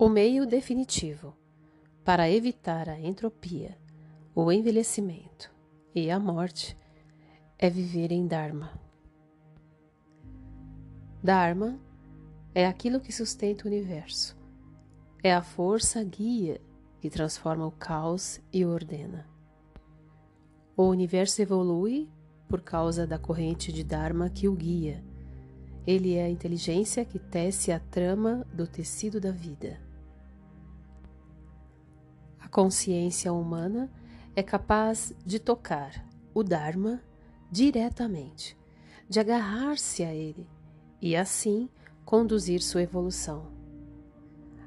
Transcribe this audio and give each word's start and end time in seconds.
O 0.00 0.08
meio 0.08 0.46
definitivo 0.46 1.34
para 2.04 2.30
evitar 2.30 2.88
a 2.88 3.00
entropia, 3.00 3.76
o 4.32 4.52
envelhecimento 4.52 5.52
e 5.92 6.08
a 6.08 6.20
morte 6.20 6.78
é 7.58 7.68
viver 7.68 8.12
em 8.12 8.24
Dharma. 8.24 8.80
Dharma 11.20 11.80
é 12.54 12.64
aquilo 12.64 13.00
que 13.00 13.10
sustenta 13.10 13.64
o 13.64 13.66
universo. 13.66 14.38
É 15.20 15.34
a 15.34 15.42
força 15.42 16.04
guia 16.04 16.60
que 17.00 17.10
transforma 17.10 17.66
o 17.66 17.72
caos 17.72 18.40
e 18.52 18.64
ordena. 18.64 19.26
O 20.76 20.84
universo 20.84 21.42
evolui 21.42 22.08
por 22.48 22.60
causa 22.60 23.04
da 23.04 23.18
corrente 23.18 23.72
de 23.72 23.82
Dharma 23.82 24.30
que 24.30 24.46
o 24.46 24.54
guia. 24.54 25.02
Ele 25.84 26.14
é 26.14 26.22
a 26.22 26.30
inteligência 26.30 27.04
que 27.04 27.18
tece 27.18 27.72
a 27.72 27.80
trama 27.80 28.46
do 28.54 28.64
tecido 28.64 29.20
da 29.20 29.32
vida. 29.32 29.87
Consciência 32.50 33.32
humana 33.32 33.90
é 34.34 34.42
capaz 34.42 35.12
de 35.24 35.38
tocar 35.38 36.02
o 36.32 36.42
Dharma 36.42 37.02
diretamente, 37.50 38.56
de 39.06 39.20
agarrar-se 39.20 40.02
a 40.02 40.14
ele 40.14 40.48
e 41.00 41.14
assim 41.14 41.68
conduzir 42.06 42.62
sua 42.62 42.82
evolução. 42.82 43.52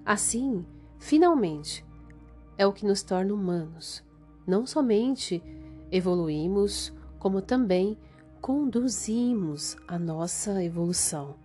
Assim, 0.06 0.64
finalmente, 1.00 1.84
é 2.56 2.68
o 2.68 2.74
que 2.74 2.86
nos 2.86 3.02
torna 3.02 3.34
humanos. 3.34 4.04
Não 4.46 4.68
somente 4.68 5.42
evoluímos, 5.92 6.94
como 7.18 7.42
também 7.42 7.98
conduzimos 8.40 9.76
a 9.88 9.98
nossa 9.98 10.64
evolução. 10.64 11.36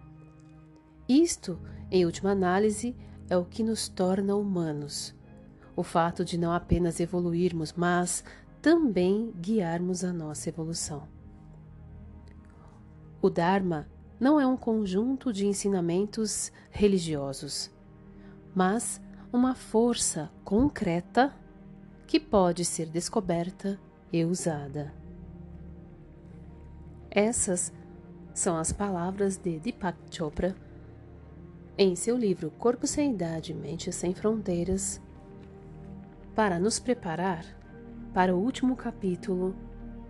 Isto, 1.09 1.59
em 1.91 2.05
última 2.05 2.33
análise, 2.33 2.95
é 3.31 3.37
o 3.39 3.45
que 3.45 3.63
nos 3.63 3.89
torna 3.89 4.37
humanos. 4.37 5.16
O 5.77 5.83
fato 5.83 6.25
de 6.25 6.39
não 6.39 6.53
apenas 6.53 6.99
evoluirmos, 6.99 7.75
mas 7.75 8.25
também 8.63 9.31
guiarmos 9.39 10.03
a 10.03 10.13
nossa 10.13 10.49
evolução. 10.49 11.07
O 13.21 13.29
Dharma 13.31 13.87
não 14.19 14.41
é 14.41 14.47
um 14.47 14.57
conjunto 14.57 15.33
de 15.33 15.47
ensinamentos 15.47 16.51
religiosos, 16.71 17.71
mas 18.55 19.01
uma 19.33 19.55
força 19.55 20.31
concreta 20.43 21.35
que 22.07 22.19
pode 22.19 22.65
ser 22.65 22.87
descoberta 22.87 23.79
e 24.11 24.25
usada. 24.25 24.95
Essas 27.11 27.73
são 28.33 28.57
as 28.57 28.73
palavras 28.73 29.37
de 29.37 29.59
Deepak 29.59 29.99
Chopra 30.11 30.57
em 31.79 31.95
seu 31.95 32.17
livro 32.17 32.51
Corpo 32.53 32.87
Sem 32.87 33.13
Idade, 33.13 33.53
Mente 33.53 33.93
Sem 33.93 34.15
Fronteiras, 34.15 35.01
para 36.37 36.59
nos 36.61 36.79
preparar 36.79 37.47
para 38.13 38.37
o 38.37 38.39
último 38.39 38.77
capítulo 38.77 39.57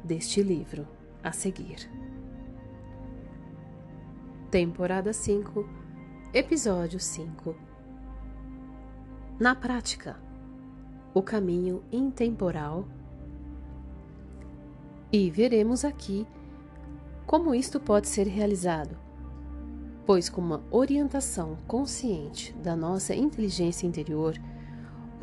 deste 0.03 0.43
livro 0.43 0.85
a 1.23 1.31
seguir. 1.31 1.89
Temporada 4.51 5.13
5, 5.13 5.65
Episódio 6.35 6.99
5 6.99 7.55
Na 9.39 9.55
prática, 9.55 10.17
o 11.15 11.23
caminho 11.23 11.85
intemporal. 11.93 12.89
E 15.13 15.31
veremos 15.31 15.85
aqui 15.85 16.27
como 17.25 17.55
isto 17.55 17.79
pode 17.79 18.09
ser 18.09 18.27
realizado, 18.27 18.99
pois, 20.05 20.29
com 20.29 20.41
uma 20.41 20.65
orientação 20.73 21.57
consciente 21.69 22.53
da 22.55 22.75
nossa 22.75 23.15
inteligência 23.15 23.87
interior, 23.87 24.35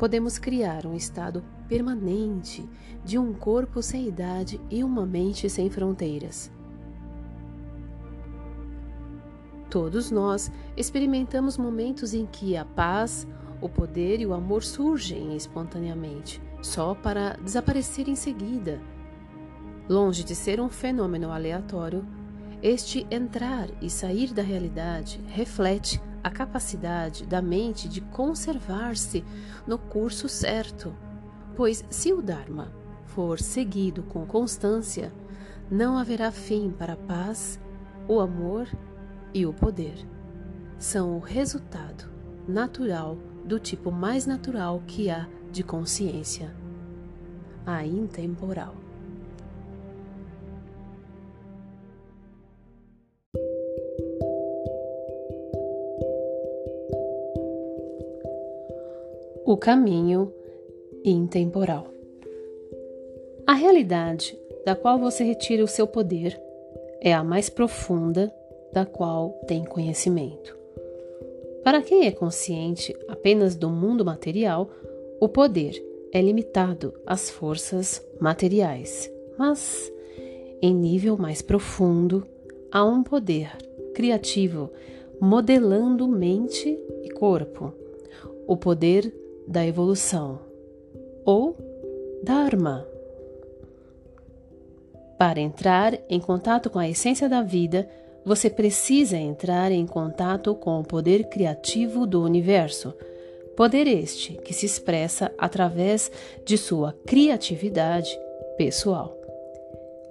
podemos 0.04 0.36
criar 0.36 0.84
um 0.84 0.94
estado 0.94 1.42
permanente 1.66 2.68
de 3.02 3.16
um 3.16 3.32
corpo 3.32 3.80
sem 3.80 4.06
idade 4.06 4.60
e 4.70 4.84
uma 4.84 5.06
mente 5.06 5.48
sem 5.48 5.70
fronteiras. 5.70 6.52
Todos 9.70 10.10
nós 10.10 10.52
experimentamos 10.76 11.56
momentos 11.56 12.12
em 12.12 12.26
que 12.26 12.54
a 12.54 12.66
paz, 12.66 13.26
o 13.62 13.66
poder 13.66 14.20
e 14.20 14.26
o 14.26 14.34
amor 14.34 14.62
surgem 14.62 15.34
espontaneamente, 15.34 16.38
só 16.60 16.94
para 16.94 17.38
desaparecer 17.42 18.06
em 18.06 18.14
seguida. 18.14 18.82
Longe 19.88 20.22
de 20.22 20.34
ser 20.34 20.60
um 20.60 20.68
fenômeno 20.68 21.32
aleatório, 21.32 22.04
este 22.62 23.06
entrar 23.10 23.70
e 23.80 23.88
sair 23.88 24.34
da 24.34 24.42
realidade 24.42 25.18
reflete 25.28 25.98
a 26.24 26.30
capacidade 26.30 27.26
da 27.26 27.42
mente 27.42 27.86
de 27.86 28.00
conservar-se 28.00 29.22
no 29.66 29.76
curso 29.76 30.26
certo, 30.26 30.96
pois 31.54 31.84
se 31.90 32.14
o 32.14 32.22
Dharma 32.22 32.72
for 33.04 33.38
seguido 33.38 34.02
com 34.04 34.24
constância, 34.24 35.12
não 35.70 35.98
haverá 35.98 36.32
fim 36.32 36.70
para 36.70 36.94
a 36.94 36.96
paz, 36.96 37.60
o 38.08 38.20
amor 38.20 38.66
e 39.34 39.44
o 39.44 39.52
poder 39.52 39.96
são 40.78 41.16
o 41.16 41.20
resultado 41.20 42.10
natural 42.48 43.18
do 43.44 43.58
tipo 43.58 43.92
mais 43.92 44.24
natural 44.24 44.82
que 44.86 45.10
há 45.10 45.28
de 45.52 45.62
consciência, 45.62 46.54
a 47.66 47.84
intemporal. 47.84 48.83
O 59.46 59.58
caminho 59.58 60.32
intemporal. 61.04 61.86
A 63.46 63.52
realidade 63.52 64.38
da 64.64 64.74
qual 64.74 64.98
você 64.98 65.22
retira 65.22 65.62
o 65.62 65.68
seu 65.68 65.86
poder 65.86 66.40
é 66.98 67.12
a 67.12 67.22
mais 67.22 67.50
profunda 67.50 68.32
da 68.72 68.86
qual 68.86 69.32
tem 69.46 69.62
conhecimento. 69.62 70.56
Para 71.62 71.82
quem 71.82 72.06
é 72.06 72.10
consciente 72.10 72.96
apenas 73.06 73.54
do 73.54 73.68
mundo 73.68 74.02
material, 74.02 74.70
o 75.20 75.28
poder 75.28 75.74
é 76.10 76.22
limitado 76.22 76.94
às 77.06 77.28
forças 77.28 78.02
materiais, 78.18 79.12
mas 79.36 79.92
em 80.62 80.74
nível 80.74 81.18
mais 81.18 81.42
profundo 81.42 82.26
há 82.72 82.82
um 82.82 83.02
poder 83.02 83.50
criativo 83.94 84.70
modelando 85.20 86.08
mente 86.08 86.78
e 87.02 87.10
corpo, 87.10 87.74
o 88.46 88.56
poder 88.56 89.12
da 89.46 89.66
evolução 89.66 90.40
ou 91.24 91.56
Dharma. 92.22 92.86
Para 95.18 95.40
entrar 95.40 95.98
em 96.08 96.18
contato 96.18 96.70
com 96.70 96.78
a 96.78 96.88
essência 96.88 97.28
da 97.28 97.42
vida, 97.42 97.88
você 98.24 98.48
precisa 98.48 99.18
entrar 99.18 99.70
em 99.70 99.86
contato 99.86 100.54
com 100.54 100.80
o 100.80 100.84
poder 100.84 101.28
criativo 101.28 102.06
do 102.06 102.22
universo. 102.22 102.94
Poder 103.54 103.86
este 103.86 104.34
que 104.38 104.54
se 104.54 104.66
expressa 104.66 105.30
através 105.36 106.10
de 106.44 106.56
sua 106.56 106.92
criatividade 107.06 108.18
pessoal. 108.56 109.16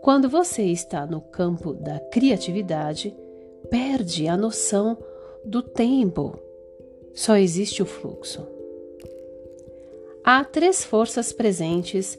Quando 0.01 0.29
você 0.29 0.63
está 0.63 1.05
no 1.05 1.19
campo 1.19 1.73
da 1.73 1.99
criatividade, 1.99 3.15
perde 3.69 4.27
a 4.27 4.37
noção 4.37 4.97
do 5.43 5.61
tempo. 5.61 6.37
Só 7.13 7.37
existe 7.37 7.81
o 7.81 7.85
fluxo. 7.85 8.52
Há 10.25 10.45
três 10.45 10.85
forças 10.85 11.33
presentes 11.33 12.17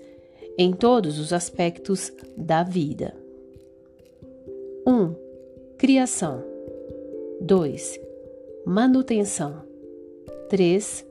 em 0.59 0.75
todos 0.75 1.19
os 1.19 1.33
aspectos 1.33 2.13
da 2.37 2.63
vida. 2.63 3.15
1. 4.87 4.93
Um, 4.93 5.17
Criação. 5.79 6.45
2. 7.41 7.99
Manutenção. 8.67 9.65
3. 10.51 11.07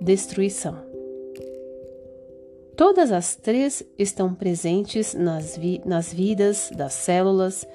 Destruição. 0.00 0.86
Todas 2.76 3.10
as 3.10 3.34
três 3.34 3.82
estão 3.98 4.32
presentes 4.32 5.14
nas, 5.14 5.56
vi 5.56 5.82
nas 5.84 6.12
vidas 6.12 6.70
das 6.76 6.92
células, 6.92 7.66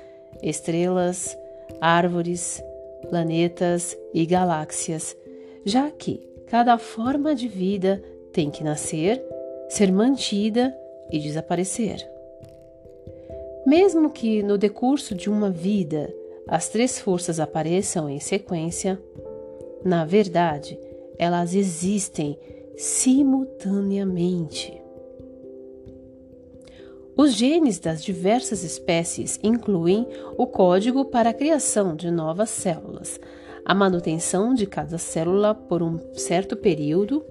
estrelas, 0.41 1.38
árvores, 1.81 2.63
planetas 3.09 3.97
e 4.13 4.25
galáxias, 4.25 5.18
já 5.65 5.91
que 5.91 6.25
cada 6.47 6.77
forma 6.77 7.35
de 7.35 7.47
vida 7.47 8.01
tem 8.31 8.50
que 8.50 8.63
nascer, 8.63 9.22
ser 9.69 9.92
mantida 9.92 10.75
e 11.12 11.19
desaparecer. 11.19 12.10
Mesmo 13.66 14.10
que 14.10 14.42
no 14.42 14.57
decurso 14.57 15.13
de 15.13 15.30
uma 15.30 15.50
vida 15.50 16.10
as 16.48 16.69
três 16.69 16.98
forças 17.00 17.38
apareçam 17.39 18.10
em 18.10 18.19
sequência, 18.19 19.00
na 19.83 20.06
verdade, 20.06 20.80
elas 21.18 21.56
existem 21.56 22.38
simultaneamente. 22.75 24.80
Os 27.16 27.33
genes 27.33 27.78
das 27.78 28.04
diversas 28.04 28.63
espécies 28.63 29.39
incluem 29.44 30.07
o 30.38 30.48
código 30.48 31.06
para 31.06 31.30
a 31.30 31.33
criação 31.33 31.95
de 31.95 32.10
novas 32.10 32.50
células, 32.50 33.19
a 33.63 33.75
manutenção 33.75 34.56
de 34.56 34.66
cada 34.66 34.98
célula 34.98 35.54
por 35.54 35.83
um 35.83 36.00
certo 36.13 36.56
período 36.56 37.24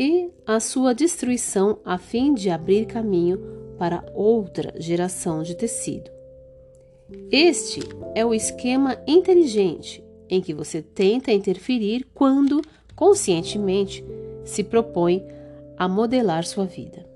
e 0.00 0.32
a 0.46 0.58
sua 0.58 0.94
destruição 0.94 1.78
a 1.84 1.98
fim 1.98 2.32
de 2.32 2.48
abrir 2.48 2.86
caminho 2.86 3.38
para 3.78 4.02
outra 4.14 4.72
geração 4.80 5.42
de 5.42 5.54
tecido. 5.54 6.10
Este 7.30 7.82
é 8.14 8.24
o 8.24 8.32
esquema 8.32 8.96
inteligente 9.06 10.02
em 10.26 10.40
que 10.40 10.54
você 10.54 10.80
tenta 10.80 11.30
interferir 11.30 12.06
quando, 12.14 12.62
conscientemente, 12.96 14.02
se 14.42 14.64
propõe 14.64 15.22
a 15.76 15.86
modelar 15.86 16.46
sua 16.46 16.64
vida. 16.64 17.06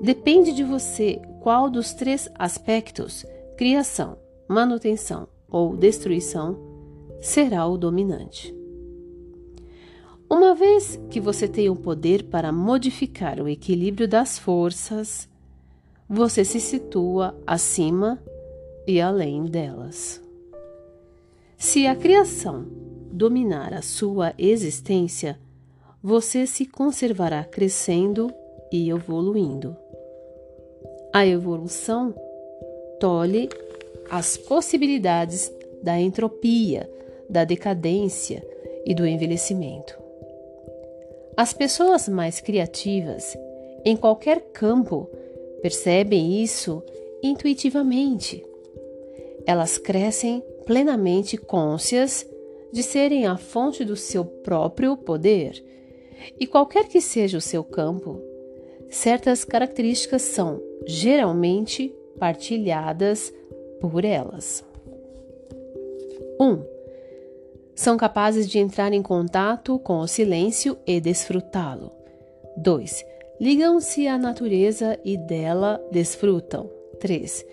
Depende 0.00 0.52
de 0.52 0.64
você 0.64 1.22
qual 1.40 1.70
dos 1.70 1.92
três 1.92 2.28
aspectos 2.34 3.24
criação, 3.56 4.18
manutenção 4.48 5.28
ou 5.48 5.76
destruição 5.76 6.58
será 7.20 7.64
o 7.68 7.78
dominante. 7.78 8.61
Uma 10.32 10.54
vez 10.54 10.98
que 11.10 11.20
você 11.20 11.46
tem 11.46 11.68
o 11.68 11.76
poder 11.76 12.22
para 12.22 12.50
modificar 12.50 13.38
o 13.38 13.46
equilíbrio 13.46 14.08
das 14.08 14.38
forças, 14.38 15.28
você 16.08 16.42
se 16.42 16.58
situa 16.58 17.38
acima 17.46 18.18
e 18.86 18.98
além 18.98 19.44
delas. 19.44 20.22
Se 21.58 21.86
a 21.86 21.94
criação 21.94 22.64
dominar 23.12 23.74
a 23.74 23.82
sua 23.82 24.32
existência, 24.38 25.38
você 26.02 26.46
se 26.46 26.64
conservará 26.64 27.44
crescendo 27.44 28.32
e 28.72 28.88
evoluindo. 28.88 29.76
A 31.12 31.26
evolução 31.26 32.14
tolhe 32.98 33.50
as 34.10 34.38
possibilidades 34.38 35.52
da 35.82 36.00
entropia, 36.00 36.90
da 37.28 37.44
decadência 37.44 38.42
e 38.86 38.94
do 38.94 39.06
envelhecimento. 39.06 40.01
As 41.36 41.52
pessoas 41.54 42.08
mais 42.08 42.40
criativas, 42.40 43.36
em 43.84 43.96
qualquer 43.96 44.40
campo, 44.52 45.08
percebem 45.62 46.42
isso 46.42 46.82
intuitivamente. 47.22 48.44
Elas 49.46 49.78
crescem 49.78 50.42
plenamente 50.66 51.36
cônscias 51.36 52.26
de 52.72 52.82
serem 52.82 53.26
a 53.26 53.36
fonte 53.36 53.84
do 53.84 53.96
seu 53.96 54.24
próprio 54.24 54.96
poder. 54.96 55.64
E 56.38 56.46
qualquer 56.46 56.86
que 56.86 57.00
seja 57.00 57.38
o 57.38 57.40
seu 57.40 57.64
campo, 57.64 58.20
certas 58.90 59.44
características 59.44 60.22
são 60.22 60.60
geralmente 60.86 61.94
partilhadas 62.18 63.32
por 63.80 64.04
elas. 64.04 64.64
1. 66.38 66.44
Um, 66.44 66.71
são 67.74 67.96
capazes 67.96 68.48
de 68.48 68.58
entrar 68.58 68.92
em 68.92 69.02
contato 69.02 69.78
com 69.78 69.98
o 69.98 70.06
silêncio 70.06 70.76
e 70.86 71.00
desfrutá-lo. 71.00 71.90
2. 72.56 73.04
Ligam-se 73.40 74.06
à 74.06 74.18
natureza 74.18 74.98
e 75.04 75.16
dela 75.16 75.82
desfrutam. 75.90 76.70
3. 77.00 77.44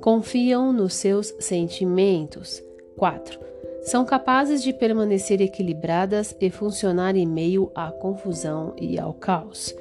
Confiam 0.00 0.72
nos 0.72 0.94
seus 0.94 1.34
sentimentos. 1.38 2.62
4. 2.96 3.40
São 3.82 4.04
capazes 4.04 4.62
de 4.62 4.72
permanecer 4.72 5.40
equilibradas 5.40 6.36
e 6.40 6.50
funcionar 6.50 7.16
em 7.16 7.26
meio 7.26 7.72
à 7.74 7.90
confusão 7.90 8.74
e 8.80 8.98
ao 8.98 9.14
caos. 9.14 9.74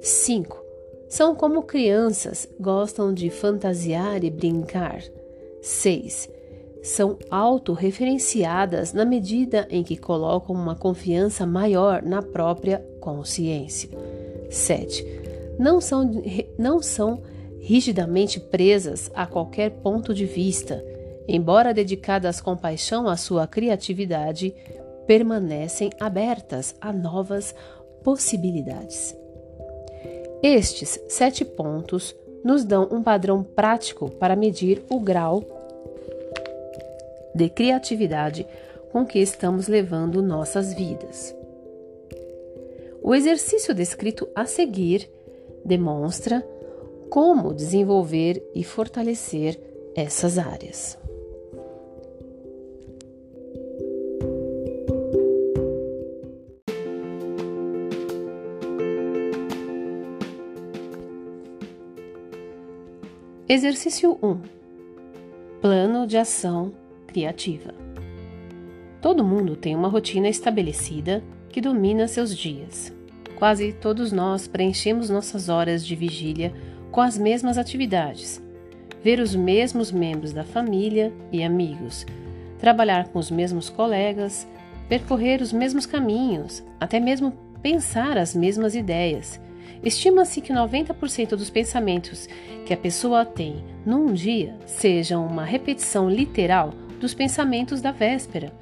5. 0.00 0.64
São 1.08 1.34
como 1.34 1.62
crianças, 1.62 2.48
gostam 2.58 3.12
de 3.12 3.28
fantasiar 3.30 4.22
e 4.22 4.30
brincar. 4.30 5.02
6 5.60 6.37
são 6.88 7.18
autorreferenciadas 7.30 8.94
na 8.94 9.04
medida 9.04 9.68
em 9.70 9.82
que 9.84 9.94
colocam 9.94 10.56
uma 10.56 10.74
confiança 10.74 11.44
maior 11.44 12.02
na 12.02 12.22
própria 12.22 12.78
consciência. 12.98 13.90
7. 14.48 15.04
Não 15.58 15.82
são, 15.82 16.10
não 16.58 16.80
são 16.80 17.22
rigidamente 17.60 18.40
presas 18.40 19.10
a 19.14 19.26
qualquer 19.26 19.70
ponto 19.82 20.14
de 20.14 20.24
vista, 20.24 20.82
embora 21.28 21.74
dedicadas 21.74 22.40
com 22.40 22.56
paixão 22.56 23.06
à 23.06 23.18
sua 23.18 23.46
criatividade, 23.46 24.54
permanecem 25.06 25.90
abertas 26.00 26.74
a 26.80 26.90
novas 26.90 27.54
possibilidades. 28.02 29.14
Estes 30.42 30.98
sete 31.06 31.44
pontos 31.44 32.16
nos 32.42 32.64
dão 32.64 32.88
um 32.90 33.02
padrão 33.02 33.42
prático 33.42 34.10
para 34.12 34.34
medir 34.34 34.82
o 34.88 34.98
grau 34.98 35.57
de 37.38 37.48
criatividade 37.48 38.44
com 38.90 39.06
que 39.06 39.20
estamos 39.20 39.68
levando 39.68 40.20
nossas 40.20 40.74
vidas. 40.74 41.34
O 43.00 43.14
exercício 43.14 43.72
descrito 43.72 44.28
a 44.34 44.44
seguir 44.44 45.08
demonstra 45.64 46.44
como 47.08 47.54
desenvolver 47.54 48.42
e 48.54 48.64
fortalecer 48.64 49.58
essas 49.94 50.36
áreas. 50.36 50.98
Exercício 63.48 64.18
1 64.22 64.42
Plano 65.62 66.06
de 66.06 66.18
ação 66.18 66.87
criativa. 67.08 67.74
Todo 69.00 69.24
mundo 69.24 69.56
tem 69.56 69.74
uma 69.74 69.88
rotina 69.88 70.28
estabelecida 70.28 71.24
que 71.48 71.60
domina 71.60 72.06
seus 72.06 72.36
dias. 72.36 72.92
Quase 73.36 73.72
todos 73.72 74.12
nós 74.12 74.46
preenchemos 74.46 75.08
nossas 75.08 75.48
horas 75.48 75.84
de 75.84 75.96
vigília 75.96 76.52
com 76.90 77.00
as 77.00 77.16
mesmas 77.16 77.56
atividades: 77.56 78.42
ver 79.02 79.20
os 79.20 79.34
mesmos 79.34 79.90
membros 79.90 80.32
da 80.32 80.44
família 80.44 81.12
e 81.32 81.42
amigos, 81.42 82.06
trabalhar 82.58 83.08
com 83.08 83.18
os 83.18 83.30
mesmos 83.30 83.70
colegas, 83.70 84.46
percorrer 84.88 85.40
os 85.40 85.52
mesmos 85.52 85.86
caminhos, 85.86 86.62
até 86.78 87.00
mesmo 87.00 87.32
pensar 87.62 88.18
as 88.18 88.34
mesmas 88.34 88.74
ideias. 88.74 89.40
Estima-se 89.82 90.40
que 90.40 90.52
90% 90.52 91.30
dos 91.30 91.50
pensamentos 91.50 92.28
que 92.66 92.74
a 92.74 92.76
pessoa 92.76 93.24
tem 93.24 93.64
num 93.86 94.12
dia 94.12 94.56
sejam 94.66 95.24
uma 95.24 95.44
repetição 95.44 96.10
literal 96.10 96.74
dos 96.98 97.14
pensamentos 97.14 97.80
da 97.80 97.92
véspera. 97.92 98.52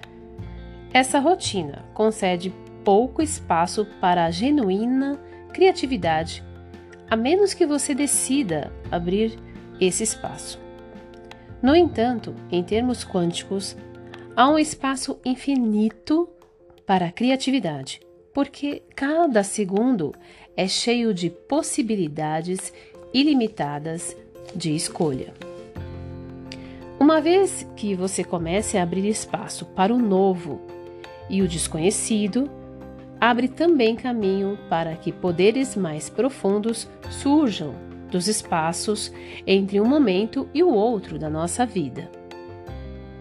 Essa 0.92 1.18
rotina 1.18 1.84
concede 1.92 2.52
pouco 2.84 3.20
espaço 3.20 3.86
para 4.00 4.24
a 4.24 4.30
genuína 4.30 5.18
criatividade, 5.52 6.44
a 7.10 7.16
menos 7.16 7.54
que 7.54 7.66
você 7.66 7.94
decida 7.94 8.72
abrir 8.90 9.38
esse 9.80 10.02
espaço. 10.02 10.60
No 11.62 11.74
entanto, 11.74 12.34
em 12.50 12.62
termos 12.62 13.04
quânticos, 13.04 13.76
há 14.36 14.48
um 14.48 14.58
espaço 14.58 15.18
infinito 15.24 16.28
para 16.86 17.06
a 17.06 17.12
criatividade, 17.12 18.00
porque 18.32 18.82
cada 18.94 19.42
segundo 19.42 20.14
é 20.56 20.68
cheio 20.68 21.12
de 21.12 21.30
possibilidades 21.30 22.72
ilimitadas 23.12 24.16
de 24.54 24.74
escolha. 24.74 25.32
Uma 27.06 27.20
vez 27.20 27.64
que 27.76 27.94
você 27.94 28.24
comece 28.24 28.76
a 28.76 28.82
abrir 28.82 29.08
espaço 29.08 29.64
para 29.64 29.94
o 29.94 29.96
novo 29.96 30.60
e 31.30 31.40
o 31.40 31.46
desconhecido, 31.46 32.50
abre 33.20 33.46
também 33.46 33.94
caminho 33.94 34.58
para 34.68 34.96
que 34.96 35.12
poderes 35.12 35.76
mais 35.76 36.10
profundos 36.10 36.88
surjam 37.08 37.76
dos 38.10 38.26
espaços 38.26 39.12
entre 39.46 39.80
um 39.80 39.84
momento 39.84 40.48
e 40.52 40.64
o 40.64 40.68
outro 40.68 41.16
da 41.16 41.30
nossa 41.30 41.64
vida. 41.64 42.10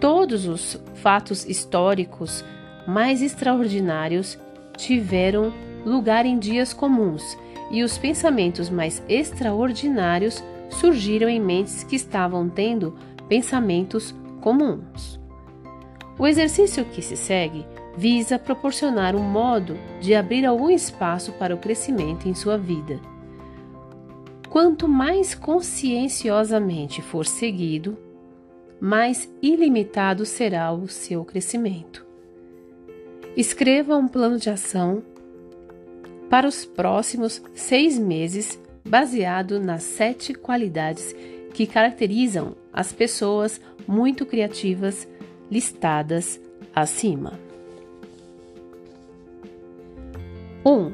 Todos 0.02 0.48
os 0.48 0.82
fatos 0.96 1.46
históricos 1.46 2.44
mais 2.88 3.22
extraordinários 3.22 4.36
tiveram 4.76 5.54
lugar 5.86 6.26
em 6.26 6.40
dias 6.40 6.74
comuns 6.74 7.38
e 7.70 7.84
os 7.84 8.00
pensamentos 8.00 8.68
mais 8.68 9.04
extraordinários 9.08 10.44
surgiram 10.72 11.30
em 11.30 11.40
mentes 11.40 11.84
que 11.84 11.96
estavam 11.96 12.50
tendo 12.50 12.98
pensamentos 13.28 14.14
comuns. 14.42 15.20
O 16.18 16.26
exercício 16.26 16.86
que 16.86 17.02
se 17.02 17.18
segue 17.18 17.66
visa 17.98 18.38
proporcionar 18.38 19.16
um 19.16 19.24
modo 19.24 19.78
de 20.00 20.14
abrir 20.14 20.46
algum 20.46 20.70
espaço 20.70 21.32
para 21.34 21.56
o 21.56 21.58
crescimento 21.58 22.28
em 22.28 22.34
sua 22.34 22.58
vida. 22.58 23.00
Quanto 24.50 24.88
mais 24.88 25.36
conscienciosamente 25.36 27.02
for 27.02 27.26
seguido, 27.26 27.98
mais 28.80 29.30
ilimitado 29.42 30.26
será 30.26 30.72
o 30.72 30.88
seu 30.88 31.26
crescimento. 31.26 32.06
Escreva 33.36 33.98
um 33.98 34.08
plano 34.08 34.38
de 34.38 34.50
ação 34.50 35.04
para 36.30 36.48
os 36.48 36.66
próximos 36.66 37.42
seis 37.54 38.00
meses 38.00 38.60
baseado 38.88 39.60
nas 39.60 39.84
sete 39.84 40.34
qualidades 40.34 41.14
que 41.56 41.66
caracterizam 41.66 42.54
as 42.74 42.92
pessoas 42.92 43.62
muito 43.88 44.26
criativas 44.26 45.08
listadas 45.50 46.38
acima. 46.76 47.40
1. 50.66 50.70
Um, 50.70 50.92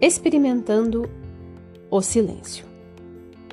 experimentando 0.00 1.08
o 1.88 2.02
silêncio. 2.02 2.66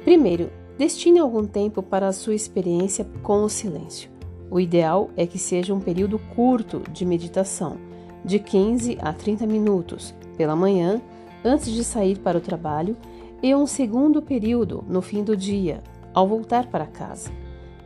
Primeiro, 0.04 0.50
destine 0.80 1.20
algum 1.20 1.46
tempo 1.46 1.84
para 1.84 2.08
a 2.08 2.14
sua 2.14 2.34
experiência 2.34 3.06
com 3.22 3.44
o 3.44 3.50
silêncio. 3.50 4.10
O 4.50 4.60
ideal 4.60 5.12
é 5.16 5.28
que 5.28 5.38
seja 5.38 5.76
um 5.76 5.80
período 5.80 6.18
curto 6.36 6.82
de 6.92 7.06
meditação, 7.06 7.78
de 8.26 8.40
15 8.40 8.98
a 9.00 9.14
30 9.14 9.46
minutos, 9.46 10.16
pela 10.36 10.56
manhã, 10.56 11.00
antes 11.46 11.72
de 11.72 11.84
sair 11.84 12.18
para 12.18 12.40
o 12.40 12.42
trabalho, 12.42 12.98
e 13.44 13.54
um 13.54 13.68
segundo 13.68 14.24
período 14.24 14.84
no 14.90 15.04
fim 15.04 15.24
do 15.24 15.38
dia, 15.38 15.84
ao 16.14 16.28
voltar 16.28 16.68
para 16.68 16.86
casa. 16.86 17.32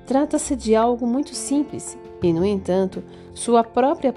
Trata-se 0.06 0.56
de 0.56 0.76
algo 0.76 1.08
muito 1.08 1.34
simples 1.34 1.98
e, 2.22 2.34
no 2.34 2.46
entanto, 2.46 3.04
sua 3.34 3.64
própria 3.64 4.14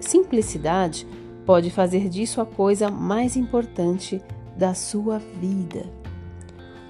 simplicidade 0.00 1.06
pode 1.46 1.70
fazer 1.70 2.08
disso 2.08 2.40
a 2.40 2.46
coisa 2.46 2.90
mais 2.90 3.36
importante 3.36 4.22
da 4.56 4.74
sua 4.74 5.18
vida. 5.18 5.84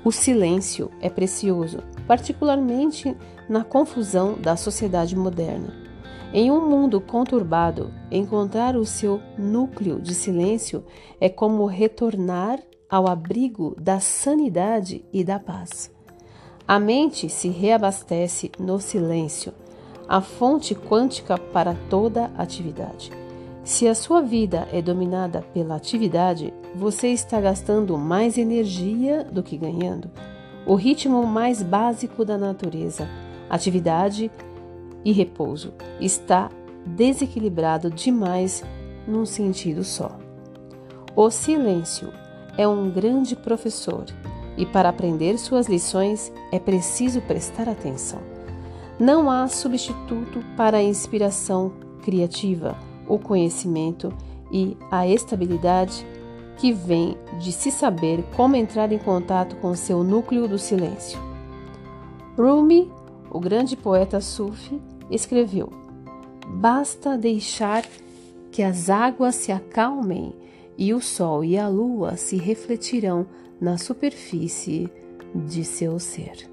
O 0.05 0.11
silêncio 0.11 0.91
é 1.00 1.09
precioso, 1.11 1.79
particularmente 2.07 3.17
na 3.49 3.62
confusão 3.62 4.35
da 4.35 4.57
sociedade 4.57 5.15
moderna. 5.15 5.75
Em 6.33 6.50
um 6.50 6.69
mundo 6.69 7.00
conturbado, 7.00 7.93
encontrar 8.11 8.77
o 8.77 8.87
seu 8.87 9.21
núcleo 9.37 10.00
de 10.00 10.15
silêncio 10.15 10.85
é 11.21 11.29
como 11.29 11.67
retornar 11.67 12.61
ao 12.89 13.09
abrigo 13.09 13.77
da 13.81 14.00
sanidade 14.00 15.05
e 15.12 15.23
da 15.23 15.39
paz. 15.39 15.91
A 16.71 16.79
mente 16.79 17.29
se 17.29 17.49
reabastece 17.49 18.53
no 18.57 18.79
silêncio, 18.79 19.53
a 20.09 20.21
fonte 20.21 20.73
quântica 20.73 21.37
para 21.37 21.75
toda 21.91 22.31
atividade. 22.39 23.11
Se 23.65 23.89
a 23.89 23.95
sua 23.97 24.23
vida 24.23 24.69
é 24.73 24.81
dominada 24.81 25.45
pela 25.53 25.75
atividade, 25.75 26.55
você 26.73 27.09
está 27.09 27.41
gastando 27.41 27.99
mais 27.99 28.39
energia 28.39 29.25
do 29.25 29.43
que 29.43 29.57
ganhando. 29.57 30.12
O 30.65 30.77
ritmo 30.77 31.27
mais 31.27 31.61
básico 31.61 32.25
da 32.25 32.39
natureza, 32.39 33.09
atividade 33.49 34.31
e 35.05 35.11
repouso, 35.11 35.75
está 36.00 36.53
desequilibrado 36.87 37.91
demais 37.91 38.62
num 39.09 39.27
sentido 39.27 39.83
só. 39.83 40.17
O 41.17 41.33
silêncio 41.33 42.12
é 42.57 42.69
um 42.69 42.89
grande 42.89 43.35
professor 43.35 44.05
e 44.57 44.66
para 44.66 44.88
aprender 44.88 45.38
suas 45.38 45.66
lições 45.69 46.33
é 46.52 46.59
preciso 46.59 47.21
prestar 47.23 47.69
atenção. 47.69 48.21
Não 48.99 49.30
há 49.30 49.49
substituto 49.49 50.45
para 50.57 50.78
a 50.78 50.83
inspiração 50.83 51.73
criativa 52.02 52.76
o 53.09 53.19
conhecimento 53.19 54.12
e 54.52 54.76
a 54.90 55.07
estabilidade 55.07 56.07
que 56.57 56.73
vem 56.73 57.16
de 57.38 57.52
se 57.52 57.71
saber 57.71 58.23
como 58.37 58.54
entrar 58.54 58.92
em 58.92 58.99
contato 58.99 59.57
com 59.57 59.75
seu 59.75 60.04
núcleo 60.04 60.47
do 60.47 60.59
silêncio. 60.59 61.19
Rumi, 62.37 62.90
o 63.30 63.40
grande 63.40 63.76
poeta 63.76 64.21
sufi, 64.21 64.80
escreveu: 65.11 65.73
Basta 66.47 67.16
deixar 67.16 67.85
que 68.52 68.62
as 68.62 68.90
águas 68.90 69.35
se 69.37 69.50
acalmem 69.50 70.35
e 70.76 70.92
o 70.92 71.00
sol 71.00 71.45
e 71.45 71.59
a 71.59 71.69
lua 71.69 72.16
se 72.16 72.37
refletirão 72.37 73.26
na 73.61 73.76
superfície 73.76 74.90
de 75.35 75.64
seu 75.64 75.99
ser. 75.99 76.49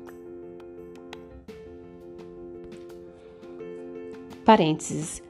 Parênteses. 4.43 5.21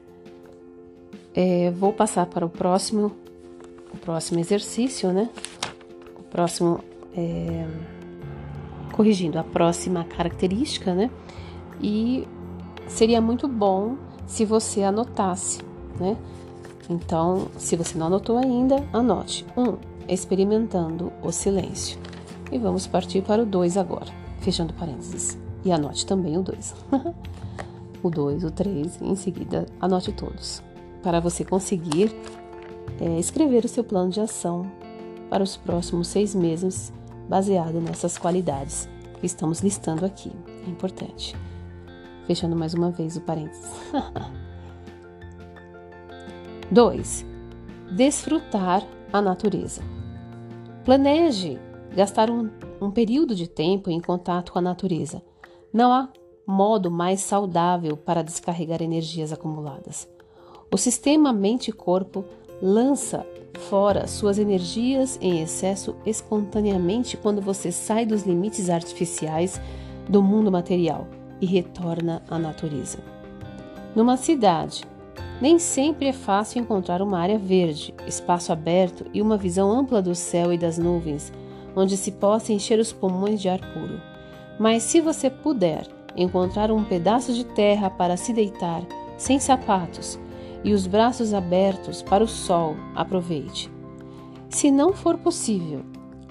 É, 1.34 1.70
vou 1.70 1.92
passar 1.92 2.26
para 2.26 2.44
o 2.44 2.50
próximo, 2.50 3.12
o 3.92 3.96
próximo 3.98 4.40
exercício, 4.40 5.12
né? 5.12 5.30
O 6.18 6.22
próximo, 6.24 6.80
é, 7.16 7.66
corrigindo, 8.92 9.38
a 9.38 9.44
próxima 9.44 10.04
característica, 10.04 10.94
né? 10.94 11.10
E 11.80 12.26
seria 12.86 13.20
muito 13.20 13.46
bom 13.46 13.96
se 14.26 14.44
você 14.44 14.82
anotasse, 14.82 15.60
né? 15.98 16.16
Então, 16.88 17.48
se 17.58 17.76
você 17.76 17.98
não 17.98 18.06
anotou 18.06 18.38
ainda, 18.38 18.84
anote. 18.92 19.44
1. 19.56 19.62
Um, 19.62 19.76
experimentando 20.08 21.12
o 21.22 21.30
silêncio. 21.30 21.98
E 22.50 22.58
vamos 22.58 22.86
partir 22.86 23.22
para 23.22 23.42
o 23.42 23.46
2 23.46 23.76
agora, 23.76 24.10
fechando 24.40 24.72
parênteses. 24.72 25.38
E 25.64 25.70
anote 25.70 26.06
também 26.06 26.36
o 26.36 26.42
2. 26.42 26.74
o 28.02 28.10
2, 28.10 28.44
o 28.44 28.50
3, 28.50 29.02
em 29.02 29.14
seguida 29.14 29.66
anote 29.80 30.12
todos 30.12 30.62
para 31.02 31.20
você 31.20 31.44
conseguir 31.44 32.14
é, 33.00 33.18
escrever 33.18 33.64
o 33.64 33.68
seu 33.68 33.84
plano 33.84 34.10
de 34.10 34.20
ação 34.20 34.70
para 35.30 35.42
os 35.42 35.56
próximos 35.56 36.08
seis 36.08 36.34
meses, 36.34 36.92
baseado 37.28 37.80
nessas 37.80 38.16
qualidades 38.16 38.88
que 39.20 39.26
estamos 39.26 39.60
listando 39.60 40.04
aqui. 40.04 40.32
É 40.66 40.70
importante. 40.70 41.36
Fechando 42.26 42.56
mais 42.56 42.74
uma 42.74 42.90
vez 42.90 43.16
o 43.16 43.20
parênteses. 43.20 43.70
2. 46.70 47.26
Desfrutar 47.96 48.82
a 49.12 49.22
natureza. 49.22 49.82
Planeje 50.88 51.60
gastar 51.94 52.30
um, 52.30 52.48
um 52.80 52.90
período 52.90 53.34
de 53.34 53.46
tempo 53.46 53.90
em 53.90 54.00
contato 54.00 54.50
com 54.50 54.58
a 54.58 54.62
natureza. 54.62 55.20
Não 55.70 55.92
há 55.92 56.08
modo 56.46 56.90
mais 56.90 57.20
saudável 57.20 57.94
para 57.94 58.22
descarregar 58.22 58.80
energias 58.80 59.30
acumuladas. 59.30 60.08
O 60.72 60.78
sistema 60.78 61.30
mente-corpo 61.30 62.24
lança 62.62 63.26
fora 63.68 64.06
suas 64.06 64.38
energias 64.38 65.18
em 65.20 65.42
excesso 65.42 65.94
espontaneamente 66.06 67.18
quando 67.18 67.42
você 67.42 67.70
sai 67.70 68.06
dos 68.06 68.22
limites 68.22 68.70
artificiais 68.70 69.60
do 70.08 70.22
mundo 70.22 70.50
material 70.50 71.06
e 71.38 71.44
retorna 71.44 72.22
à 72.30 72.38
natureza. 72.38 72.96
Numa 73.94 74.16
cidade, 74.16 74.86
nem 75.40 75.58
sempre 75.58 76.08
é 76.08 76.12
fácil 76.12 76.60
encontrar 76.60 77.00
uma 77.00 77.18
área 77.18 77.38
verde, 77.38 77.94
espaço 78.06 78.52
aberto 78.52 79.06
e 79.14 79.22
uma 79.22 79.36
visão 79.36 79.70
ampla 79.70 80.02
do 80.02 80.14
céu 80.14 80.52
e 80.52 80.58
das 80.58 80.78
nuvens, 80.78 81.32
onde 81.76 81.96
se 81.96 82.12
possa 82.12 82.52
encher 82.52 82.78
os 82.78 82.92
pulmões 82.92 83.40
de 83.40 83.48
ar 83.48 83.60
puro. 83.72 84.00
Mas 84.58 84.82
se 84.82 85.00
você 85.00 85.30
puder 85.30 85.86
encontrar 86.16 86.72
um 86.72 86.82
pedaço 86.82 87.32
de 87.32 87.44
terra 87.44 87.88
para 87.88 88.16
se 88.16 88.32
deitar, 88.32 88.82
sem 89.16 89.38
sapatos, 89.38 90.18
e 90.64 90.72
os 90.72 90.88
braços 90.88 91.32
abertos 91.32 92.02
para 92.02 92.24
o 92.24 92.28
sol, 92.28 92.74
aproveite. 92.96 93.70
Se 94.48 94.72
não 94.72 94.92
for 94.92 95.16
possível, 95.16 95.84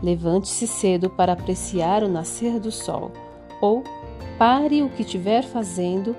levante-se 0.04 0.68
cedo 0.68 1.10
para 1.10 1.32
apreciar 1.32 2.04
o 2.04 2.10
nascer 2.10 2.60
do 2.60 2.72
sol, 2.72 3.12
ou 3.62 3.84
pare 4.38 4.84
o 4.84 4.90
que 4.90 5.04
estiver 5.04 5.44
fazendo 5.44 6.14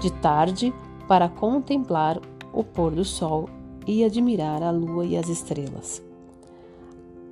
de 0.00 0.10
tarde 0.14 0.72
para 1.10 1.28
contemplar 1.28 2.20
o 2.52 2.62
pôr 2.62 2.92
do 2.92 3.04
sol 3.04 3.48
e 3.84 4.04
admirar 4.04 4.62
a 4.62 4.70
lua 4.70 5.04
e 5.04 5.16
as 5.16 5.28
estrelas. 5.28 6.00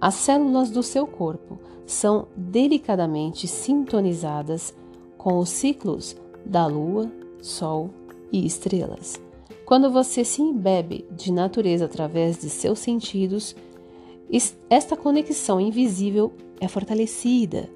As 0.01 0.15
células 0.15 0.69
do 0.69 0.83
seu 0.83 1.07
corpo 1.07 1.61
são 1.87 2.27
delicadamente 2.37 3.47
sintonizadas 3.47 4.75
com 5.17 5.39
os 5.39 5.51
ciclos 5.51 6.17
da 6.45 6.67
lua, 6.67 7.09
sol 7.41 7.91
e 8.33 8.45
estrelas. 8.45 9.21
Quando 9.65 9.93
você 9.93 10.25
se 10.25 10.43
embebe 10.43 11.07
de 11.13 11.31
natureza 11.31 11.85
através 11.85 12.37
de 12.37 12.51
seus 12.51 12.81
sentidos, 12.81 13.55
esta 14.69 14.97
conexão 14.97 15.61
invisível 15.61 16.33
é 16.61 16.67
fortalecida. 16.67 17.71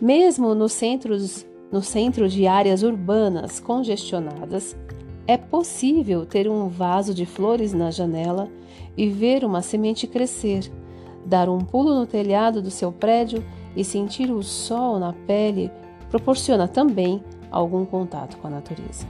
Mesmo 0.00 0.52
nos 0.52 0.72
centros, 0.72 1.46
no 1.70 1.80
centro 1.80 2.28
de 2.28 2.48
áreas 2.48 2.82
urbanas 2.82 3.60
congestionadas, 3.60 4.74
é 5.26 5.36
possível 5.36 6.24
ter 6.24 6.48
um 6.48 6.68
vaso 6.68 7.12
de 7.12 7.26
flores 7.26 7.72
na 7.72 7.90
janela 7.90 8.48
e 8.96 9.08
ver 9.08 9.44
uma 9.44 9.60
semente 9.60 10.06
crescer, 10.06 10.70
dar 11.24 11.48
um 11.48 11.58
pulo 11.58 11.94
no 11.94 12.06
telhado 12.06 12.62
do 12.62 12.70
seu 12.70 12.92
prédio 12.92 13.44
e 13.74 13.84
sentir 13.84 14.30
o 14.30 14.42
sol 14.42 14.98
na 14.98 15.12
pele 15.12 15.70
proporciona 16.08 16.68
também 16.68 17.22
algum 17.50 17.84
contato 17.84 18.36
com 18.38 18.46
a 18.46 18.50
natureza. 18.50 19.06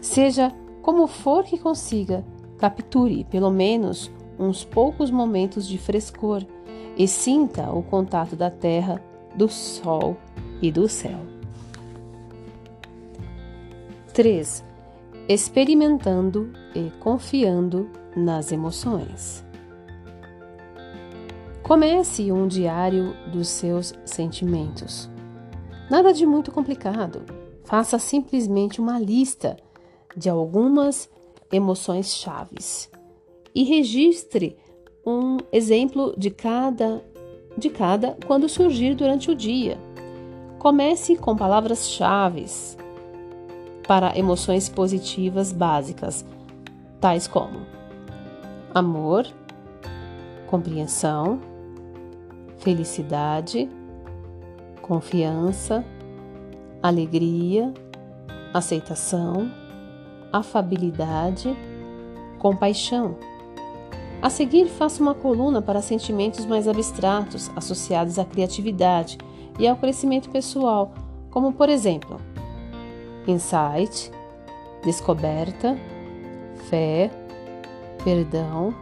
Seja 0.00 0.52
como 0.80 1.06
for 1.06 1.44
que 1.44 1.58
consiga, 1.58 2.24
capture 2.58 3.24
pelo 3.24 3.50
menos 3.50 4.10
uns 4.38 4.64
poucos 4.64 5.10
momentos 5.10 5.66
de 5.66 5.78
frescor 5.78 6.44
e 6.96 7.08
sinta 7.08 7.70
o 7.70 7.82
contato 7.82 8.36
da 8.36 8.50
terra, 8.50 9.02
do 9.34 9.48
sol 9.48 10.16
e 10.62 10.70
do 10.70 10.88
céu. 10.88 11.18
3. 14.12 14.73
Experimentando 15.26 16.52
e 16.74 16.90
confiando 17.00 17.88
nas 18.14 18.52
emoções. 18.52 19.42
Comece 21.62 22.30
um 22.30 22.46
diário 22.46 23.16
dos 23.32 23.48
seus 23.48 23.94
sentimentos. 24.04 25.08
Nada 25.90 26.12
de 26.12 26.26
muito 26.26 26.52
complicado. 26.52 27.24
Faça 27.64 27.98
simplesmente 27.98 28.82
uma 28.82 28.98
lista 28.98 29.56
de 30.14 30.28
algumas 30.28 31.08
emoções 31.50 32.14
chaves 32.14 32.90
e 33.54 33.64
registre 33.64 34.58
um 35.06 35.38
exemplo 35.50 36.14
de 36.18 36.28
cada 36.28 37.02
de 37.56 37.70
cada 37.70 38.18
quando 38.26 38.46
surgir 38.46 38.94
durante 38.94 39.30
o 39.30 39.34
dia. 39.34 39.78
Comece 40.58 41.16
com 41.16 41.34
palavras-chave 41.34 42.44
para 43.86 44.16
emoções 44.18 44.68
positivas 44.68 45.52
básicas, 45.52 46.24
tais 47.00 47.26
como 47.28 47.60
amor, 48.74 49.26
compreensão, 50.48 51.40
felicidade, 52.58 53.68
confiança, 54.82 55.84
alegria, 56.82 57.72
aceitação, 58.52 59.50
afabilidade, 60.32 61.56
compaixão. 62.38 63.16
A 64.20 64.28
seguir, 64.30 64.66
faça 64.66 65.02
uma 65.02 65.14
coluna 65.14 65.62
para 65.62 65.82
sentimentos 65.82 66.46
mais 66.46 66.66
abstratos 66.66 67.50
associados 67.54 68.18
à 68.18 68.24
criatividade 68.24 69.18
e 69.58 69.68
ao 69.68 69.76
crescimento 69.76 70.30
pessoal, 70.30 70.92
como 71.30 71.52
por 71.52 71.68
exemplo, 71.68 72.18
insight, 73.32 74.10
descoberta, 74.82 75.76
fé, 76.68 77.10
perdão, 78.02 78.74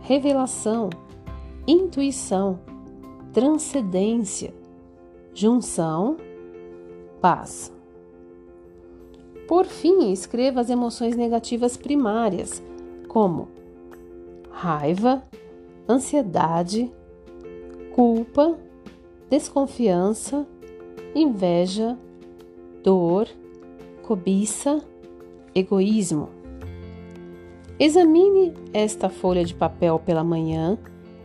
revelação, 0.00 0.90
intuição, 1.66 2.58
transcendência, 3.32 4.52
junção, 5.34 6.16
paz. 7.20 7.72
Por 9.46 9.66
fim, 9.66 10.12
escreva 10.12 10.60
as 10.60 10.70
emoções 10.70 11.16
negativas 11.16 11.76
primárias, 11.76 12.62
como 13.08 13.48
raiva, 14.50 15.22
ansiedade, 15.88 16.92
culpa, 17.94 18.58
desconfiança, 19.28 20.46
inveja, 21.14 21.98
dor, 22.82 23.28
cobiça, 24.02 24.82
egoísmo. 25.54 26.28
Examine 27.78 28.52
esta 28.72 29.08
folha 29.08 29.44
de 29.44 29.54
papel 29.54 29.98
pela 29.98 30.22
manhã 30.22 30.78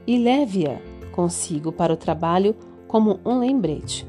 e 0.08 0.18
leve-a 0.18 0.80
consigo 1.12 1.72
para 1.72 1.94
o 1.94 1.98
trabalho 1.98 2.56
como 2.88 3.20
um 3.26 3.40
lembrete. 3.40 4.06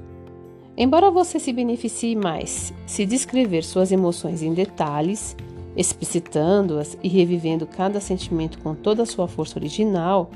Embora 0.76 1.10
você 1.10 1.38
se 1.38 1.52
beneficie 1.52 2.14
mais 2.14 2.72
se 2.86 3.06
descrever 3.06 3.64
suas 3.64 3.90
emoções 3.90 4.42
em 4.42 4.52
detalhes, 4.52 5.34
explicitando-as 5.74 6.98
e 7.02 7.08
revivendo 7.08 7.66
cada 7.66 8.00
sentimento 8.00 8.58
com 8.58 8.74
toda 8.74 9.02
a 9.02 9.06
sua 9.06 9.26
força 9.26 9.58
original, 9.58 10.30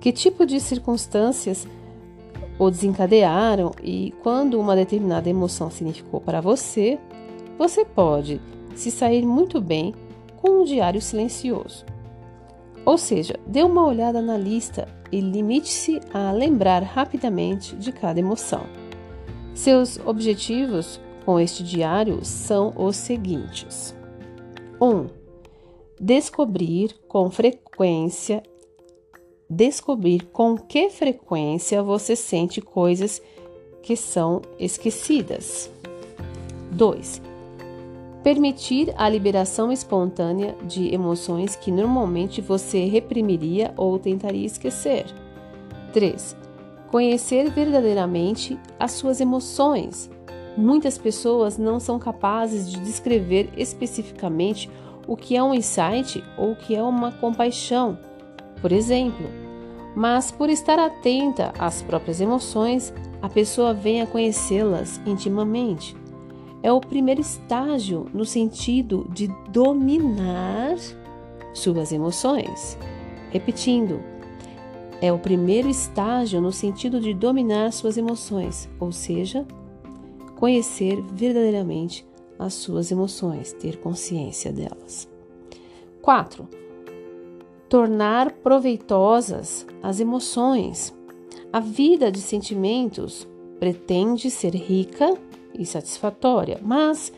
que 0.00 0.12
tipo 0.12 0.46
de 0.46 0.60
circunstâncias 0.60 1.66
o 2.58 2.70
desencadearam 2.70 3.72
e 3.82 4.14
quando 4.22 4.58
uma 4.58 4.74
determinada 4.74 5.28
emoção 5.28 5.70
significou 5.70 6.20
para 6.20 6.40
você, 6.40 6.98
você 7.58 7.84
pode 7.84 8.40
se 8.74 8.90
sair 8.90 9.24
muito 9.24 9.60
bem 9.60 9.94
com 10.36 10.62
um 10.62 10.64
diário 10.64 11.00
silencioso. 11.00 11.84
Ou 12.84 12.96
seja, 12.96 13.34
dê 13.46 13.62
uma 13.62 13.84
olhada 13.86 14.22
na 14.22 14.38
lista 14.38 14.88
e 15.10 15.20
limite-se 15.20 16.00
a 16.12 16.30
lembrar 16.30 16.82
rapidamente 16.82 17.74
de 17.76 17.92
cada 17.92 18.20
emoção. 18.20 18.62
Seus 19.54 19.98
objetivos 20.04 21.00
com 21.24 21.40
este 21.40 21.64
diário 21.64 22.24
são 22.24 22.72
os 22.76 22.96
seguintes: 22.96 23.94
1. 24.80 24.86
Um, 24.86 25.06
descobrir 26.00 26.94
com 27.08 27.30
frequência 27.30 28.42
descobrir 29.48 30.26
com 30.32 30.56
que 30.56 30.90
frequência 30.90 31.82
você 31.82 32.16
sente 32.16 32.60
coisas 32.60 33.22
que 33.82 33.96
são 33.96 34.42
esquecidas. 34.58 35.70
2. 36.72 37.22
Permitir 38.22 38.92
a 38.96 39.08
liberação 39.08 39.70
espontânea 39.70 40.56
de 40.64 40.92
emoções 40.92 41.54
que 41.54 41.70
normalmente 41.70 42.40
você 42.40 42.84
reprimiria 42.86 43.72
ou 43.76 43.98
tentaria 43.98 44.44
esquecer. 44.44 45.06
3 45.92 46.36
Conhecer 46.90 47.50
verdadeiramente 47.50 48.58
as 48.78 48.92
suas 48.92 49.20
emoções. 49.20 50.10
Muitas 50.56 50.96
pessoas 50.96 51.58
não 51.58 51.78
são 51.78 51.98
capazes 51.98 52.70
de 52.70 52.80
descrever 52.80 53.50
especificamente 53.56 54.70
o 55.06 55.16
que 55.16 55.36
é 55.36 55.42
um 55.42 55.54
insight 55.54 56.22
ou 56.36 56.52
o 56.52 56.56
que 56.56 56.74
é 56.74 56.82
uma 56.82 57.12
compaixão, 57.12 57.98
por 58.66 58.72
exemplo. 58.72 59.30
Mas 59.94 60.32
por 60.32 60.50
estar 60.50 60.76
atenta 60.76 61.52
às 61.56 61.82
próprias 61.82 62.20
emoções, 62.20 62.92
a 63.22 63.28
pessoa 63.28 63.72
vem 63.72 64.02
a 64.02 64.08
conhecê-las 64.08 65.00
intimamente. 65.06 65.96
É 66.64 66.72
o 66.72 66.80
primeiro 66.80 67.20
estágio 67.20 68.06
no 68.12 68.24
sentido 68.24 69.06
de 69.08 69.28
dominar 69.50 70.74
suas 71.54 71.92
emoções. 71.92 72.76
Repetindo, 73.30 74.00
é 75.00 75.12
o 75.12 75.18
primeiro 75.20 75.68
estágio 75.68 76.40
no 76.40 76.50
sentido 76.50 76.98
de 76.98 77.14
dominar 77.14 77.72
suas 77.72 77.96
emoções, 77.96 78.68
ou 78.80 78.90
seja, 78.90 79.46
conhecer 80.34 81.00
verdadeiramente 81.12 82.04
as 82.36 82.52
suas 82.54 82.90
emoções, 82.90 83.52
ter 83.52 83.76
consciência 83.76 84.52
delas. 84.52 85.08
4. 86.02 86.65
Tornar 87.68 88.32
proveitosas 88.32 89.66
as 89.82 89.98
emoções. 89.98 90.94
A 91.52 91.60
vida 91.60 92.10
de 92.12 92.20
sentimentos 92.20 93.26
pretende 93.58 94.30
ser 94.30 94.54
rica 94.54 95.16
e 95.58 95.66
satisfatória, 95.66 96.60
mas 96.62 97.12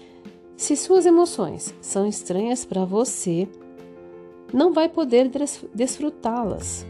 se 0.57 0.75
suas 0.77 1.07
emoções 1.07 1.75
são 1.81 2.07
estranhas 2.07 2.65
para 2.65 2.85
você, 2.85 3.49
não 4.53 4.73
vai 4.73 4.89
poder 4.89 5.31
desfrutá-las. 5.75 6.87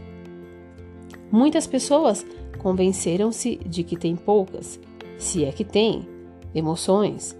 Muitas 1.31 1.67
pessoas 1.67 2.25
convenceram-se 2.59 3.57
de 3.57 3.83
que 3.83 3.97
têm 3.97 4.15
poucas, 4.15 4.79
se 5.17 5.43
é 5.43 5.51
que 5.51 5.63
têm, 5.63 6.07
emoções. 6.55 7.37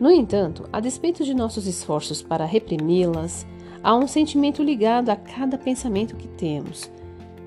No 0.00 0.10
entanto, 0.10 0.68
a 0.72 0.80
despeito 0.80 1.24
de 1.24 1.34
nossos 1.34 1.66
esforços 1.66 2.22
para 2.22 2.44
reprimi-las, 2.44 3.46
há 3.82 3.94
um 3.94 4.06
sentimento 4.06 4.62
ligado 4.62 5.10
a 5.10 5.16
cada 5.16 5.58
pensamento 5.58 6.16
que 6.16 6.28
temos. 6.28 6.90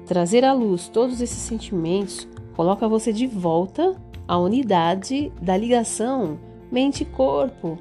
Trazer 0.06 0.44
à 0.44 0.54
luz 0.54 0.88
todos 0.88 1.22
esses 1.22 1.38
sentimentos 1.38 2.28
coloca 2.56 2.88
você 2.88 3.12
de 3.12 3.26
volta 3.26 3.96
à 4.28 4.38
unidade 4.38 5.32
da 5.42 5.56
ligação 5.58 6.40
mente-corpo. 6.72 7.78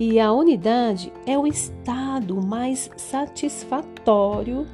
E 0.00 0.20
a 0.20 0.32
unidade 0.32 1.12
é 1.26 1.36
o 1.36 1.46
estado 1.46 2.40
mais 2.40 2.88
satisfatório 2.96 4.64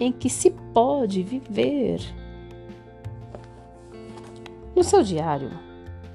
em 0.00 0.10
que 0.10 0.28
se 0.28 0.50
pode 0.74 1.22
viver. 1.22 2.00
No 4.74 4.82
seu 4.82 5.04
diário, 5.04 5.50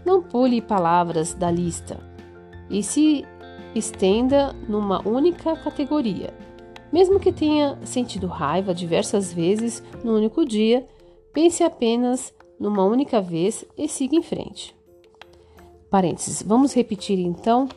não 0.06 0.22
pule 0.22 0.62
palavras 0.62 1.34
da 1.34 1.50
lista 1.50 1.98
e 2.70 2.84
se 2.84 3.26
estenda 3.74 4.54
numa 4.68 5.08
única 5.08 5.56
categoria. 5.56 6.34
Mesmo 6.91 7.19
que 7.19 7.32
tenha 7.32 7.78
sentido 7.84 8.28
raiva 8.28 8.73
diversas 8.73 9.34
vezes 9.34 9.84
no 10.04 10.15
único 10.15 10.45
dia, 10.45 10.88
pense 11.34 11.63
apenas 11.63 12.34
numa 12.60 12.84
única 12.86 13.21
vez 13.21 13.65
e 13.78 13.88
siga 13.88 14.15
em 14.15 14.23
frente. 14.23 14.76
Parênteses. 15.89 16.41
Vamos 16.41 16.73
repetir 16.73 17.19
então. 17.19 17.67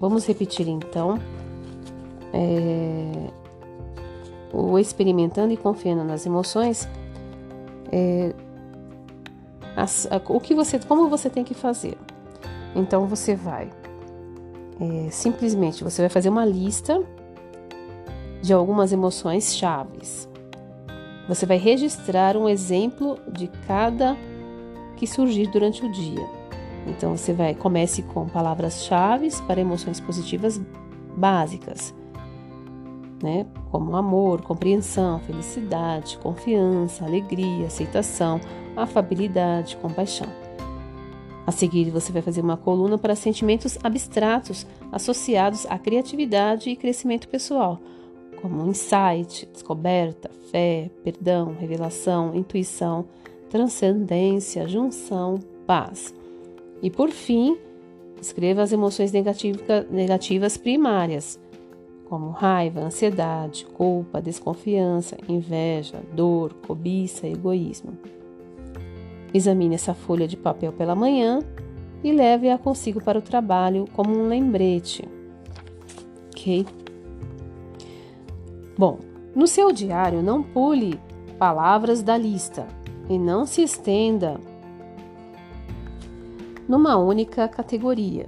Vamos 0.00 0.26
repetir 0.26 0.68
então 0.68 1.18
é, 2.32 3.30
o 4.52 4.78
experimentando 4.78 5.52
e 5.52 5.56
confiando 5.56 6.02
nas 6.02 6.26
emoções 6.26 6.88
é, 7.90 8.34
as, 9.76 10.06
a, 10.10 10.20
o 10.28 10.40
que 10.40 10.54
você, 10.54 10.78
como 10.80 11.08
você 11.08 11.30
tem 11.30 11.44
que 11.44 11.54
fazer. 11.54 11.96
Então 12.74 13.06
você 13.06 13.36
vai 13.36 13.70
é, 14.82 15.10
simplesmente 15.10 15.84
você 15.84 16.02
vai 16.02 16.08
fazer 16.08 16.28
uma 16.28 16.44
lista 16.44 17.02
de 18.42 18.52
algumas 18.52 18.92
emoções 18.92 19.54
chaves. 19.54 20.28
Você 21.28 21.46
vai 21.46 21.56
registrar 21.56 22.36
um 22.36 22.48
exemplo 22.48 23.18
de 23.30 23.48
cada 23.66 24.16
que 24.96 25.06
surgir 25.06 25.46
durante 25.46 25.84
o 25.84 25.92
dia. 25.92 26.26
Então 26.86 27.16
você 27.16 27.32
vai 27.32 27.54
comece 27.54 28.02
com 28.02 28.28
palavras-chave 28.28 29.30
para 29.46 29.60
emoções 29.60 30.00
positivas 30.00 30.60
básicas 31.16 31.94
né? 33.22 33.46
Como 33.70 33.96
amor, 33.96 34.42
compreensão, 34.42 35.20
felicidade, 35.20 36.18
confiança, 36.18 37.04
alegria, 37.04 37.66
aceitação, 37.66 38.40
afabilidade, 38.76 39.76
compaixão. 39.76 40.26
A 41.46 41.50
seguir, 41.50 41.90
você 41.90 42.12
vai 42.12 42.22
fazer 42.22 42.40
uma 42.40 42.56
coluna 42.56 42.96
para 42.96 43.16
sentimentos 43.16 43.76
abstratos 43.82 44.66
associados 44.92 45.66
à 45.66 45.78
criatividade 45.78 46.70
e 46.70 46.76
crescimento 46.76 47.28
pessoal, 47.28 47.80
como 48.40 48.64
insight, 48.66 49.48
descoberta, 49.52 50.30
fé, 50.50 50.88
perdão, 51.02 51.56
revelação, 51.58 52.34
intuição, 52.34 53.06
transcendência, 53.50 54.68
junção, 54.68 55.38
paz. 55.66 56.14
E 56.80 56.90
por 56.90 57.10
fim, 57.10 57.58
escreva 58.20 58.62
as 58.62 58.72
emoções 58.72 59.10
negativa, 59.10 59.86
negativas 59.90 60.56
primárias, 60.56 61.40
como 62.08 62.30
raiva, 62.30 62.80
ansiedade, 62.80 63.64
culpa, 63.66 64.20
desconfiança, 64.20 65.16
inveja, 65.28 66.02
dor, 66.14 66.52
cobiça, 66.66 67.26
egoísmo. 67.26 67.98
Examine 69.34 69.74
essa 69.74 69.94
folha 69.94 70.28
de 70.28 70.36
papel 70.36 70.72
pela 70.72 70.94
manhã 70.94 71.40
e 72.04 72.12
leve-a 72.12 72.58
consigo 72.58 73.02
para 73.02 73.18
o 73.18 73.22
trabalho 73.22 73.86
como 73.92 74.16
um 74.16 74.28
lembrete. 74.28 75.08
Ok? 76.30 76.66
Bom, 78.76 78.98
no 79.34 79.46
seu 79.46 79.72
diário 79.72 80.22
não 80.22 80.42
pule 80.42 81.00
palavras 81.38 82.02
da 82.02 82.16
lista 82.16 82.66
e 83.08 83.18
não 83.18 83.46
se 83.46 83.62
estenda 83.62 84.38
numa 86.68 86.96
única 86.96 87.48
categoria. 87.48 88.26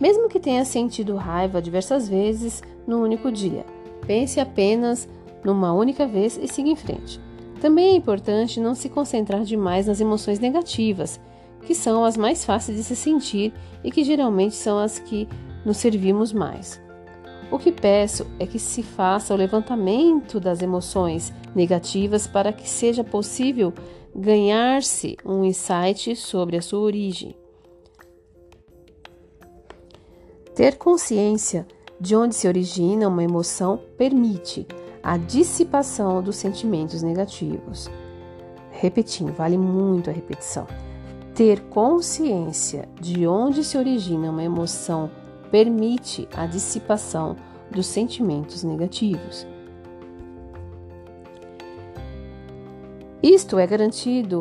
Mesmo 0.00 0.28
que 0.28 0.40
tenha 0.40 0.64
sentido 0.64 1.16
raiva 1.16 1.60
diversas 1.60 2.08
vezes 2.08 2.62
no 2.86 3.02
único 3.02 3.30
dia, 3.30 3.66
pense 4.06 4.40
apenas 4.40 5.08
numa 5.44 5.72
única 5.74 6.06
vez 6.06 6.38
e 6.40 6.48
siga 6.48 6.70
em 6.70 6.76
frente. 6.76 7.20
Também 7.60 7.92
é 7.92 7.96
importante 7.96 8.58
não 8.58 8.74
se 8.74 8.88
concentrar 8.88 9.42
demais 9.42 9.86
nas 9.86 10.00
emoções 10.00 10.38
negativas, 10.38 11.20
que 11.62 11.74
são 11.74 12.04
as 12.04 12.16
mais 12.16 12.44
fáceis 12.44 12.78
de 12.78 12.82
se 12.82 12.96
sentir 12.96 13.52
e 13.84 13.90
que 13.90 14.02
geralmente 14.02 14.54
são 14.54 14.78
as 14.78 14.98
que 14.98 15.28
nos 15.64 15.76
servimos 15.76 16.32
mais. 16.32 16.80
O 17.50 17.58
que 17.58 17.70
peço 17.70 18.26
é 18.38 18.46
que 18.46 18.58
se 18.58 18.82
faça 18.82 19.34
o 19.34 19.36
levantamento 19.36 20.40
das 20.40 20.62
emoções 20.62 21.34
negativas 21.54 22.26
para 22.26 22.52
que 22.52 22.68
seja 22.68 23.04
possível 23.04 23.74
ganhar-se 24.14 25.16
um 25.24 25.44
insight 25.44 26.16
sobre 26.16 26.56
a 26.56 26.62
sua 26.62 26.80
origem. 26.80 27.36
Ter 30.54 30.78
consciência 30.78 31.66
de 32.00 32.16
onde 32.16 32.34
se 32.34 32.48
origina 32.48 33.08
uma 33.08 33.22
emoção 33.22 33.80
permite 33.98 34.66
a 35.02 35.16
dissipação 35.16 36.22
dos 36.22 36.36
sentimentos 36.36 37.02
negativos. 37.02 37.90
Repetindo, 38.70 39.32
vale 39.32 39.58
muito 39.58 40.10
a 40.10 40.12
repetição. 40.12 40.66
Ter 41.34 41.60
consciência 41.68 42.88
de 43.00 43.26
onde 43.26 43.64
se 43.64 43.78
origina 43.78 44.30
uma 44.30 44.42
emoção 44.42 45.10
permite 45.50 46.28
a 46.34 46.46
dissipação 46.46 47.36
dos 47.70 47.86
sentimentos 47.86 48.62
negativos. 48.62 49.46
Isto 53.22 53.58
é 53.58 53.66
garantido 53.66 54.40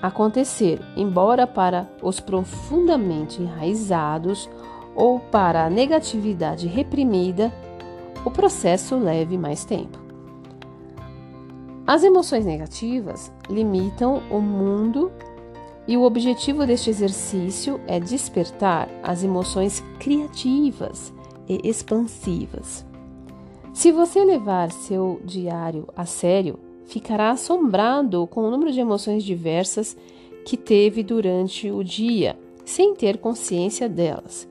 acontecer, 0.00 0.80
embora 0.96 1.46
para 1.46 1.88
os 2.02 2.20
profundamente 2.20 3.42
enraizados 3.42 4.48
ou 4.94 5.18
para 5.18 5.64
a 5.64 5.70
negatividade 5.70 6.68
reprimida, 6.68 7.52
o 8.24 8.30
processo 8.30 8.96
leve 8.96 9.36
mais 9.36 9.64
tempo. 9.64 9.98
As 11.86 12.02
emoções 12.02 12.46
negativas 12.46 13.30
limitam 13.48 14.22
o 14.30 14.40
mundo 14.40 15.12
e 15.86 15.96
o 15.96 16.02
objetivo 16.02 16.66
deste 16.66 16.88
exercício 16.88 17.78
é 17.86 18.00
despertar 18.00 18.88
as 19.02 19.22
emoções 19.22 19.84
criativas 19.98 21.12
e 21.46 21.60
expansivas. 21.62 22.86
Se 23.74 23.92
você 23.92 24.24
levar 24.24 24.72
seu 24.72 25.20
diário 25.24 25.86
a 25.94 26.06
sério, 26.06 26.58
ficará 26.86 27.30
assombrado 27.30 28.26
com 28.28 28.42
o 28.42 28.50
número 28.50 28.72
de 28.72 28.80
emoções 28.80 29.22
diversas 29.22 29.96
que 30.46 30.56
teve 30.56 31.02
durante 31.02 31.70
o 31.70 31.82
dia, 31.82 32.38
sem 32.64 32.94
ter 32.94 33.18
consciência 33.18 33.88
delas. 33.88 34.48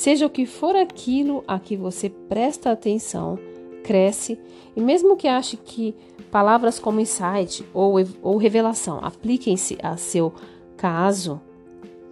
Seja 0.00 0.24
o 0.24 0.30
que 0.30 0.46
for 0.46 0.74
aquilo 0.76 1.44
a 1.46 1.58
que 1.58 1.76
você 1.76 2.08
presta 2.08 2.70
atenção, 2.70 3.38
cresce, 3.84 4.40
e 4.74 4.80
mesmo 4.80 5.14
que 5.14 5.28
ache 5.28 5.58
que 5.58 5.94
palavras 6.30 6.78
como 6.78 7.00
insight 7.00 7.62
ou, 7.74 7.96
ou 8.22 8.38
revelação 8.38 8.98
apliquem-se 9.02 9.76
a 9.82 9.98
seu 9.98 10.32
caso 10.74 11.38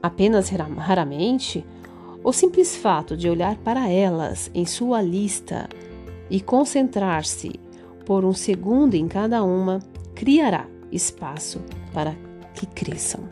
apenas 0.02 0.50
raramente, 0.50 1.64
o 2.22 2.30
simples 2.30 2.76
fato 2.76 3.16
de 3.16 3.30
olhar 3.30 3.56
para 3.56 3.88
elas 3.88 4.50
em 4.54 4.66
sua 4.66 5.00
lista 5.00 5.66
e 6.28 6.42
concentrar-se 6.42 7.58
por 8.04 8.22
um 8.22 8.34
segundo 8.34 8.96
em 8.96 9.08
cada 9.08 9.42
uma 9.42 9.78
criará 10.14 10.66
espaço 10.92 11.58
para 11.94 12.14
que 12.52 12.66
cresçam. 12.66 13.26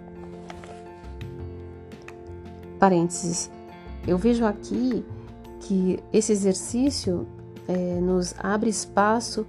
Parênteses 2.78 3.54
eu 4.06 4.16
vejo 4.16 4.44
aqui 4.44 5.04
que 5.60 5.98
esse 6.12 6.32
exercício 6.32 7.26
é, 7.66 8.00
nos 8.00 8.34
abre 8.38 8.70
espaço 8.70 9.46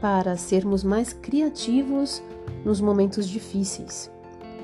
para 0.00 0.36
sermos 0.36 0.84
mais 0.84 1.12
criativos 1.12 2.22
nos 2.64 2.80
momentos 2.80 3.28
difíceis 3.28 4.10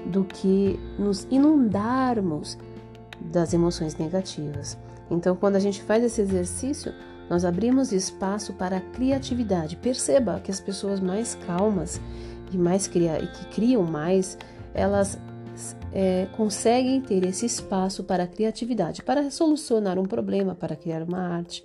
do 0.06 0.24
que 0.24 0.78
nos 0.98 1.26
inundarmos 1.30 2.58
das 3.20 3.52
emoções 3.52 3.96
negativas. 3.96 4.78
Então, 5.10 5.34
quando 5.34 5.56
a 5.56 5.60
gente 5.60 5.82
faz 5.82 6.04
esse 6.04 6.20
exercício, 6.20 6.92
nós 7.28 7.44
abrimos 7.44 7.92
espaço 7.92 8.52
para 8.54 8.78
a 8.78 8.80
criatividade. 8.80 9.76
Perceba 9.76 10.40
que 10.40 10.50
as 10.50 10.60
pessoas 10.60 11.00
mais 11.00 11.36
calmas 11.46 12.00
e 12.52 12.58
mais 12.58 12.86
cria 12.86 13.22
e 13.22 13.26
que 13.26 13.44
criam 13.46 13.84
mais, 13.84 14.36
elas 14.74 15.18
é, 15.92 16.26
conseguem 16.36 17.00
ter 17.00 17.24
esse 17.24 17.46
espaço 17.46 18.04
para 18.04 18.24
a 18.24 18.26
criatividade, 18.26 19.02
para 19.02 19.30
solucionar 19.30 19.98
um 19.98 20.04
problema, 20.04 20.54
para 20.54 20.76
criar 20.76 21.02
uma 21.02 21.18
arte, 21.18 21.64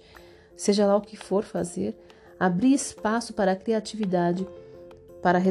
seja 0.56 0.86
lá 0.86 0.96
o 0.96 1.02
que 1.02 1.16
for 1.16 1.44
fazer, 1.44 1.96
abrir 2.40 2.74
espaço 2.74 3.34
para 3.34 3.52
a 3.52 3.56
criatividade, 3.56 4.48
para 5.22 5.38
a 5.38 5.42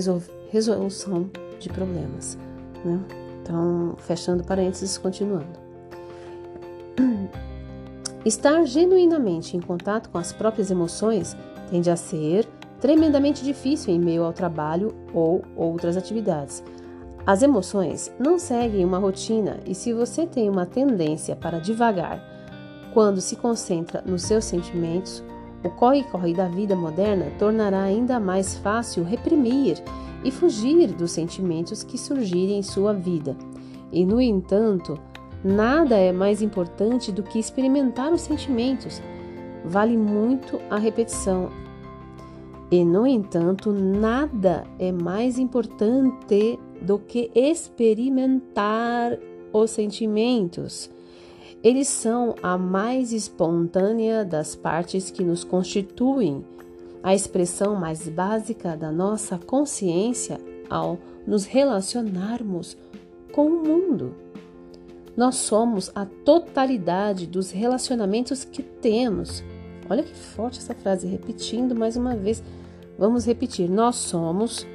resolução 0.51 1.31
de 1.59 1.69
problemas. 1.69 2.39
Né? 2.85 3.01
Então, 3.43 3.95
fechando 3.99 4.45
parênteses, 4.45 4.99
continuando. 4.99 5.59
Estar 8.25 8.65
genuinamente 8.65 9.57
em 9.57 9.61
contato 9.61 10.09
com 10.09 10.19
as 10.19 10.33
próprias 10.33 10.71
emoções 10.71 11.37
tende 11.71 11.91
a 11.91 11.97
ser 11.97 12.47
tremendamente 12.81 13.45
difícil 13.45 13.95
em 13.95 13.99
meio 13.99 14.25
ao 14.25 14.33
trabalho 14.33 14.95
ou 15.13 15.43
outras 15.57 15.97
atividades. 15.97 16.63
As 17.27 17.43
emoções 17.43 18.13
não 18.19 18.39
seguem 18.39 18.85
uma 18.85 18.99
rotina 18.99 19.59
e 19.67 19.75
se 19.75 19.93
você 19.93 20.27
tem 20.27 20.51
uma 20.51 20.67
tendência 20.67 21.35
para 21.35 21.59
devagar 21.59 22.35
quando 22.95 23.21
se 23.21 23.35
concentra 23.35 24.03
nos 24.07 24.23
seus 24.23 24.45
sentimentos, 24.45 25.23
o 25.65 25.69
corre-corre 25.69 26.33
da 26.33 26.47
vida 26.47 26.77
moderna 26.77 27.27
tornará 27.39 27.83
ainda 27.83 28.21
mais 28.21 28.57
fácil 28.59 29.03
reprimir 29.03 29.83
e 30.23 30.31
fugir 30.31 30.93
dos 30.93 31.11
sentimentos 31.11 31.83
que 31.83 31.99
surgirem 31.99 32.59
em 32.59 32.63
sua 32.63 32.93
vida. 32.93 33.37
E, 33.91 34.07
no 34.07 34.21
entanto, 34.21 34.97
nada 35.43 35.97
é 35.97 36.13
mais 36.13 36.41
importante 36.41 37.11
do 37.11 37.23
que 37.23 37.39
experimentar 37.39 38.13
os 38.13 38.21
sentimentos. 38.21 39.03
Vale 39.65 39.97
muito 39.97 40.61
a 40.71 40.77
repetição. 40.77 41.51
E, 42.71 42.85
no 42.85 43.07
entanto, 43.07 43.73
nada 43.73 44.65
é 44.79 44.93
mais 44.93 45.39
importante 45.39 46.59
do 46.85 46.99
que 46.99 47.31
experimentar 47.35 49.19
os 49.53 49.71
sentimentos. 49.71 50.91
Eles 51.63 51.89
são 51.89 52.35
a 52.43 52.59
mais 52.59 53.13
espontânea 53.13 54.25
das 54.25 54.55
partes 54.55 55.11
que 55.11 55.25
nos 55.25 55.45
constituem, 55.45 56.45
a 57.03 57.15
expressão 57.15 57.75
mais 57.75 58.09
básica 58.09 58.77
da 58.77 58.93
nossa 58.93 59.39
consciência 59.39 60.39
ao 60.69 60.99
nos 61.27 61.45
relacionarmos 61.47 62.77
com 63.33 63.47
o 63.47 63.63
mundo. 63.63 64.15
Nós 65.17 65.37
somos 65.37 65.91
a 65.95 66.05
totalidade 66.05 67.27
dos 67.27 67.51
relacionamentos 67.51 68.45
que 68.45 68.63
temos. 68.63 69.43
Olha 69.89 70.03
que 70.03 70.15
forte 70.15 70.59
essa 70.59 70.75
frase, 70.75 71.07
repetindo 71.07 71.75
mais 71.75 71.97
uma 71.97 72.17
vez. 72.17 72.43
Vamos 72.99 73.25
repetir: 73.25 73.71
nós 73.71 73.97
somos 73.97 74.67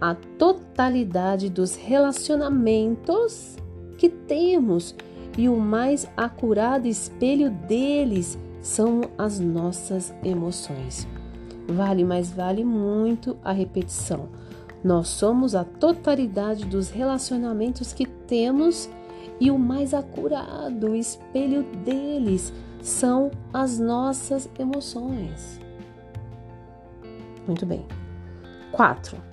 a 0.00 0.14
totalidade 0.14 1.50
dos 1.50 1.76
relacionamentos 1.76 3.56
que 3.98 4.08
temos 4.08 4.94
e 5.36 5.48
o 5.48 5.56
mais 5.56 6.08
acurado 6.16 6.88
espelho 6.88 7.50
deles 7.50 8.38
são 8.62 9.02
as 9.18 9.38
nossas 9.38 10.14
emoções. 10.24 11.06
Vale, 11.68 12.04
mas 12.04 12.30
vale 12.30 12.64
muito 12.64 13.36
a 13.44 13.52
repetição. 13.52 14.28
Nós 14.82 15.08
somos 15.08 15.54
a 15.54 15.64
totalidade 15.64 16.64
dos 16.64 16.88
relacionamentos 16.88 17.92
que 17.92 18.06
temos 18.06 18.88
e 19.38 19.50
o 19.50 19.58
mais 19.58 19.92
acurado 19.92 20.94
espelho 20.94 21.62
deles 21.84 22.52
são 22.80 23.30
as 23.52 23.78
nossas 23.78 24.48
emoções. 24.58 25.60
Muito 27.46 27.66
bem. 27.66 27.84
4. 28.72 29.29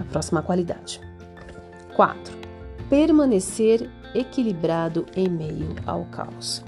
A 0.00 0.04
próxima 0.04 0.42
qualidade. 0.42 1.00
4. 1.94 2.36
Permanecer 2.88 3.90
equilibrado 4.14 5.06
em 5.16 5.28
meio 5.28 5.74
ao 5.86 6.04
caos. 6.06 6.64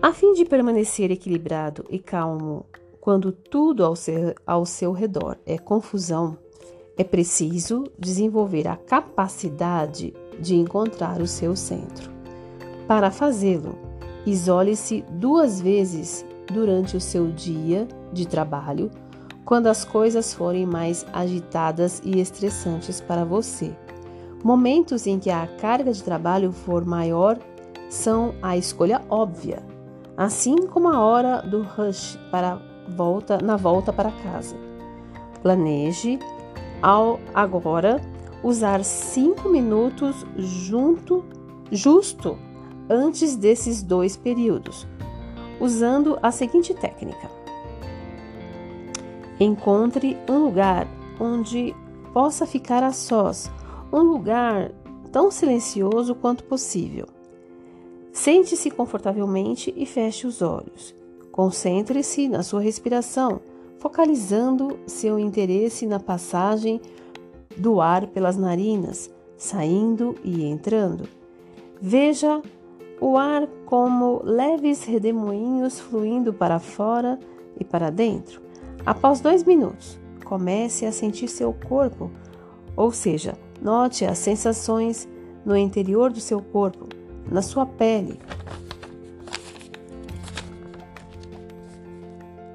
A 0.00 0.12
fim 0.12 0.34
de 0.34 0.44
permanecer 0.44 1.10
equilibrado 1.10 1.84
e 1.88 1.98
calmo 1.98 2.66
quando 3.00 3.32
tudo 3.32 3.84
ao 3.84 3.94
seu, 3.96 4.34
ao 4.46 4.64
seu 4.64 4.92
redor 4.92 5.38
é 5.44 5.58
confusão, 5.58 6.38
é 6.96 7.04
preciso 7.04 7.84
desenvolver 7.98 8.68
a 8.68 8.76
capacidade 8.76 10.14
de 10.38 10.54
encontrar 10.56 11.20
o 11.20 11.26
seu 11.26 11.56
centro. 11.56 12.10
Para 12.86 13.10
fazê-lo, 13.10 13.78
isole-se 14.26 15.04
duas 15.10 15.60
vezes 15.60 16.24
durante 16.52 16.96
o 16.96 17.00
seu 17.00 17.30
dia 17.30 17.88
de 18.12 18.26
trabalho, 18.26 18.90
quando 19.44 19.66
as 19.66 19.84
coisas 19.84 20.32
forem 20.32 20.66
mais 20.66 21.04
agitadas 21.12 22.00
e 22.04 22.20
estressantes 22.20 23.00
para 23.00 23.24
você. 23.24 23.74
Momentos 24.42 25.06
em 25.06 25.18
que 25.18 25.30
a 25.30 25.46
carga 25.46 25.92
de 25.92 26.02
trabalho 26.02 26.52
for 26.52 26.84
maior 26.84 27.38
são 27.88 28.34
a 28.42 28.56
escolha 28.56 29.00
óbvia, 29.08 29.62
assim 30.16 30.66
como 30.66 30.88
a 30.88 31.00
hora 31.00 31.40
do 31.42 31.62
rush 31.62 32.18
para 32.30 32.60
volta 32.88 33.38
na 33.42 33.56
volta 33.56 33.92
para 33.92 34.10
casa. 34.10 34.56
Planeje 35.42 36.18
ao 36.82 37.18
agora 37.34 38.00
usar 38.42 38.84
cinco 38.84 39.48
minutos 39.48 40.26
junto, 40.36 41.24
justo 41.70 42.36
antes 42.88 43.36
desses 43.36 43.82
dois 43.82 44.16
períodos, 44.16 44.86
usando 45.58 46.18
a 46.22 46.30
seguinte 46.30 46.74
técnica. 46.74 47.33
Encontre 49.38 50.16
um 50.28 50.44
lugar 50.44 50.86
onde 51.20 51.74
possa 52.12 52.46
ficar 52.46 52.82
a 52.82 52.92
sós, 52.92 53.50
um 53.92 54.00
lugar 54.00 54.70
tão 55.10 55.30
silencioso 55.30 56.14
quanto 56.14 56.44
possível. 56.44 57.06
Sente-se 58.12 58.70
confortavelmente 58.70 59.74
e 59.76 59.84
feche 59.84 60.26
os 60.26 60.40
olhos. 60.40 60.94
Concentre-se 61.32 62.28
na 62.28 62.44
sua 62.44 62.60
respiração, 62.60 63.40
focalizando 63.78 64.78
seu 64.86 65.18
interesse 65.18 65.84
na 65.84 65.98
passagem 65.98 66.80
do 67.56 67.80
ar 67.80 68.06
pelas 68.06 68.36
narinas, 68.36 69.10
saindo 69.36 70.14
e 70.22 70.44
entrando. 70.44 71.08
Veja 71.80 72.40
o 73.00 73.16
ar 73.16 73.48
como 73.66 74.20
leves 74.22 74.84
redemoinhos 74.84 75.80
fluindo 75.80 76.32
para 76.32 76.60
fora 76.60 77.18
e 77.58 77.64
para 77.64 77.90
dentro. 77.90 78.43
Após 78.86 79.20
dois 79.20 79.42
minutos, 79.44 79.98
comece 80.24 80.84
a 80.84 80.92
sentir 80.92 81.28
seu 81.28 81.52
corpo, 81.52 82.10
ou 82.76 82.90
seja, 82.92 83.34
note 83.62 84.04
as 84.04 84.18
sensações 84.18 85.08
no 85.44 85.56
interior 85.56 86.12
do 86.12 86.20
seu 86.20 86.40
corpo, 86.40 86.88
na 87.30 87.40
sua 87.40 87.64
pele, 87.64 88.18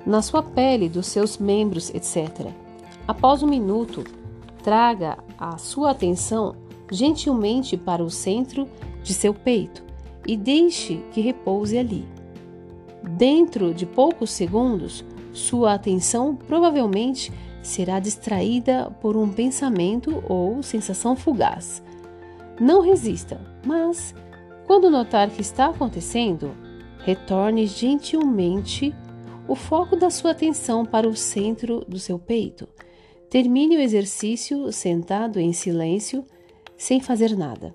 na 0.06 0.22
sua 0.22 0.42
pele, 0.42 0.90
dos 0.90 1.08
seus 1.08 1.38
membros, 1.38 1.94
etc. 1.94 2.52
Após 3.08 3.42
um 3.42 3.48
minuto, 3.48 4.04
traga 4.64 5.18
a 5.38 5.58
sua 5.58 5.92
atenção 5.92 6.56
gentilmente 6.92 7.78
para 7.78 8.04
o 8.04 8.10
centro 8.10 8.68
de 9.04 9.14
seu 9.14 9.34
peito 9.34 9.84
e 10.28 10.36
deixe 10.36 10.98
que 11.12 11.22
repouse 11.22 11.78
ali. 11.78 12.08
Dentro 13.04 13.74
de 13.74 13.86
poucos 13.86 14.32
segundos, 14.32 15.06
sua 15.40 15.74
atenção 15.74 16.36
provavelmente 16.36 17.32
será 17.64 18.00
distraída 18.00 18.92
por 19.02 19.18
um 19.18 19.30
pensamento 19.30 20.24
ou 20.28 20.62
sensação 20.62 21.16
fugaz. 21.16 21.84
Não 22.60 22.82
resista, 22.82 23.40
mas, 23.66 24.14
quando 24.68 24.90
notar 24.90 25.30
que 25.30 25.42
está 25.42 25.68
acontecendo, 25.68 26.52
retorne 27.00 27.66
gentilmente 27.66 28.94
o 29.48 29.56
foco 29.56 29.96
da 29.96 30.10
sua 30.10 30.32
atenção 30.32 30.86
para 30.86 31.08
o 31.08 31.16
centro 31.16 31.84
do 31.88 31.98
seu 31.98 32.20
peito. 32.20 32.68
Termine 33.30 33.78
o 33.78 33.82
exercício 33.82 34.72
sentado 34.72 35.40
em 35.40 35.54
silêncio, 35.54 36.24
sem 36.78 37.00
fazer 37.00 37.36
nada. 37.38 37.74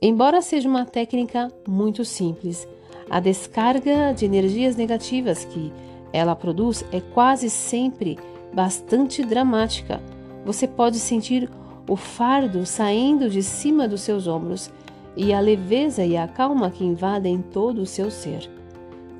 Embora 0.00 0.40
seja 0.40 0.68
uma 0.68 0.84
técnica 0.84 1.48
muito 1.66 2.04
simples, 2.04 2.68
a 3.10 3.20
descarga 3.20 4.12
de 4.12 4.24
energias 4.24 4.76
negativas 4.76 5.44
que 5.44 5.72
ela 6.12 6.34
produz 6.34 6.84
é 6.92 7.00
quase 7.00 7.50
sempre 7.50 8.18
bastante 8.52 9.24
dramática. 9.24 10.00
Você 10.44 10.66
pode 10.66 10.98
sentir 10.98 11.50
o 11.88 11.96
fardo 11.96 12.64
saindo 12.66 13.28
de 13.28 13.42
cima 13.42 13.88
dos 13.88 14.02
seus 14.02 14.26
ombros 14.26 14.70
e 15.16 15.32
a 15.32 15.40
leveza 15.40 16.04
e 16.04 16.16
a 16.16 16.28
calma 16.28 16.70
que 16.70 16.84
invadem 16.84 17.42
todo 17.42 17.82
o 17.82 17.86
seu 17.86 18.10
ser. 18.10 18.48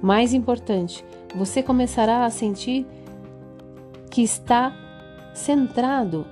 Mais 0.01 0.33
importante, 0.33 1.05
você 1.35 1.62
começará 1.62 2.24
a 2.24 2.31
sentir 2.31 2.87
que 4.11 4.22
está 4.22 4.72
centrado. 5.35 6.24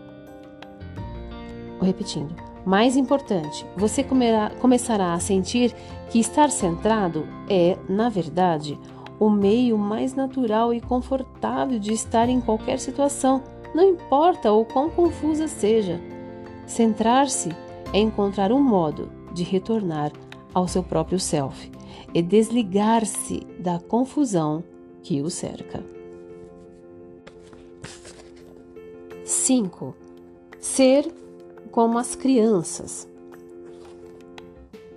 Repetindo, 1.81 2.35
mais 2.65 2.97
importante, 2.97 3.67
você 3.77 4.03
comerá, 4.03 4.51
começará 4.61 5.13
a 5.15 5.21
sentir 5.21 5.75
que 6.11 6.19
estar 6.19 6.51
centrado 6.51 7.27
é, 7.49 7.77
na 7.89 8.09
verdade, 8.09 8.79
o 9.19 9.31
meio 9.31 9.79
mais 9.79 10.15
natural 10.15 10.73
e 10.73 10.81
confortável 10.81 11.79
de 11.79 11.93
estar 11.93 12.29
em 12.29 12.41
qualquer 12.41 12.79
situação, 12.79 13.43
não 13.75 13.85
importa 13.85 14.53
o 14.53 14.65
quão 14.65 14.91
confusa 14.91 15.49
seja. 15.49 16.01
Centrar-se 16.67 17.51
é 17.93 17.99
encontrar 17.99 18.53
um 18.53 18.61
modo 18.61 19.11
de 19.33 19.43
retornar 19.43 20.13
ao 20.53 20.67
seu 20.67 20.83
próprio 20.83 21.19
self 21.19 21.71
e 22.13 22.23
desligar-se 22.23 23.41
da 23.59 23.79
confusão 23.79 24.65
que 25.03 25.23
o 25.23 25.31
cerca. 25.31 25.85
5. 29.25 29.95
Ser 30.59 31.13
como 31.71 31.99
as 31.99 32.15
crianças. 32.15 33.09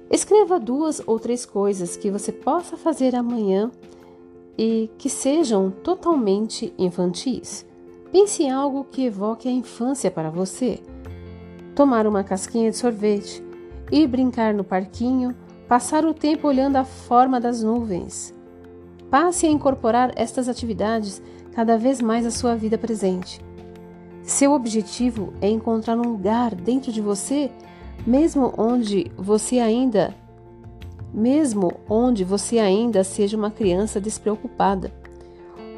Escreva 0.09 0.59
duas 0.59 1.01
ou 1.05 1.19
três 1.19 1.45
coisas 1.45 1.95
que 1.95 2.09
você 2.09 2.31
possa 2.31 2.77
fazer 2.77 3.15
amanhã 3.15 3.71
e 4.61 4.91
que 4.97 5.09
sejam 5.09 5.71
totalmente 5.71 6.73
infantis. 6.77 7.65
Pense 8.11 8.43
em 8.43 8.51
algo 8.51 8.83
que 8.83 9.05
evoque 9.05 9.47
a 9.47 9.51
infância 9.51 10.11
para 10.11 10.29
você. 10.29 10.81
Tomar 11.73 12.05
uma 12.05 12.25
casquinha 12.25 12.69
de 12.69 12.75
sorvete, 12.75 13.41
ir 13.89 14.05
brincar 14.05 14.53
no 14.53 14.65
parquinho, 14.65 15.33
passar 15.65 16.03
o 16.03 16.13
tempo 16.13 16.45
olhando 16.45 16.75
a 16.75 16.83
forma 16.83 17.39
das 17.39 17.63
nuvens. 17.63 18.35
Passe 19.09 19.45
a 19.45 19.49
incorporar 19.49 20.11
estas 20.17 20.49
atividades 20.49 21.21
cada 21.53 21.77
vez 21.77 22.01
mais 22.01 22.25
à 22.25 22.31
sua 22.31 22.53
vida 22.53 22.77
presente. 22.77 23.39
Seu 24.23 24.51
objetivo 24.51 25.31
é 25.39 25.47
encontrar 25.47 25.97
um 25.97 26.09
lugar 26.11 26.53
dentro 26.53 26.91
de 26.91 26.99
você, 26.99 27.49
mesmo 28.05 28.53
onde 28.57 29.09
você 29.15 29.59
ainda 29.59 30.13
mesmo 31.13 31.73
onde 31.89 32.23
você 32.23 32.59
ainda 32.59 33.03
seja 33.03 33.37
uma 33.37 33.51
criança 33.51 33.99
despreocupada. 33.99 34.91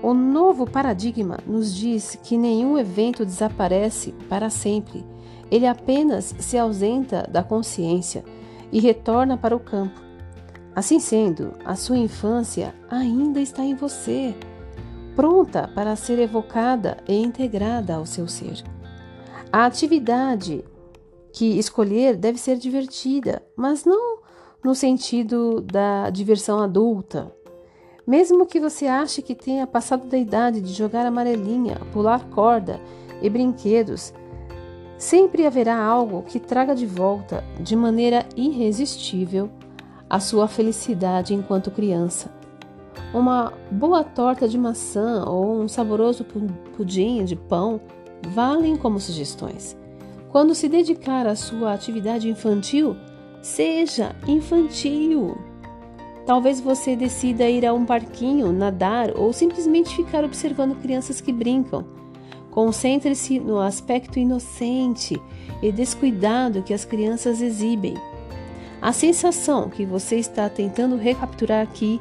O 0.03 0.13
novo 0.13 0.65
paradigma 0.65 1.37
nos 1.45 1.75
diz 1.75 2.17
que 2.23 2.37
nenhum 2.37 2.77
evento 2.77 3.25
desaparece 3.25 4.13
para 4.27 4.49
sempre. 4.49 5.05
Ele 5.49 5.67
apenas 5.67 6.33
se 6.39 6.57
ausenta 6.57 7.27
da 7.31 7.43
consciência 7.43 8.23
e 8.71 8.79
retorna 8.79 9.37
para 9.37 9.55
o 9.55 9.59
campo. 9.59 10.01
Assim 10.73 10.99
sendo, 10.99 11.53
a 11.65 11.75
sua 11.75 11.97
infância 11.97 12.73
ainda 12.89 13.41
está 13.41 13.63
em 13.63 13.75
você, 13.75 14.33
pronta 15.15 15.67
para 15.67 15.95
ser 15.95 16.17
evocada 16.19 16.97
e 17.07 17.21
integrada 17.21 17.95
ao 17.95 18.05
seu 18.05 18.27
ser. 18.27 18.63
A 19.51 19.65
atividade 19.65 20.63
que 21.33 21.59
escolher 21.59 22.15
deve 22.15 22.37
ser 22.37 22.57
divertida, 22.57 23.43
mas 23.55 23.83
não 23.83 24.20
no 24.63 24.75
sentido 24.75 25.61
da 25.61 26.09
diversão 26.09 26.59
adulta. 26.59 27.33
Mesmo 28.05 28.45
que 28.45 28.59
você 28.59 28.87
ache 28.87 29.21
que 29.21 29.35
tenha 29.35 29.65
passado 29.65 30.07
da 30.07 30.17
idade 30.17 30.61
de 30.61 30.73
jogar 30.73 31.05
amarelinha, 31.05 31.79
pular 31.91 32.25
corda 32.29 32.79
e 33.21 33.29
brinquedos, 33.29 34.13
sempre 34.97 35.45
haverá 35.45 35.77
algo 35.77 36.23
que 36.23 36.39
traga 36.39 36.75
de 36.75 36.85
volta, 36.85 37.43
de 37.59 37.75
maneira 37.75 38.25
irresistível, 38.35 39.49
a 40.09 40.19
sua 40.19 40.47
felicidade 40.47 41.33
enquanto 41.33 41.71
criança. 41.71 42.29
uma 43.13 43.51
boa 43.71 44.03
torta 44.03 44.47
de 44.47 44.57
maçã 44.57 45.25
ou 45.25 45.59
um 45.61 45.67
saboroso 45.67 46.25
pudim 46.75 47.23
de 47.25 47.35
pão 47.35 47.81
valem 48.29 48.75
como 48.75 48.99
sugestões. 48.99 49.77
Quando 50.29 50.55
se 50.55 50.69
dedicar 50.69 51.27
à 51.27 51.35
sua 51.35 51.73
atividade 51.73 52.29
infantil, 52.29 52.95
seja 53.41 54.15
infantil. 54.27 55.37
Talvez 56.25 56.61
você 56.61 56.95
decida 56.95 57.49
ir 57.49 57.65
a 57.65 57.73
um 57.73 57.85
parquinho, 57.85 58.53
nadar 58.53 59.17
ou 59.17 59.33
simplesmente 59.33 59.95
ficar 59.95 60.23
observando 60.23 60.79
crianças 60.79 61.19
que 61.19 61.33
brincam. 61.33 61.83
Concentre-se 62.51 63.39
no 63.39 63.59
aspecto 63.59 64.19
inocente 64.19 65.19
e 65.61 65.71
descuidado 65.71 66.61
que 66.61 66.73
as 66.73 66.85
crianças 66.85 67.41
exibem. 67.41 67.95
A 68.81 68.91
sensação 68.91 69.69
que 69.69 69.85
você 69.85 70.17
está 70.17 70.49
tentando 70.49 70.95
recapturar 70.95 71.63
aqui 71.63 71.99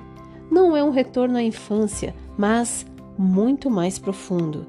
não 0.51 0.77
é 0.77 0.83
um 0.83 0.91
retorno 0.91 1.37
à 1.37 1.43
infância, 1.43 2.15
mas 2.37 2.85
muito 3.17 3.71
mais 3.71 3.99
profundo, 3.99 4.67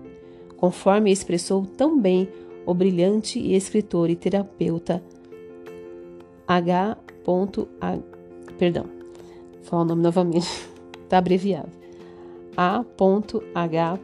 conforme 0.57 1.11
expressou 1.11 1.65
tão 1.65 1.99
bem 1.99 2.29
o 2.65 2.73
brilhante 2.73 3.39
escritor 3.53 4.09
e 4.09 4.15
terapeuta 4.15 5.01
H. 6.51 6.97
A, 7.79 7.97
perdão, 8.57 8.83
vou 8.83 9.63
falar 9.63 9.83
o 9.83 9.85
nome 9.85 10.01
novamente, 10.01 10.49
está 11.01 11.17
abreviado. 11.19 11.69
A.H. 12.57 13.99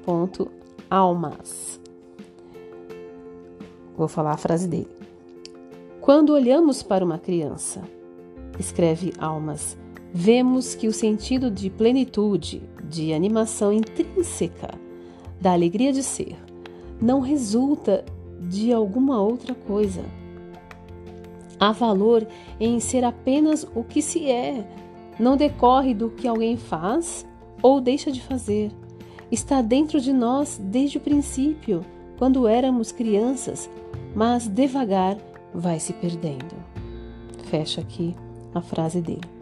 Almas. 0.90 1.82
Vou 3.98 4.08
falar 4.08 4.32
a 4.32 4.38
frase 4.38 4.66
dele. 4.66 4.88
Quando 6.00 6.30
olhamos 6.30 6.82
para 6.82 7.04
uma 7.04 7.20
criança, 7.20 7.82
escreve 8.58 9.12
Almas, 9.18 9.78
vemos 10.14 10.74
que 10.74 10.88
o 10.88 10.94
sentido 10.94 11.52
de 11.52 11.70
plenitude, 11.70 12.64
de 12.86 13.12
animação 13.14 13.74
intrínseca, 13.74 14.70
da 15.42 15.52
alegria 15.52 15.92
de 15.92 16.02
ser, 16.02 16.38
não 17.02 17.20
resulta 17.20 18.06
de 18.40 18.72
alguma 18.72 19.22
outra 19.22 19.54
coisa. 19.54 20.02
Há 21.60 21.72
valor 21.72 22.28
em 22.60 22.80
ser 22.80 23.04
apenas 23.04 23.68
o 23.76 23.84
que 23.84 24.02
se 24.02 24.30
é, 24.30 24.68
não 25.20 25.36
decorre 25.36 25.94
do 25.94 26.10
que 26.10 26.28
alguém 26.28 26.58
faz 26.58 27.28
ou 27.62 27.82
deixa 27.82 28.12
de 28.12 28.22
fazer. 28.22 28.72
Está 29.32 29.62
dentro 29.62 30.00
de 30.00 30.14
nós 30.14 30.60
desde 30.62 30.98
o 30.98 31.02
princípio, 31.02 31.84
quando 32.18 32.48
éramos 32.48 32.92
crianças, 32.92 33.70
mas 34.16 34.48
devagar 34.48 35.18
vai 35.54 35.80
se 35.80 35.94
perdendo. 35.94 36.56
Fecha 37.46 37.82
aqui 37.82 38.16
a 38.54 38.62
frase 38.62 39.02
dele. 39.02 39.38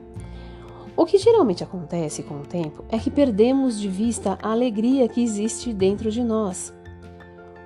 O 0.98 1.06
que 1.06 1.18
geralmente 1.18 1.64
acontece 1.64 2.24
com 2.24 2.36
o 2.36 2.46
tempo 2.46 2.84
é 2.90 2.98
que 2.98 3.12
perdemos 3.12 3.80
de 3.80 3.90
vista 3.90 4.40
a 4.42 4.52
alegria 4.52 5.10
que 5.10 5.22
existe 5.22 5.74
dentro 5.74 6.10
de 6.10 6.24
nós. 6.24 6.74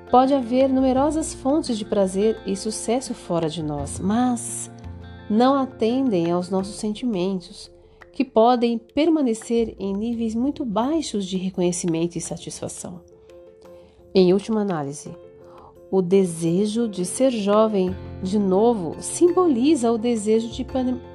Pode 0.09 0.33
haver 0.33 0.67
numerosas 0.69 1.33
fontes 1.33 1.77
de 1.77 1.85
prazer 1.85 2.37
e 2.45 2.55
sucesso 2.55 3.13
fora 3.13 3.49
de 3.49 3.61
nós, 3.61 3.99
mas 3.99 4.71
não 5.29 5.55
atendem 5.55 6.31
aos 6.31 6.49
nossos 6.49 6.75
sentimentos, 6.75 7.71
que 8.11 8.25
podem 8.25 8.77
permanecer 8.77 9.75
em 9.79 9.93
níveis 9.93 10.33
muito 10.33 10.65
baixos 10.65 11.25
de 11.25 11.37
reconhecimento 11.37 12.17
e 12.17 12.21
satisfação. 12.21 13.01
Em 14.13 14.33
última 14.33 14.61
análise, 14.61 15.15
o 15.91 16.01
desejo 16.01 16.87
de 16.87 17.05
ser 17.05 17.31
jovem 17.31 17.95
de 18.23 18.39
novo 18.39 18.95
simboliza 18.99 19.91
o 19.91 19.97
desejo 19.97 20.49
de, 20.49 20.65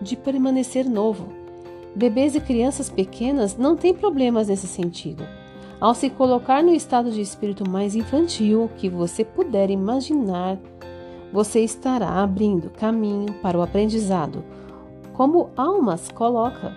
de 0.00 0.16
permanecer 0.16 0.88
novo 0.88 1.44
Bebês 1.96 2.34
e 2.34 2.40
crianças 2.40 2.90
pequenas 2.90 3.56
não 3.56 3.76
têm 3.76 3.94
problemas 3.94 4.48
nesse 4.48 4.66
sentido. 4.66 5.24
Ao 5.80 5.94
se 5.94 6.08
colocar 6.08 6.62
no 6.62 6.72
estado 6.72 7.10
de 7.10 7.20
espírito 7.20 7.68
mais 7.68 7.94
infantil 7.94 8.70
que 8.76 8.88
você 8.88 9.24
puder 9.24 9.70
imaginar, 9.70 10.58
você 11.32 11.60
estará 11.60 12.22
abrindo 12.22 12.70
caminho 12.70 13.34
para 13.42 13.58
o 13.58 13.62
aprendizado. 13.62 14.44
Como 15.12 15.50
Almas 15.56 16.08
coloca, 16.10 16.72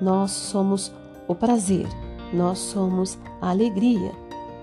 nós 0.00 0.30
somos 0.30 0.92
o 1.28 1.34
prazer, 1.34 1.86
nós 2.32 2.58
somos 2.58 3.18
a 3.40 3.50
alegria, 3.50 4.12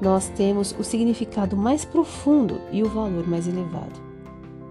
nós 0.02 0.30
temos 0.30 0.76
o 0.78 0.84
significado 0.84 1.56
mais 1.56 1.86
profundo 1.86 2.60
e 2.72 2.82
o 2.82 2.90
valor 2.90 3.28
mais 3.28 3.48
elevado. 3.48 4.00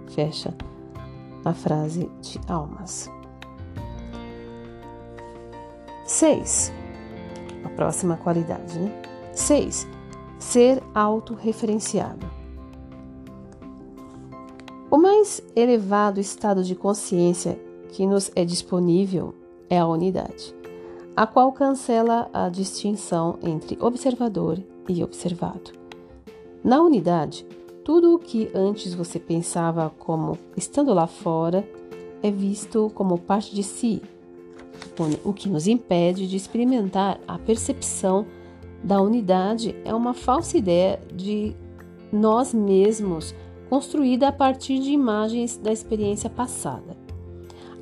Fecha 0.09 0.55
a 1.45 1.55
frase 1.55 2.11
de 2.21 2.41
Almas. 2.49 3.11
6. 6.05 6.73
A 7.69 7.71
próxima 7.71 8.17
qualidade, 8.17 8.79
né? 8.79 8.91
6. 9.35 9.87
Ser 10.39 10.83
autorreferenciado. 10.95 12.27
O 14.91 14.97
mais 14.97 15.43
elevado 15.55 16.19
estado 16.19 16.65
de 16.65 16.75
consciência 16.75 17.61
que 17.91 18.07
nos 18.07 18.33
é 18.35 18.43
disponível 18.43 19.35
é 19.69 19.79
a 19.79 19.87
unidade, 19.87 20.55
a 21.15 21.27
qual 21.27 21.53
cancela 21.53 22.31
a 22.33 22.49
distinção 22.49 23.39
entre 23.43 23.77
observador 23.83 24.59
e 24.89 25.05
observado. 25.05 25.73
Na 26.65 26.81
unidade, 26.81 27.47
tudo 27.85 28.15
o 28.15 28.19
que 28.19 28.51
antes 28.55 28.95
você 28.95 29.21
pensava 29.21 29.93
como 29.99 30.39
estando 30.57 30.95
lá 30.95 31.07
fora 31.07 31.69
é 32.23 32.31
visto 32.31 32.91
como 32.95 33.19
parte 33.19 33.55
de 33.55 33.63
si 33.63 34.01
o 35.25 35.33
que 35.33 35.49
nos 35.49 35.67
impede 35.67 36.27
de 36.27 36.37
experimentar 36.37 37.21
a 37.27 37.39
percepção 37.39 38.27
da 38.83 39.01
unidade 39.01 39.75
é 39.85 39.95
uma 39.95 40.15
falsa 40.15 40.57
ideia 40.57 41.01
de 41.13 41.55
nós 42.13 42.55
mesmos 42.55 43.35
construída 43.69 44.29
a 44.29 44.33
partir 44.33 44.79
de 44.79 44.91
imagens 44.91 45.57
da 45.57 45.73
experiência 45.73 46.31
passada. 46.31 46.97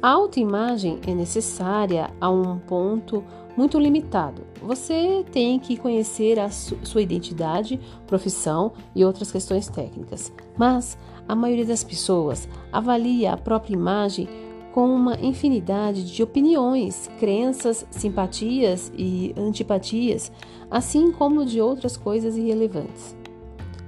A 0.03 0.11
autoimagem 0.11 1.01
é 1.07 1.15
necessária 1.15 2.11
a 2.21 2.31
um 2.31 2.59
ponto 2.59 3.25
muito 3.57 3.79
limitado. 3.79 4.43
Você 4.63 5.25
tem 5.33 5.59
que 5.59 5.77
conhecer 5.77 6.39
a 6.39 6.51
su 6.51 6.77
sua 6.83 7.03
identidade, 7.03 7.81
profissão 8.07 8.73
e 8.95 9.05
outras 9.05 9.33
questões 9.33 9.69
técnicas. 9.69 10.33
Mas 10.57 10.99
a 11.27 11.35
maioria 11.35 11.65
das 11.65 11.83
pessoas 11.83 12.47
avalia 12.71 13.33
a 13.33 13.37
própria 13.37 13.75
imagem 13.75 14.29
com 14.77 14.95
uma 14.95 15.19
infinidade 15.23 16.05
de 16.05 16.23
opiniões, 16.23 17.11
crenças, 17.19 17.87
simpatias 17.91 18.93
e 18.95 19.35
antipatias, 19.35 20.31
assim 20.71 21.11
como 21.13 21.47
de 21.47 21.63
outras 21.63 21.97
coisas 21.97 22.37
irrelevantes. 22.37 23.17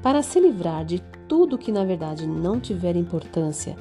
Para 0.03 0.23
se 0.23 0.41
livrar 0.41 0.87
de 0.87 1.01
tudo 1.29 1.59
que 1.59 1.71
na 1.71 1.85
verdade 1.85 2.27
não 2.27 2.59
tiver 2.59 2.97
importância 2.97 3.77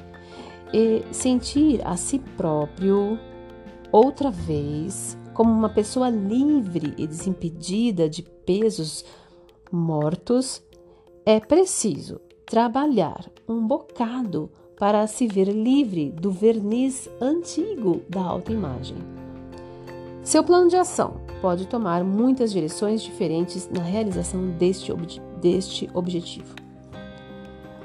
e 0.70 1.02
sentir 1.10 1.80
a 1.82 1.96
si 1.96 2.18
próprio 2.18 3.18
outra 3.90 4.30
vez 4.30 5.16
como 5.32 5.50
uma 5.50 5.70
pessoa 5.70 6.10
livre 6.10 6.92
e 6.98 7.06
desimpedida 7.06 8.06
de 8.06 8.22
pesos 8.22 9.02
mortos, 9.72 10.62
é 11.24 11.40
preciso 11.40 12.20
trabalhar 12.44 13.30
um 13.48 13.66
bocado 13.66 14.50
para 14.78 15.06
se 15.08 15.26
ver 15.26 15.48
livre 15.48 16.10
do 16.10 16.30
verniz 16.30 17.08
antigo 17.20 18.02
da 18.08 18.22
autoimagem. 18.22 18.96
Seu 20.22 20.44
plano 20.44 20.68
de 20.68 20.76
ação 20.76 21.20
pode 21.42 21.66
tomar 21.66 22.04
muitas 22.04 22.52
direções 22.52 23.02
diferentes 23.02 23.68
na 23.68 23.82
realização 23.82 24.50
deste, 24.50 24.92
ob 24.92 25.20
deste 25.40 25.90
objetivo. 25.92 26.54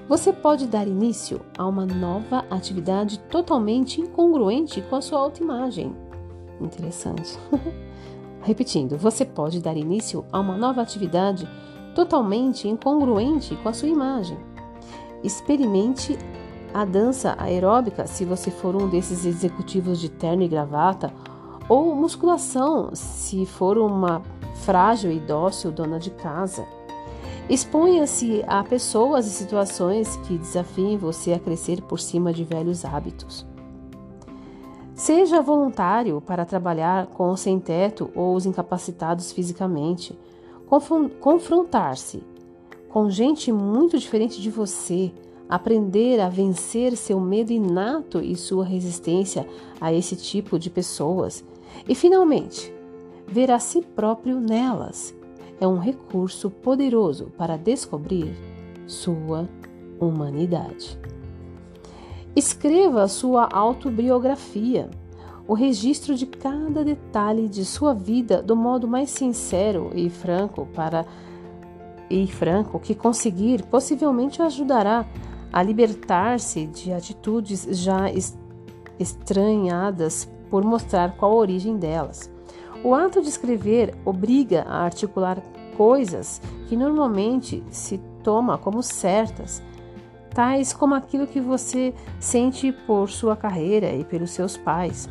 Você 0.08 0.32
pode 0.34 0.68
dar 0.68 0.88
início 0.88 1.42
a 1.58 1.66
uma 1.66 1.86
nova 1.86 2.46
atividade 2.50 3.18
totalmente 3.32 4.02
incongruente 4.02 4.82
com 4.82 4.96
a 4.96 5.02
sua 5.02 5.20
autoimagem. 5.20 5.96
Interessante. 6.60 7.40
Repetindo, 8.42 8.98
você 8.98 9.24
pode 9.26 9.62
dar 9.62 9.78
início 9.78 10.26
a 10.32 10.40
uma 10.40 10.58
nova 10.58 10.82
atividade 10.82 11.48
totalmente 11.96 12.68
incongruente 12.68 13.56
com 13.56 13.70
a 13.70 13.74
sua 13.74 13.88
imagem. 13.88 14.38
Experimente 15.24 16.18
a 16.74 16.86
dança 16.86 17.36
aeróbica, 17.38 18.08
se 18.08 18.26
você 18.26 18.50
for 18.50 18.76
um 18.76 18.90
desses 18.90 19.26
executivos 19.26 20.00
de 20.00 20.10
terno 20.10 20.44
e 20.44 20.48
gravata, 20.48 21.14
ou 21.70 21.96
musculação, 21.96 22.90
se 22.94 23.46
for 23.46 23.78
uma 23.78 24.22
frágil 24.66 25.12
e 25.12 25.20
dócil 25.20 25.72
dona 25.72 26.00
de 26.00 26.12
casa. 26.12 26.66
Exponha-se 27.50 28.44
a 28.48 28.64
pessoas 28.64 29.28
e 29.28 29.30
situações 29.30 30.16
que 30.18 30.38
desafiem 30.38 30.98
você 30.98 31.34
a 31.34 31.40
crescer 31.40 31.82
por 31.82 32.00
cima 32.00 32.32
de 32.32 32.44
velhos 32.44 32.86
hábitos. 32.86 33.46
Seja 34.96 35.42
voluntário 35.42 36.22
para 36.22 36.46
trabalhar 36.46 37.08
com 37.08 37.32
os 37.32 37.42
sem-teto 37.42 38.10
ou 38.16 38.36
os 38.36 38.46
incapacitados 38.46 39.32
fisicamente. 39.32 40.18
Confrontar-se 41.20 42.24
com 42.90 43.10
gente 43.10 43.52
muito 43.52 43.98
diferente 43.98 44.42
de 44.42 44.50
você 44.50 45.12
aprender 45.50 46.20
a 46.20 46.30
vencer 46.30 46.96
seu 46.96 47.20
medo 47.20 47.52
inato 47.52 48.20
e 48.20 48.36
sua 48.36 48.66
resistência 48.66 49.48
a 49.80 49.94
esse 49.94 50.16
tipo 50.16 50.58
de 50.58 50.70
pessoas. 50.70 51.44
E, 51.88 51.94
finalmente, 51.96 52.74
ver 53.28 53.52
a 53.52 53.60
si 53.60 53.82
próprio 53.82 54.40
nelas. 54.40 55.16
É 55.60 55.68
um 55.68 55.78
recurso 55.78 56.50
poderoso 56.50 57.32
para 57.38 57.58
descobrir 57.58 58.36
sua 58.86 59.48
humanidade. 60.00 61.00
Escreva 62.36 63.08
sua 63.08 63.48
autobiografia, 63.52 64.90
o 65.48 65.54
registro 65.54 66.16
de 66.16 66.26
cada 66.26 66.84
detalhe 66.84 67.48
de 67.48 67.64
sua 67.64 67.94
vida 67.94 68.42
do 68.42 68.56
modo 68.56 68.88
mais 68.88 69.10
sincero 69.10 69.92
e 69.94 70.10
franco 70.10 70.68
para 70.74 71.06
e 72.10 72.28
franco 72.28 72.80
que 72.80 72.94
conseguir, 72.94 73.64
possivelmente 73.64 74.42
ajudará 74.42 75.06
a 75.54 75.62
libertar-se 75.62 76.66
de 76.66 76.92
atitudes 76.92 77.68
já 77.70 78.12
estranhadas 79.00 80.28
por 80.50 80.64
mostrar 80.64 81.16
qual 81.16 81.32
a 81.32 81.36
origem 81.36 81.78
delas. 81.78 82.30
O 82.84 82.94
ato 82.96 83.22
de 83.22 83.30
escrever 83.30 83.96
obriga 84.04 84.64
a 84.64 84.84
articular 84.84 85.42
coisas 85.78 86.42
que 86.68 86.76
normalmente 86.76 87.64
se 87.70 88.00
toma 88.24 88.58
como 88.58 88.82
certas, 88.82 89.62
tais 90.34 90.74
como 90.74 90.96
aquilo 90.96 91.28
que 91.28 91.40
você 91.40 91.94
sente 92.20 92.72
por 92.72 93.10
sua 93.10 93.36
carreira 93.36 93.94
e 93.94 94.04
pelos 94.04 94.32
seus 94.32 94.58
pais. 94.58 95.08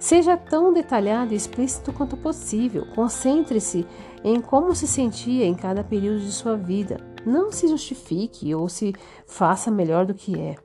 Seja 0.00 0.36
tão 0.36 0.72
detalhado 0.72 1.32
e 1.32 1.36
explícito 1.36 1.92
quanto 1.92 2.16
possível. 2.16 2.86
Concentre-se 2.94 3.86
em 4.24 4.40
como 4.40 4.74
se 4.74 4.86
sentia 4.86 5.44
em 5.44 5.54
cada 5.54 5.84
período 5.84 6.20
de 6.20 6.32
sua 6.32 6.56
vida. 6.56 7.09
Não 7.24 7.52
se 7.52 7.68
justifique 7.68 8.54
ou 8.54 8.68
se 8.68 8.94
faça 9.26 9.70
melhor 9.70 10.06
do 10.06 10.14
que 10.14 10.38
é. 10.38 10.56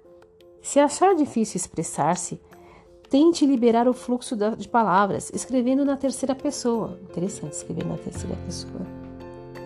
Se 0.62 0.80
achar 0.80 1.14
difícil 1.16 1.58
expressar-se, 1.58 2.42
tente 3.10 3.46
liberar 3.46 3.88
o 3.88 3.94
fluxo 3.94 4.36
de 4.58 4.68
palavras, 4.68 5.32
escrevendo 5.34 5.86
na 5.86 5.96
terceira 5.96 6.34
pessoa. 6.34 7.00
Interessante 7.04 7.54
escrever 7.54 7.86
na 7.86 7.98
terceira 7.98 8.36
pessoa. 8.46 8.82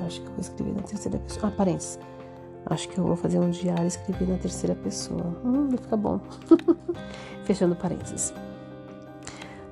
Acho 0.05 0.21
que 0.21 0.27
eu 0.27 0.31
vou 0.31 0.41
escrever 0.41 0.73
na 0.73 0.81
terceira 0.81 1.19
pessoa. 1.19 1.53
Ah. 1.57 2.73
Acho 2.73 2.89
que 2.89 2.97
eu 2.97 3.03
vou 3.05 3.15
fazer 3.15 3.39
um 3.39 3.49
diário 3.49 3.85
e 3.85 3.87
escrever 3.87 4.27
na 4.27 4.37
terceira 4.37 4.75
pessoa. 4.75 5.35
Hum, 5.43 5.69
vai 5.69 5.77
ficar 5.77 5.97
bom. 5.97 6.19
Fechando 7.45 7.75
parênteses. 7.75 8.33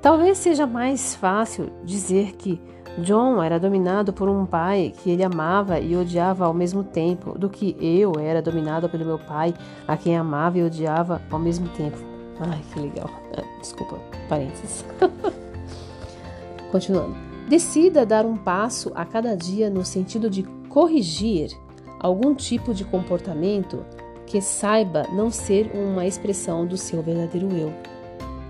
Talvez 0.02 0.38
seja 0.38 0.66
mais 0.66 1.16
fácil 1.16 1.70
dizer 1.84 2.34
que 2.38 2.62
John 2.98 3.42
era 3.44 3.60
dominado 3.60 4.12
por 4.12 4.28
um 4.28 4.46
pai 4.46 4.92
que 4.98 5.12
ele 5.12 5.24
amava 5.24 5.80
e 5.80 5.96
odiava 5.96 6.46
ao 6.46 6.54
mesmo 6.54 6.84
tempo, 6.84 7.38
do 7.38 7.50
que 7.50 7.78
eu 7.80 8.14
era 8.20 8.42
dominado 8.42 8.90
pelo 8.90 9.06
meu 9.06 9.20
pai, 9.20 9.54
a 9.88 9.96
quem 9.96 10.18
amava 10.18 10.58
e 10.58 10.64
odiava 10.64 11.22
ao 11.30 11.40
mesmo 11.40 11.70
tempo. 11.70 11.98
Ai, 12.40 12.62
que 12.74 12.80
legal. 12.80 13.10
Ah, 13.38 13.44
desculpa, 13.60 13.98
parênteses. 14.28 14.84
Continuando. 16.72 17.16
Decida 17.48 18.06
dar 18.06 18.26
um 18.26 18.36
passo 18.36 18.92
a 18.94 19.06
cada 19.06 19.36
dia 19.36 19.70
no 19.70 19.86
sentido 19.86 20.30
de 20.30 20.44
corrigir 20.68 21.52
algum 22.00 22.36
tipo 22.36 22.74
de 22.74 22.84
comportamento 22.84 23.86
que 24.26 24.42
saiba 24.42 25.04
não 25.14 25.32
ser 25.32 25.72
uma 25.74 26.06
expressão 26.06 26.66
do 26.66 26.76
seu 26.76 27.02
verdadeiro 27.02 27.48
eu. 27.56 27.74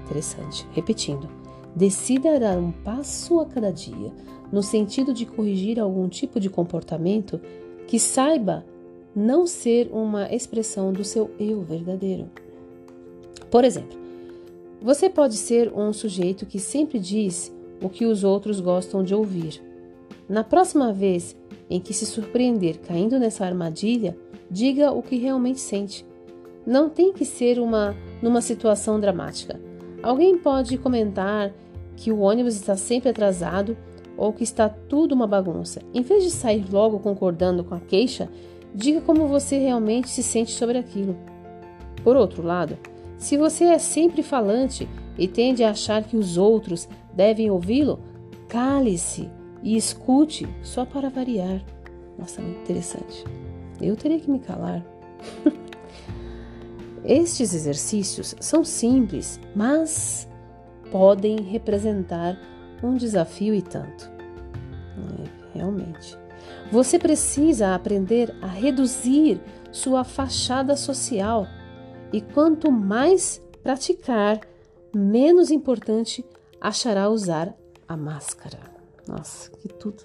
Interessante. 0.06 0.66
Repetindo. 0.72 1.30
Decida 1.76 2.39
dar 2.39 2.58
um 2.58 2.72
passo 2.72 3.39
a 3.39 3.45
cada 3.45 3.72
dia, 3.72 4.12
no 4.52 4.64
sentido 4.64 5.14
de 5.14 5.26
corrigir 5.26 5.80
algum 5.80 6.08
tipo 6.08 6.39
de 6.39 6.50
comportamento 6.50 7.39
que 7.88 8.00
saiba 8.00 8.66
não 9.16 9.48
ser 9.48 9.89
uma 9.91 10.32
expressão 10.34 10.93
do 10.93 11.04
seu 11.04 11.32
eu 11.39 11.62
verdadeiro. 11.62 12.30
Por 13.50 13.64
exemplo, 13.64 13.98
você 14.82 15.10
pode 15.10 15.36
ser 15.36 15.74
um 15.74 15.91
sujeito 15.91 16.45
que 16.45 16.60
sempre 16.60 17.00
diz 17.00 17.54
o 17.82 17.89
que 17.89 18.06
os 18.06 18.24
outros 18.24 18.60
gostam 18.60 19.04
de 19.04 19.16
ouvir. 19.16 19.62
Na 20.30 20.43
próxima 20.43 20.93
vez 20.93 21.36
em 21.70 21.80
que 21.80 21.93
se 21.93 22.06
surpreender 22.06 22.80
caindo 22.80 23.20
nessa 23.20 23.45
armadilha, 23.45 24.18
diga 24.50 24.91
o 24.91 25.02
que 25.02 25.18
realmente 25.18 25.60
sente. 25.60 26.06
Não 26.66 26.89
tem 26.89 27.14
que 27.14 27.26
ser 27.26 27.60
uma 27.60 27.95
numa 28.22 28.41
situação 28.41 29.00
dramática. 29.00 29.60
Alguém 30.04 30.38
pode 30.38 30.78
comentar 30.78 31.54
que 31.95 32.12
o 32.12 32.20
ônibus 32.20 32.56
está 32.56 32.76
sempre 32.76 33.10
atrasado 33.10 33.76
ou 34.18 34.34
que 34.34 34.43
está 34.43 34.68
tudo 34.68 35.13
uma 35.13 35.28
bagunça. 35.28 35.82
Em 35.93 36.01
vez 36.01 36.24
de 36.24 36.32
sair 36.32 36.65
logo 36.72 36.99
concordando 36.99 37.63
com 37.63 37.76
a 37.76 37.80
queixa, 37.80 38.28
diga 38.74 38.99
como 39.01 39.28
você 39.28 39.57
realmente 39.57 40.09
se 40.09 40.24
sente 40.24 40.51
sobre 40.51 40.78
aquilo. 40.78 41.15
Por 42.03 42.18
outro 42.18 42.41
lado, 42.41 42.78
se 43.18 43.38
você 43.38 43.65
é 43.65 43.80
sempre 43.80 44.24
falante 44.24 44.88
e 45.18 45.28
tende 45.28 45.63
a 45.63 45.72
achar 45.72 46.03
que 46.03 46.18
os 46.18 46.38
outros 46.38 46.88
devem 47.13 47.49
ouvi-lo, 47.49 47.99
cale-se 48.47 49.30
e 49.63 49.76
escute 49.76 50.47
só 50.61 50.86
para 50.86 51.09
variar. 51.09 51.63
Nossa, 52.18 52.41
muito 52.41 52.61
interessante. 52.61 53.24
Eu 53.82 53.95
teria 53.95 54.20
que 54.20 54.30
me 54.30 54.39
calar. 54.39 54.86
Estes 57.03 57.53
exercícios 57.53 58.36
são 58.39 58.63
simples, 58.63 59.39
mas 59.55 60.28
podem 60.91 61.41
representar 61.41 62.39
um 62.84 62.95
desafio 62.95 63.53
e 63.53 63.61
tanto. 63.61 64.11
É, 64.97 65.57
realmente. 65.57 66.17
Você 66.71 66.99
precisa 66.99 67.73
aprender 67.73 68.36
a 68.41 68.47
reduzir 68.47 69.39
sua 69.71 70.03
fachada 70.03 70.75
social 70.75 71.47
e 72.11 72.21
quanto 72.21 72.71
mais 72.71 73.41
praticar, 73.61 74.39
menos 74.95 75.51
importante 75.51 76.25
achará 76.59 77.09
usar 77.09 77.53
a 77.88 77.95
máscara. 77.95 78.59
Nossa, 79.07 79.51
que 79.51 79.67
tudo! 79.67 80.03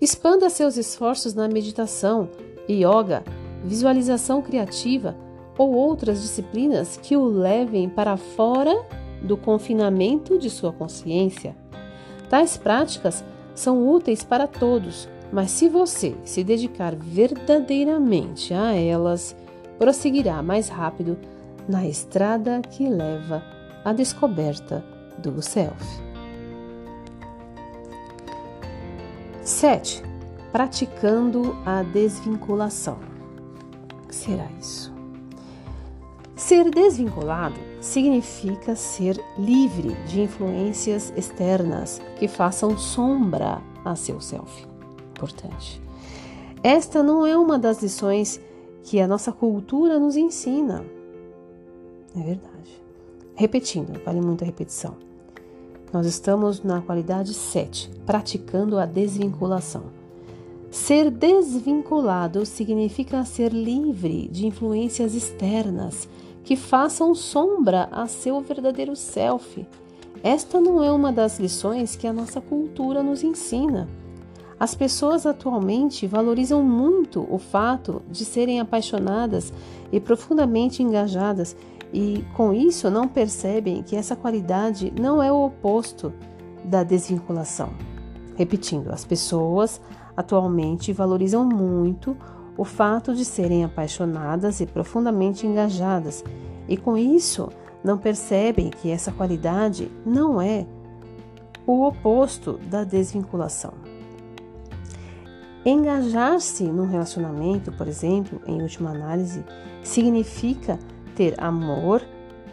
Expanda 0.00 0.50
seus 0.50 0.76
esforços 0.76 1.32
na 1.32 1.48
meditação, 1.48 2.28
yoga, 2.68 3.24
visualização 3.64 4.42
criativa 4.42 5.16
ou 5.56 5.74
outras 5.74 6.20
disciplinas 6.20 6.96
que 6.96 7.16
o 7.16 7.24
levem 7.24 7.88
para 7.88 8.16
fora 8.16 8.74
do 9.22 9.36
confinamento 9.36 10.38
de 10.38 10.50
sua 10.50 10.72
consciência. 10.72 11.56
Tais 12.28 12.56
práticas 12.56 13.24
são 13.54 13.88
úteis 13.88 14.22
para 14.22 14.46
todos, 14.46 15.08
mas 15.32 15.50
se 15.50 15.68
você 15.68 16.14
se 16.24 16.42
dedicar 16.42 16.94
verdadeiramente 16.94 18.52
a 18.52 18.74
elas, 18.74 19.36
prosseguirá 19.78 20.42
mais 20.42 20.68
rápido 20.68 21.16
na 21.68 21.86
estrada 21.86 22.60
que 22.60 22.88
leva 22.88 23.42
à 23.84 23.92
descoberta 23.92 24.84
do 25.18 25.40
self. 25.42 26.06
7. 29.42 30.02
Praticando 30.50 31.56
a 31.64 31.82
desvinculação. 31.82 32.98
O 34.04 34.08
que 34.08 34.14
será 34.14 34.46
isso? 34.58 34.92
Ser 36.34 36.70
desvinculado 36.70 37.58
significa 37.80 38.74
ser 38.74 39.22
livre 39.38 39.94
de 40.06 40.20
influências 40.20 41.12
externas 41.16 42.00
que 42.18 42.28
façam 42.28 42.76
sombra 42.76 43.62
a 43.84 43.94
seu 43.94 44.20
self. 44.20 44.66
Importante. 45.10 45.80
Esta 46.62 47.02
não 47.02 47.26
é 47.26 47.36
uma 47.36 47.58
das 47.58 47.82
lições 47.82 48.40
que 48.82 49.00
a 49.00 49.06
nossa 49.06 49.32
cultura 49.32 49.98
nos 49.98 50.16
ensina. 50.16 50.84
É 52.16 52.22
verdade. 52.22 52.82
Repetindo, 53.34 54.00
vale 54.04 54.20
muito 54.20 54.42
a 54.42 54.46
repetição. 54.46 54.96
Nós 55.92 56.06
estamos 56.06 56.62
na 56.62 56.80
qualidade 56.80 57.32
7, 57.32 57.90
praticando 58.04 58.78
a 58.78 58.86
desvinculação. 58.86 59.84
Ser 60.70 61.10
desvinculado 61.10 62.44
significa 62.44 63.24
ser 63.24 63.52
livre 63.52 64.28
de 64.28 64.46
influências 64.46 65.14
externas 65.14 66.08
que 66.46 66.54
façam 66.54 67.12
sombra 67.12 67.88
a 67.90 68.06
seu 68.06 68.40
verdadeiro 68.40 68.94
self. 68.94 69.66
Esta 70.22 70.60
não 70.60 70.82
é 70.82 70.92
uma 70.92 71.12
das 71.12 71.40
lições 71.40 71.96
que 71.96 72.06
a 72.06 72.12
nossa 72.12 72.40
cultura 72.40 73.02
nos 73.02 73.24
ensina. 73.24 73.88
As 74.58 74.72
pessoas 74.72 75.26
atualmente 75.26 76.06
valorizam 76.06 76.62
muito 76.62 77.26
o 77.28 77.36
fato 77.36 78.00
de 78.08 78.24
serem 78.24 78.60
apaixonadas 78.60 79.52
e 79.90 79.98
profundamente 79.98 80.84
engajadas, 80.84 81.56
e 81.92 82.24
com 82.36 82.52
isso 82.52 82.88
não 82.92 83.08
percebem 83.08 83.82
que 83.82 83.96
essa 83.96 84.14
qualidade 84.14 84.92
não 85.00 85.20
é 85.20 85.32
o 85.32 85.46
oposto 85.46 86.12
da 86.64 86.84
desvinculação. 86.84 87.70
Repetindo, 88.36 88.92
as 88.92 89.04
pessoas 89.04 89.80
atualmente 90.16 90.92
valorizam 90.92 91.44
muito 91.44 92.16
o 92.56 92.64
fato 92.64 93.14
de 93.14 93.24
serem 93.24 93.64
apaixonadas 93.64 94.60
e 94.60 94.66
profundamente 94.66 95.46
engajadas, 95.46 96.24
e 96.68 96.76
com 96.76 96.96
isso 96.96 97.48
não 97.84 97.98
percebem 97.98 98.70
que 98.70 98.90
essa 98.90 99.12
qualidade 99.12 99.90
não 100.04 100.40
é 100.40 100.66
o 101.66 101.84
oposto 101.86 102.58
da 102.68 102.84
desvinculação. 102.84 103.74
Engajar-se 105.64 106.62
num 106.64 106.86
relacionamento, 106.86 107.72
por 107.72 107.88
exemplo, 107.88 108.40
em 108.46 108.62
última 108.62 108.90
análise, 108.90 109.44
significa 109.82 110.78
ter 111.16 111.34
amor 111.42 112.02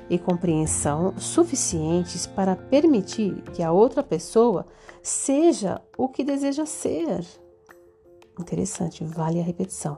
e 0.10 0.18
compreensão 0.18 1.14
suficientes 1.18 2.26
para 2.26 2.56
permitir 2.56 3.42
que 3.54 3.62
a 3.62 3.72
outra 3.72 4.02
pessoa 4.02 4.66
seja 5.02 5.80
o 5.98 6.08
que 6.10 6.24
deseja 6.24 6.66
ser. 6.66 7.24
Interessante, 8.40 9.04
vale 9.04 9.40
a 9.40 9.44
repetição. 9.44 9.98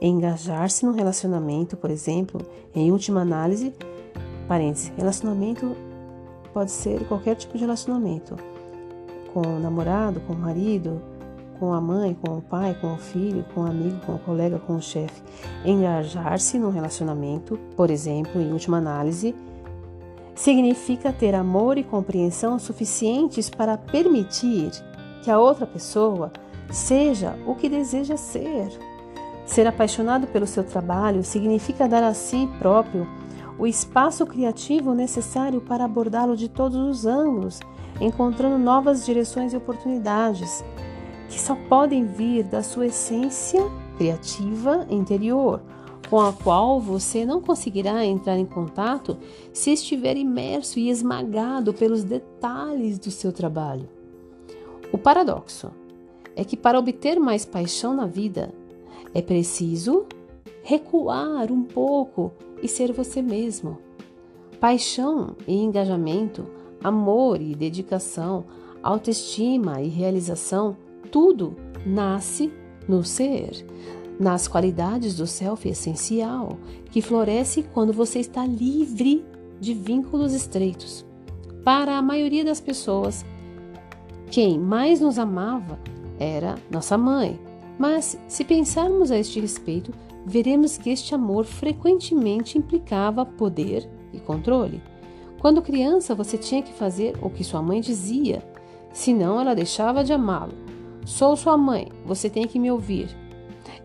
Engajar-se 0.00 0.84
no 0.84 0.92
relacionamento, 0.92 1.76
por 1.76 1.90
exemplo, 1.90 2.40
em 2.74 2.90
última 2.90 3.20
análise, 3.20 3.74
parênteses, 4.46 4.92
relacionamento 4.96 5.76
pode 6.52 6.70
ser 6.70 7.06
qualquer 7.08 7.34
tipo 7.34 7.54
de 7.54 7.60
relacionamento, 7.60 8.36
com 9.32 9.40
o 9.40 9.60
namorado, 9.60 10.20
com 10.20 10.32
o 10.32 10.38
marido, 10.38 11.00
com 11.58 11.72
a 11.72 11.80
mãe, 11.80 12.14
com 12.14 12.38
o 12.38 12.42
pai, 12.42 12.76
com 12.80 12.94
o 12.94 12.98
filho, 12.98 13.44
com 13.54 13.62
o 13.62 13.66
amigo, 13.66 13.98
com 14.04 14.14
o 14.14 14.18
colega, 14.18 14.58
com 14.58 14.76
o 14.76 14.82
chefe. 14.82 15.22
Engajar-se 15.64 16.58
no 16.58 16.70
relacionamento, 16.70 17.58
por 17.76 17.90
exemplo, 17.90 18.40
em 18.40 18.52
última 18.52 18.78
análise, 18.78 19.34
significa 20.34 21.12
ter 21.12 21.34
amor 21.34 21.78
e 21.78 21.84
compreensão 21.84 22.58
suficientes 22.58 23.48
para 23.48 23.78
permitir 23.78 24.70
que 25.22 25.30
a 25.30 25.38
outra 25.38 25.66
pessoa 25.66 26.32
seja 26.70 27.38
o 27.46 27.54
que 27.54 27.68
deseja 27.68 28.16
ser. 28.16 28.68
Ser 29.46 29.66
apaixonado 29.66 30.26
pelo 30.26 30.46
seu 30.46 30.64
trabalho 30.64 31.22
significa 31.22 31.88
dar 31.88 32.02
a 32.02 32.14
si 32.14 32.48
próprio 32.58 33.06
o 33.58 33.66
espaço 33.66 34.26
criativo 34.26 34.94
necessário 34.94 35.60
para 35.60 35.84
abordá-lo 35.84 36.36
de 36.36 36.48
todos 36.48 36.76
os 36.76 37.06
ângulos, 37.06 37.60
encontrando 38.00 38.58
novas 38.58 39.04
direções 39.04 39.52
e 39.52 39.56
oportunidades 39.56 40.64
que 41.28 41.40
só 41.40 41.54
podem 41.68 42.04
vir 42.04 42.44
da 42.44 42.62
sua 42.62 42.86
essência 42.86 43.62
criativa 43.96 44.86
interior, 44.90 45.62
com 46.10 46.20
a 46.20 46.32
qual 46.32 46.80
você 46.80 47.24
não 47.24 47.40
conseguirá 47.40 48.04
entrar 48.04 48.38
em 48.38 48.44
contato 48.44 49.16
se 49.52 49.72
estiver 49.72 50.16
imerso 50.16 50.78
e 50.78 50.90
esmagado 50.90 51.72
pelos 51.72 52.04
detalhes 52.04 52.98
do 52.98 53.10
seu 53.10 53.32
trabalho. 53.32 53.88
O 54.92 54.98
paradoxo 54.98 55.70
é 56.36 56.44
que 56.44 56.56
para 56.56 56.78
obter 56.78 57.18
mais 57.18 57.44
paixão 57.44 57.94
na 57.94 58.06
vida, 58.06 58.52
é 59.12 59.22
preciso 59.22 60.06
recuar 60.62 61.52
um 61.52 61.62
pouco 61.62 62.32
e 62.62 62.68
ser 62.68 62.92
você 62.92 63.22
mesmo. 63.22 63.78
Paixão 64.58 65.36
e 65.46 65.54
engajamento, 65.54 66.46
amor 66.82 67.40
e 67.40 67.54
dedicação, 67.54 68.44
autoestima 68.82 69.80
e 69.80 69.88
realização 69.88 70.76
tudo 71.10 71.54
nasce 71.86 72.52
no 72.88 73.04
ser, 73.04 73.64
nas 74.18 74.48
qualidades 74.48 75.16
do 75.16 75.26
self 75.26 75.68
essencial, 75.68 76.58
que 76.90 77.00
floresce 77.00 77.62
quando 77.74 77.92
você 77.92 78.18
está 78.18 78.44
livre 78.44 79.24
de 79.60 79.74
vínculos 79.74 80.32
estreitos. 80.32 81.06
Para 81.62 81.96
a 81.96 82.02
maioria 82.02 82.44
das 82.44 82.60
pessoas, 82.60 83.24
quem 84.30 84.58
mais 84.58 85.00
nos 85.00 85.18
amava 85.18 85.78
era 86.18 86.56
nossa 86.70 86.96
mãe. 86.96 87.38
Mas, 87.78 88.18
se 88.28 88.44
pensarmos 88.44 89.10
a 89.10 89.18
este 89.18 89.40
respeito, 89.40 89.92
veremos 90.24 90.78
que 90.78 90.90
este 90.90 91.14
amor 91.14 91.44
frequentemente 91.44 92.56
implicava 92.56 93.26
poder 93.26 93.88
e 94.12 94.20
controle. 94.20 94.80
Quando 95.40 95.60
criança, 95.60 96.14
você 96.14 96.38
tinha 96.38 96.62
que 96.62 96.72
fazer 96.72 97.16
o 97.20 97.28
que 97.28 97.44
sua 97.44 97.60
mãe 97.60 97.80
dizia, 97.80 98.42
senão 98.92 99.40
ela 99.40 99.54
deixava 99.54 100.04
de 100.04 100.12
amá-lo. 100.12 100.54
Sou 101.04 101.36
sua 101.36 101.56
mãe, 101.56 101.88
você 102.06 102.30
tem 102.30 102.46
que 102.46 102.58
me 102.58 102.70
ouvir. 102.70 103.14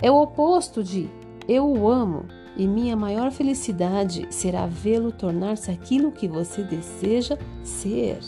É 0.01 0.09
o 0.09 0.21
oposto 0.21 0.84
de 0.84 1.09
eu 1.47 1.67
o 1.67 1.89
amo 1.89 2.25
e 2.55 2.67
minha 2.67 2.95
maior 2.95 3.32
felicidade 3.32 4.27
será 4.30 4.65
vê-lo 4.65 5.11
tornar-se 5.11 5.71
aquilo 5.71 6.11
que 6.11 6.27
você 6.27 6.63
deseja 6.63 7.38
ser. 7.63 8.19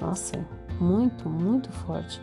Nossa, 0.00 0.46
muito, 0.80 1.28
muito 1.28 1.72
forte. 1.72 2.20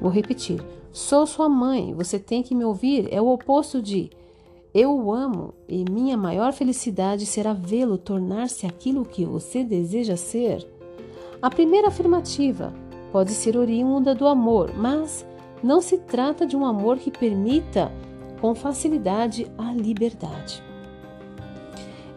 Vou 0.00 0.10
repetir. 0.10 0.62
Sou 0.92 1.26
sua 1.26 1.48
mãe, 1.48 1.94
você 1.94 2.18
tem 2.18 2.42
que 2.42 2.54
me 2.54 2.64
ouvir. 2.64 3.08
É 3.12 3.20
o 3.20 3.28
oposto 3.28 3.82
de 3.82 4.10
eu 4.74 4.92
o 4.92 5.12
amo 5.12 5.54
e 5.68 5.84
minha 5.88 6.16
maior 6.16 6.52
felicidade 6.52 7.26
será 7.26 7.52
vê-lo 7.52 7.96
tornar-se 7.96 8.66
aquilo 8.66 9.04
que 9.04 9.24
você 9.24 9.62
deseja 9.62 10.16
ser. 10.16 10.66
A 11.40 11.48
primeira 11.48 11.88
afirmativa 11.88 12.74
pode 13.12 13.30
ser 13.30 13.56
oriunda 13.56 14.14
do 14.14 14.26
amor, 14.26 14.72
mas 14.76 15.24
não 15.62 15.80
se 15.80 15.98
trata 15.98 16.44
de 16.44 16.56
um 16.56 16.64
amor 16.64 16.98
que 16.98 17.10
permita 17.10 17.92
com 18.40 18.52
facilidade 18.54 19.46
a 19.56 19.72
liberdade. 19.72 20.60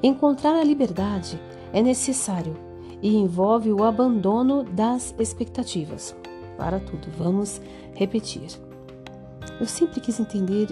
Encontrar 0.01 0.55
a 0.55 0.63
liberdade 0.63 1.39
é 1.71 1.81
necessário 1.81 2.57
e 3.01 3.15
envolve 3.15 3.71
o 3.71 3.83
abandono 3.83 4.63
das 4.63 5.13
expectativas. 5.19 6.15
Para 6.57 6.79
tudo, 6.79 7.07
vamos 7.17 7.61
repetir. 7.93 8.47
Eu 9.59 9.65
sempre 9.65 9.99
quis 10.01 10.19
entender 10.19 10.67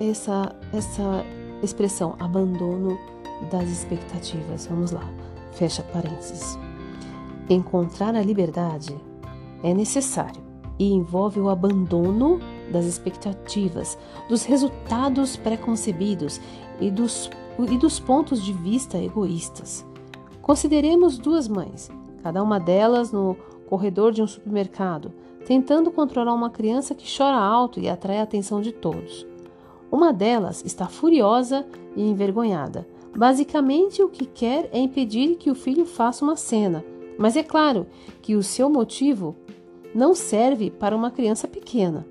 essa, 0.00 0.54
essa 0.72 1.24
expressão, 1.62 2.16
abandono 2.18 2.98
das 3.50 3.68
expectativas. 3.68 4.66
Vamos 4.66 4.90
lá, 4.90 5.08
fecha 5.52 5.82
parênteses. 5.92 6.58
Encontrar 7.48 8.14
a 8.14 8.22
liberdade 8.22 8.96
é 9.62 9.74
necessário 9.74 10.40
e 10.78 10.92
envolve 10.92 11.38
o 11.38 11.48
abandono 11.48 12.40
das 12.70 12.86
expectativas, 12.86 13.98
dos 14.28 14.44
resultados 14.44 15.36
preconcebidos 15.36 16.40
e 16.80 16.90
dos, 16.90 17.30
e 17.58 17.78
dos 17.78 18.00
pontos 18.00 18.42
de 18.42 18.52
vista 18.52 18.98
egoístas. 18.98 19.84
Consideremos 20.40 21.18
duas 21.18 21.46
mães, 21.46 21.90
cada 22.22 22.42
uma 22.42 22.58
delas 22.58 23.12
no 23.12 23.36
corredor 23.72 24.12
de 24.12 24.20
um 24.20 24.26
supermercado, 24.26 25.14
tentando 25.46 25.90
controlar 25.90 26.34
uma 26.34 26.50
criança 26.50 26.94
que 26.94 27.10
chora 27.10 27.38
alto 27.38 27.80
e 27.80 27.88
atrai 27.88 28.18
a 28.18 28.22
atenção 28.22 28.60
de 28.60 28.70
todos. 28.70 29.26
Uma 29.90 30.12
delas 30.12 30.62
está 30.62 30.88
furiosa 30.88 31.66
e 31.96 32.02
envergonhada. 32.02 32.86
Basicamente, 33.16 34.02
o 34.02 34.10
que 34.10 34.26
quer 34.26 34.68
é 34.74 34.78
impedir 34.78 35.36
que 35.36 35.50
o 35.50 35.54
filho 35.54 35.86
faça 35.86 36.22
uma 36.22 36.36
cena, 36.36 36.84
mas 37.16 37.34
é 37.34 37.42
claro 37.42 37.86
que 38.20 38.36
o 38.36 38.42
seu 38.42 38.68
motivo 38.68 39.34
não 39.94 40.14
serve 40.14 40.70
para 40.70 40.94
uma 40.94 41.10
criança 41.10 41.48
pequena. 41.48 42.06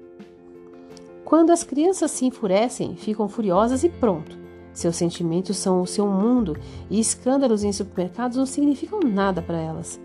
Quando 1.24 1.52
as 1.52 1.64
crianças 1.64 2.10
se 2.10 2.26
enfurecem, 2.26 2.96
ficam 2.96 3.30
furiosas 3.30 3.84
e 3.84 3.90
pronto. 3.90 4.36
Seus 4.74 4.96
sentimentos 4.96 5.58
são 5.58 5.80
o 5.80 5.86
seu 5.86 6.08
mundo 6.08 6.58
e 6.90 7.00
escândalos 7.00 7.64
em 7.64 7.72
supermercados 7.72 8.38
não 8.38 8.48
significam 8.48 9.00
nada 9.02 9.44
para 9.44 9.60
elas. 9.60 10.02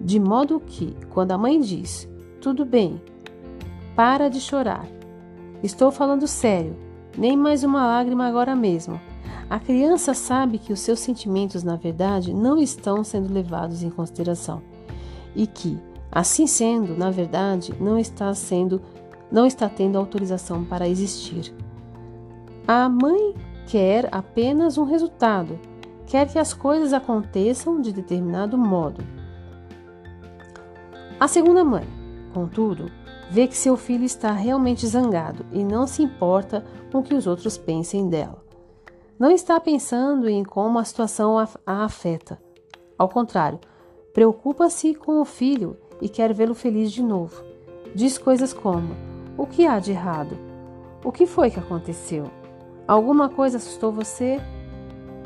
De 0.00 0.18
modo 0.18 0.60
que, 0.60 0.96
quando 1.10 1.32
a 1.32 1.38
mãe 1.38 1.60
diz: 1.60 2.08
Tudo 2.40 2.64
bem, 2.64 3.00
para 3.94 4.28
de 4.28 4.40
chorar, 4.40 4.86
estou 5.62 5.90
falando 5.90 6.26
sério, 6.26 6.74
nem 7.16 7.36
mais 7.36 7.62
uma 7.62 7.86
lágrima 7.86 8.26
agora 8.26 8.56
mesmo. 8.56 9.00
A 9.48 9.58
criança 9.58 10.14
sabe 10.14 10.58
que 10.58 10.72
os 10.72 10.80
seus 10.80 11.00
sentimentos, 11.00 11.64
na 11.64 11.76
verdade, 11.76 12.32
não 12.32 12.58
estão 12.58 13.02
sendo 13.02 13.32
levados 13.32 13.82
em 13.82 13.90
consideração 13.90 14.62
e 15.34 15.46
que, 15.46 15.78
Assim 16.12 16.46
sendo, 16.46 16.96
na 16.96 17.10
verdade, 17.10 17.72
não 17.80 17.96
está 17.96 18.34
sendo, 18.34 18.82
não 19.30 19.46
está 19.46 19.68
tendo 19.68 19.96
autorização 19.96 20.64
para 20.64 20.88
existir. 20.88 21.54
A 22.66 22.88
mãe 22.88 23.34
quer 23.66 24.08
apenas 24.10 24.76
um 24.76 24.84
resultado, 24.84 25.58
quer 26.06 26.26
que 26.26 26.38
as 26.38 26.52
coisas 26.52 26.92
aconteçam 26.92 27.80
de 27.80 27.92
determinado 27.92 28.58
modo. 28.58 29.04
A 31.20 31.28
segunda 31.28 31.62
mãe, 31.62 31.86
contudo, 32.32 32.90
vê 33.30 33.46
que 33.46 33.54
seu 33.54 33.76
filho 33.76 34.04
está 34.04 34.32
realmente 34.32 34.86
zangado 34.86 35.44
e 35.52 35.62
não 35.62 35.86
se 35.86 36.02
importa 36.02 36.64
com 36.90 37.00
o 37.00 37.02
que 37.02 37.14
os 37.14 37.26
outros 37.26 37.58
pensem 37.58 38.08
dela. 38.08 38.42
Não 39.18 39.30
está 39.30 39.60
pensando 39.60 40.30
em 40.30 40.42
como 40.42 40.78
a 40.78 40.84
situação 40.84 41.38
a 41.38 41.84
afeta. 41.84 42.40
Ao 42.96 43.06
contrário, 43.06 43.60
preocupa-se 44.14 44.94
com 44.94 45.20
o 45.20 45.26
filho 45.26 45.76
e 46.00 46.08
quer 46.08 46.32
vê-lo 46.32 46.54
feliz 46.54 46.90
de 46.90 47.02
novo. 47.02 47.44
Diz 47.94 48.16
coisas 48.16 48.54
como: 48.54 48.96
O 49.36 49.46
que 49.46 49.66
há 49.66 49.78
de 49.78 49.90
errado? 49.90 50.38
O 51.04 51.12
que 51.12 51.26
foi 51.26 51.50
que 51.50 51.60
aconteceu? 51.60 52.30
Alguma 52.88 53.28
coisa 53.28 53.58
assustou 53.58 53.92
você? 53.92 54.40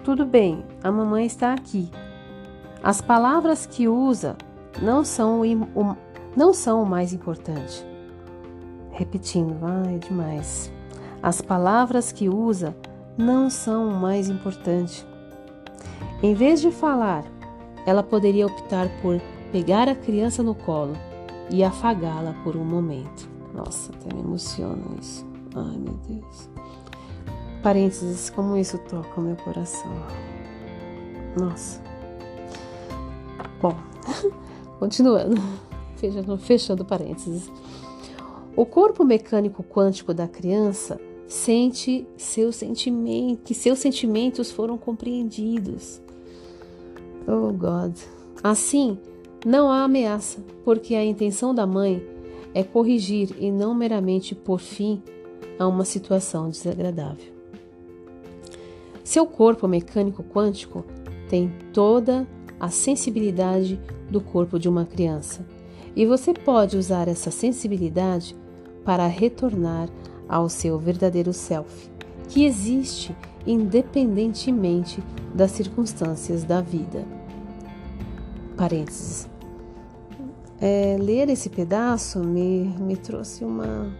Tudo 0.02 0.26
bem, 0.26 0.64
a 0.82 0.90
mamãe 0.90 1.24
está 1.24 1.54
aqui. 1.54 1.88
As 2.82 3.00
palavras 3.00 3.64
que 3.64 3.86
usa 3.86 4.36
não 4.80 5.04
são 5.04 5.40
o, 5.40 5.96
não 6.36 6.52
são 6.52 6.82
o 6.82 6.86
mais 6.86 7.12
importante. 7.12 7.84
Repetindo, 8.90 9.54
vai 9.58 9.98
demais. 9.98 10.72
As 11.22 11.40
palavras 11.40 12.12
que 12.12 12.28
usa 12.28 12.76
não 13.16 13.48
são 13.48 13.88
o 13.88 13.94
mais 13.94 14.28
importante. 14.28 15.06
Em 16.22 16.34
vez 16.34 16.60
de 16.60 16.70
falar, 16.70 17.24
ela 17.86 18.02
poderia 18.02 18.46
optar 18.46 18.88
por 19.02 19.20
pegar 19.52 19.88
a 19.88 19.94
criança 19.94 20.42
no 20.42 20.54
colo 20.54 20.94
e 21.50 21.62
afagá-la 21.62 22.34
por 22.42 22.56
um 22.56 22.64
momento. 22.64 23.28
Nossa, 23.52 23.92
até 23.92 24.14
me 24.14 24.20
emociona 24.20 24.82
isso. 25.00 25.26
Ai, 25.54 25.76
meu 25.78 25.94
Deus. 26.08 26.50
Parênteses, 27.62 28.30
como 28.30 28.56
isso 28.56 28.78
toca 28.78 29.20
o 29.20 29.24
meu 29.24 29.36
coração. 29.36 29.92
Nossa. 31.38 31.80
Bom, 33.60 33.76
continuando, 34.78 35.40
fechando, 35.96 36.38
fechando 36.38 36.84
parênteses. 36.84 37.50
O 38.56 38.64
corpo 38.64 39.04
mecânico 39.04 39.64
quântico 39.64 40.14
da 40.14 40.28
criança 40.28 41.00
sente 41.26 42.06
seus 42.16 42.56
sentimentos, 42.56 43.42
que 43.44 43.54
seus 43.54 43.78
sentimentos 43.78 44.50
foram 44.50 44.78
compreendidos. 44.78 46.00
Oh 47.26 47.52
God. 47.52 47.96
Assim, 48.42 48.98
não 49.44 49.70
há 49.70 49.84
ameaça, 49.84 50.38
porque 50.64 50.94
a 50.94 51.04
intenção 51.04 51.54
da 51.54 51.66
mãe 51.66 52.02
é 52.54 52.62
corrigir 52.62 53.34
e 53.38 53.50
não 53.50 53.74
meramente 53.74 54.34
pôr 54.34 54.58
fim 54.58 55.02
a 55.58 55.66
uma 55.66 55.84
situação 55.84 56.48
desagradável. 56.48 57.34
Seu 59.02 59.26
corpo 59.26 59.66
mecânico 59.66 60.22
quântico 60.22 60.84
tem 61.28 61.52
toda 61.72 62.26
a 62.58 62.68
sensibilidade 62.68 63.80
do 64.10 64.20
corpo 64.20 64.58
de 64.58 64.68
uma 64.68 64.84
criança, 64.84 65.46
e 65.96 66.04
você 66.06 66.32
pode 66.32 66.76
usar 66.76 67.08
essa 67.08 67.30
sensibilidade 67.30 68.36
para 68.84 69.06
retornar 69.06 69.88
ao 70.28 70.48
seu 70.48 70.78
verdadeiro 70.78 71.32
self, 71.32 71.90
que 72.28 72.44
existe 72.44 73.14
independentemente 73.46 75.02
das 75.34 75.50
circunstâncias 75.52 76.44
da 76.44 76.60
vida. 76.60 77.04
Parênteses. 78.56 79.28
É, 80.60 80.96
ler 80.98 81.28
esse 81.28 81.50
pedaço 81.50 82.20
me, 82.20 82.64
me 82.78 82.96
trouxe 82.96 83.44
uma, 83.44 83.92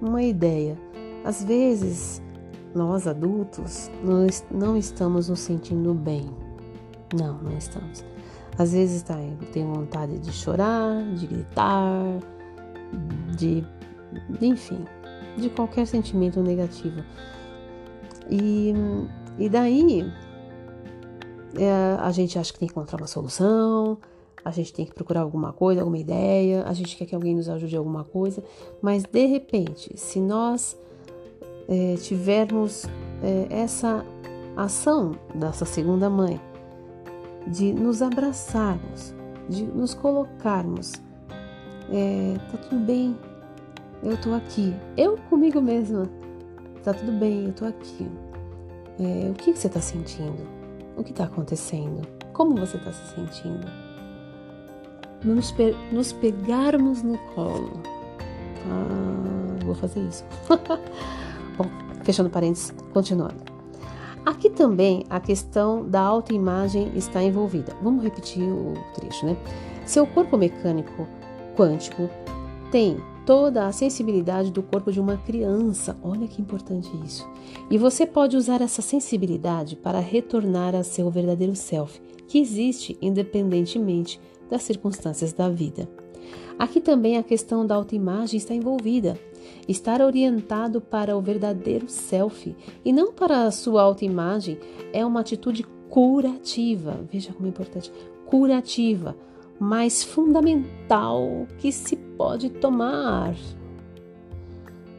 uma 0.00 0.22
ideia. 0.22 0.78
Às 1.24 1.44
vezes, 1.44 2.22
nós 2.74 3.06
adultos 3.06 3.90
nós 4.02 4.44
não 4.50 4.76
estamos 4.76 5.28
nos 5.28 5.40
sentindo 5.40 5.92
bem. 5.92 6.30
Não, 7.14 7.38
não 7.42 7.56
estamos. 7.56 8.04
Às 8.58 8.72
vezes 8.72 9.02
tá, 9.02 9.16
tem 9.52 9.64
vontade 9.64 10.18
de 10.18 10.32
chorar, 10.32 11.02
de 11.14 11.26
gritar, 11.26 12.18
de, 13.36 13.64
de 14.38 14.46
enfim, 14.46 14.84
de 15.36 15.48
qualquer 15.50 15.86
sentimento 15.86 16.42
negativo. 16.42 17.02
E, 18.28 18.74
e 19.38 19.48
daí 19.48 20.12
é, 21.54 21.96
a 21.98 22.10
gente 22.10 22.38
acha 22.38 22.52
que 22.52 22.58
tem 22.58 22.68
que 22.68 22.74
encontrar 22.74 22.98
uma 22.98 23.06
solução, 23.06 23.98
a 24.44 24.50
gente 24.50 24.72
tem 24.72 24.86
que 24.86 24.94
procurar 24.94 25.20
alguma 25.20 25.52
coisa, 25.52 25.80
alguma 25.80 25.98
ideia, 25.98 26.64
a 26.64 26.72
gente 26.72 26.96
quer 26.96 27.06
que 27.06 27.14
alguém 27.14 27.34
nos 27.34 27.48
ajude 27.48 27.74
em 27.74 27.78
alguma 27.78 28.04
coisa, 28.04 28.42
mas 28.80 29.04
de 29.04 29.26
repente, 29.26 29.96
se 29.96 30.20
nós 30.20 30.78
é, 31.68 31.96
tivermos 31.96 32.84
é, 33.22 33.46
essa 33.50 34.04
ação 34.56 35.12
dessa 35.34 35.64
segunda 35.64 36.08
mãe, 36.08 36.40
de 37.46 37.72
nos 37.72 38.02
abraçarmos, 38.02 39.14
de 39.48 39.64
nos 39.64 39.94
colocarmos, 39.94 40.92
é, 41.90 42.36
tá 42.50 42.58
tudo 42.58 42.80
bem, 42.84 43.16
eu 44.02 44.16
tô 44.20 44.32
aqui, 44.32 44.74
eu 44.96 45.18
comigo 45.28 45.60
mesma, 45.60 46.08
tá 46.82 46.94
tudo 46.94 47.12
bem, 47.12 47.46
eu 47.46 47.52
tô 47.52 47.64
aqui. 47.66 48.08
É, 48.98 49.30
o 49.30 49.34
que, 49.34 49.52
você 49.54 49.68
tá 49.68 49.80
sentindo? 49.80 50.46
O 50.96 51.02
que 51.02 51.12
tá 51.12 51.24
acontecendo? 51.24 52.06
Como 52.32 52.54
você 52.56 52.78
tá 52.78 52.92
se 52.92 53.14
sentindo? 53.14 53.66
Nos, 55.24 55.52
pe 55.52 55.74
nos 55.90 56.12
pegarmos 56.12 57.02
no 57.02 57.16
colo. 57.34 57.80
Ah, 58.66 59.64
vou 59.64 59.74
fazer 59.74 60.00
isso. 60.00 60.24
Bom, 61.56 61.66
fechando 62.04 62.28
parênteses, 62.28 62.74
continuando. 62.92 63.49
Aqui 64.24 64.50
também 64.50 65.04
a 65.08 65.18
questão 65.18 65.88
da 65.88 66.00
autoimagem 66.00 66.92
está 66.94 67.22
envolvida. 67.22 67.74
Vamos 67.82 68.04
repetir 68.04 68.42
o 68.42 68.74
trecho, 68.94 69.24
né? 69.26 69.36
Seu 69.86 70.06
corpo 70.06 70.36
mecânico 70.36 71.08
quântico 71.56 72.08
tem 72.70 72.98
toda 73.24 73.66
a 73.66 73.72
sensibilidade 73.72 74.50
do 74.50 74.62
corpo 74.62 74.92
de 74.92 75.00
uma 75.00 75.16
criança. 75.16 75.96
Olha 76.02 76.26
que 76.26 76.42
importante 76.42 76.90
isso. 77.04 77.28
E 77.70 77.78
você 77.78 78.06
pode 78.06 78.36
usar 78.36 78.60
essa 78.60 78.82
sensibilidade 78.82 79.76
para 79.76 80.00
retornar 80.00 80.74
a 80.74 80.82
seu 80.82 81.10
verdadeiro 81.10 81.56
self, 81.56 82.00
que 82.28 82.38
existe 82.38 82.98
independentemente 83.00 84.20
das 84.50 84.62
circunstâncias 84.62 85.32
da 85.32 85.48
vida. 85.48 85.88
Aqui 86.58 86.80
também 86.80 87.16
a 87.16 87.22
questão 87.22 87.66
da 87.66 87.74
autoimagem 87.74 88.36
está 88.36 88.54
envolvida. 88.54 89.18
Estar 89.68 90.00
orientado 90.00 90.80
para 90.80 91.16
o 91.16 91.20
verdadeiro 91.20 91.88
self 91.88 92.56
e 92.84 92.92
não 92.92 93.12
para 93.12 93.44
a 93.44 93.50
sua 93.50 93.82
autoimagem 93.82 94.58
é 94.92 95.04
uma 95.04 95.20
atitude 95.20 95.64
curativa. 95.88 97.00
Veja 97.10 97.32
como 97.32 97.46
é 97.46 97.48
importante. 97.50 97.92
Curativa 98.26 99.16
mais 99.60 100.02
fundamental 100.02 101.46
que 101.58 101.70
se 101.70 101.94
pode 101.94 102.48
tomar. 102.48 103.34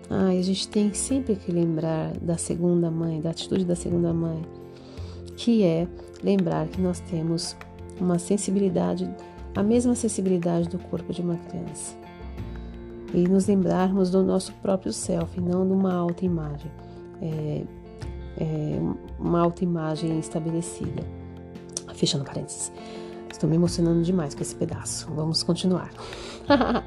Ai, 0.08 0.38
a 0.38 0.42
gente 0.44 0.68
tem 0.68 0.94
sempre 0.94 1.36
que 1.36 1.52
lembrar 1.52 2.16
da 2.20 2.38
segunda 2.38 2.92
mãe, 2.92 3.20
da 3.20 3.32
atitude 3.32 3.66
da 3.66 3.76
segunda 3.76 4.14
mãe, 4.14 4.46
que 5.36 5.64
é 5.64 5.88
lembrar 6.22 6.68
que 6.68 6.80
nós 6.80 7.00
temos 7.00 7.56
uma 8.00 8.20
sensibilidade, 8.20 9.10
a 9.56 9.64
mesma 9.64 9.96
sensibilidade 9.96 10.70
do 10.70 10.78
corpo 10.78 11.12
de 11.12 11.22
uma 11.22 11.38
criança. 11.38 12.01
E 13.14 13.28
nos 13.28 13.48
lembrarmos 13.48 14.10
do 14.10 14.24
nosso 14.24 14.54
próprio 14.56 14.94
self, 14.94 15.40
não 15.40 15.66
de 15.66 15.74
uma 15.74 15.94
autoimagem. 15.94 16.72
É, 17.22 17.64
é 18.38 18.80
uma 19.20 19.42
autoimagem 19.42 20.20
estabelecida. 20.20 21.04
Fechando 21.94 22.24
parênteses. 22.24 22.72
Estou 23.32 23.50
me 23.50 23.56
emocionando 23.56 24.02
demais 24.02 24.34
com 24.34 24.42
esse 24.42 24.56
pedaço. 24.56 25.10
Vamos 25.14 25.44
continuar. 25.44 25.92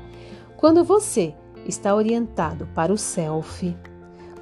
Quando 0.56 0.82
você 0.82 1.34
está 1.66 1.94
orientado 1.94 2.66
para 2.74 2.92
o 2.92 2.96
self, 2.96 3.76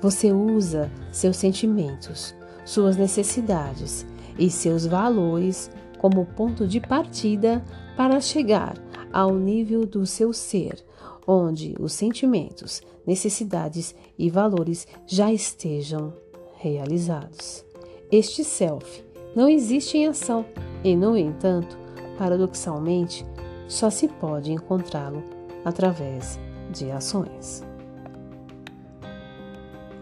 você 0.00 0.32
usa 0.32 0.90
seus 1.10 1.36
sentimentos, 1.36 2.34
suas 2.64 2.96
necessidades 2.96 4.06
e 4.38 4.50
seus 4.50 4.86
valores 4.86 5.70
como 5.98 6.26
ponto 6.26 6.66
de 6.66 6.80
partida 6.80 7.62
para 7.96 8.20
chegar 8.20 8.76
ao 9.12 9.34
nível 9.34 9.86
do 9.86 10.04
seu 10.04 10.32
ser, 10.32 10.84
onde 11.26 11.74
os 11.78 11.92
sentimentos, 11.92 12.82
necessidades 13.06 13.94
e 14.18 14.30
valores 14.30 14.86
já 15.06 15.32
estejam 15.32 16.12
realizados. 16.58 17.64
Este 18.10 18.44
self 18.44 19.04
não 19.34 19.48
existe 19.48 19.98
em 19.98 20.06
ação 20.06 20.44
e, 20.84 20.94
no 20.96 21.16
entanto, 21.16 21.78
paradoxalmente, 22.18 23.24
só 23.66 23.88
se 23.88 24.06
pode 24.06 24.52
encontrá-lo 24.52 25.22
através 25.64 26.38
de 26.70 26.90
ações. 26.90 27.62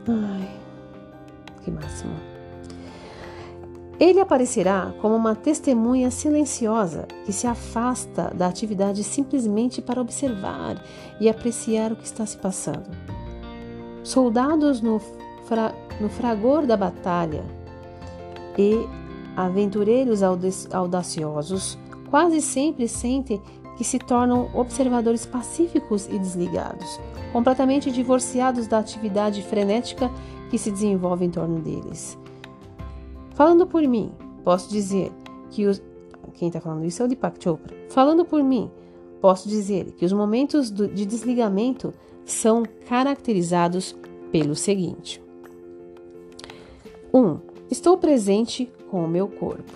Ai, 0.09 0.61
que 1.63 1.71
máximo. 1.71 2.30
Ele 4.01 4.19
aparecerá 4.19 4.95
como 5.03 5.15
uma 5.15 5.35
testemunha 5.35 6.11
silenciosa 6.11 7.07
que 7.27 7.35
se 7.35 7.47
afasta 7.47 8.33
da 8.35 8.47
atividade 8.47 9.05
simplesmente 9.05 9.83
para 9.83 10.01
observar 10.01 10.83
e 11.21 11.29
apreciar 11.29 11.93
o 11.93 11.97
que 11.97 12.07
está 12.07 12.25
se 12.25 12.39
passando. 12.39 12.89
Soldados 14.03 14.81
no, 14.81 14.99
fra 15.45 15.75
no 16.01 16.09
fragor 16.09 16.65
da 16.65 16.79
batalha 16.79 17.45
e 18.57 18.89
aventureiros 19.37 20.23
audaciosos 20.23 21.79
quase 22.09 22.41
sempre 22.41 22.89
sentem 22.89 23.41
que 23.77 23.85
se 23.85 23.99
tornam 23.99 24.49
observadores 24.55 25.27
pacíficos 25.27 26.07
e 26.07 26.19
desligados, 26.19 26.99
completamente 27.35 27.91
divorciados 27.91 28.67
da 28.67 28.79
atividade 28.79 29.43
frenética 29.43 30.11
que 30.51 30.57
se 30.57 30.71
desenvolve 30.71 31.27
em 31.27 31.31
torno 31.31 31.61
deles. 31.61 32.20
Falando 33.41 33.67
por 33.67 33.83
mim, 33.89 34.13
posso 34.45 34.69
dizer 34.69 35.11
que 35.51 35.65
os. 35.65 35.83
Quem 36.35 36.49
está 36.49 36.61
falando 36.61 36.85
isso 36.85 37.01
é 37.01 37.07
o 37.07 37.09
Deepak 37.09 37.43
Chopra. 37.43 37.75
Falando 37.89 38.23
por 38.23 38.45
mim, 38.45 38.71
posso 39.19 39.49
dizer 39.49 39.93
que 39.93 40.05
os 40.05 40.13
momentos 40.13 40.71
de 40.71 41.07
desligamento 41.07 41.95
são 42.23 42.65
caracterizados 42.87 43.97
pelo 44.31 44.55
seguinte: 44.55 45.23
1. 47.15 47.19
Um, 47.19 47.39
estou 47.71 47.97
presente 47.97 48.71
com 48.91 49.03
o 49.07 49.09
meu 49.09 49.27
corpo. 49.27 49.73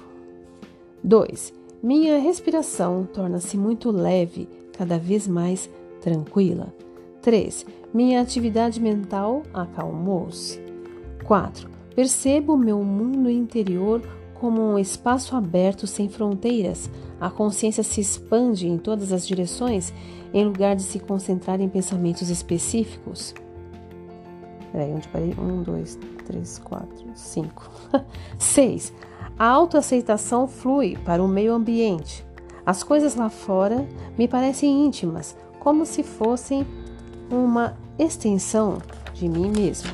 2. 1.03 1.55
Minha 1.83 2.19
respiração 2.19 3.09
torna-se 3.15 3.57
muito 3.57 3.91
leve, 3.91 4.47
cada 4.77 4.99
vez 4.99 5.27
mais 5.27 5.71
tranquila. 6.03 6.71
3. 7.23 7.65
Minha 7.95 8.21
atividade 8.21 8.79
mental 8.79 9.43
acalmou-se. 9.55 10.61
4. 11.25 11.74
Percebo 11.95 12.57
meu 12.57 12.83
mundo 12.83 13.31
interior 13.31 14.03
como 14.35 14.61
um 14.61 14.79
espaço 14.79 15.37
aberto 15.37 15.87
sem 15.87 16.09
fronteiras. 16.09 16.91
A 17.21 17.31
consciência 17.31 17.83
se 17.83 18.01
expande 18.01 18.69
em 18.69 18.77
todas 18.77 19.13
as 19.13 19.27
direções 19.27 19.93
em 20.33 20.45
lugar 20.45 20.75
de 20.75 20.83
se 20.83 20.99
concentrar 20.99 21.61
em 21.61 21.69
pensamentos 21.69 22.29
específicos. 22.29 23.33
Peraí, 24.73 24.93
onde 24.93 25.07
parei? 25.09 25.35
Um, 25.39 25.63
dois, 25.63 25.97
três, 26.27 26.59
quatro, 26.59 27.07
cinco. 27.15 27.71
Seis. 28.37 28.93
A 29.39 29.47
autoaceitação 29.47 30.49
flui 30.49 30.99
para 31.05 31.23
o 31.23 31.29
meio 31.29 31.55
ambiente. 31.55 32.27
As 32.67 32.83
coisas 32.83 33.15
lá 33.15 33.29
fora 33.29 33.87
me 34.19 34.27
parecem 34.27 34.85
íntimas, 34.85 35.37
como 35.61 35.87
se 35.87 36.03
fossem 36.03 36.67
uma 37.31 37.77
extensão 37.99 38.79
de 39.13 39.29
mim 39.29 39.51
mesmo. 39.51 39.91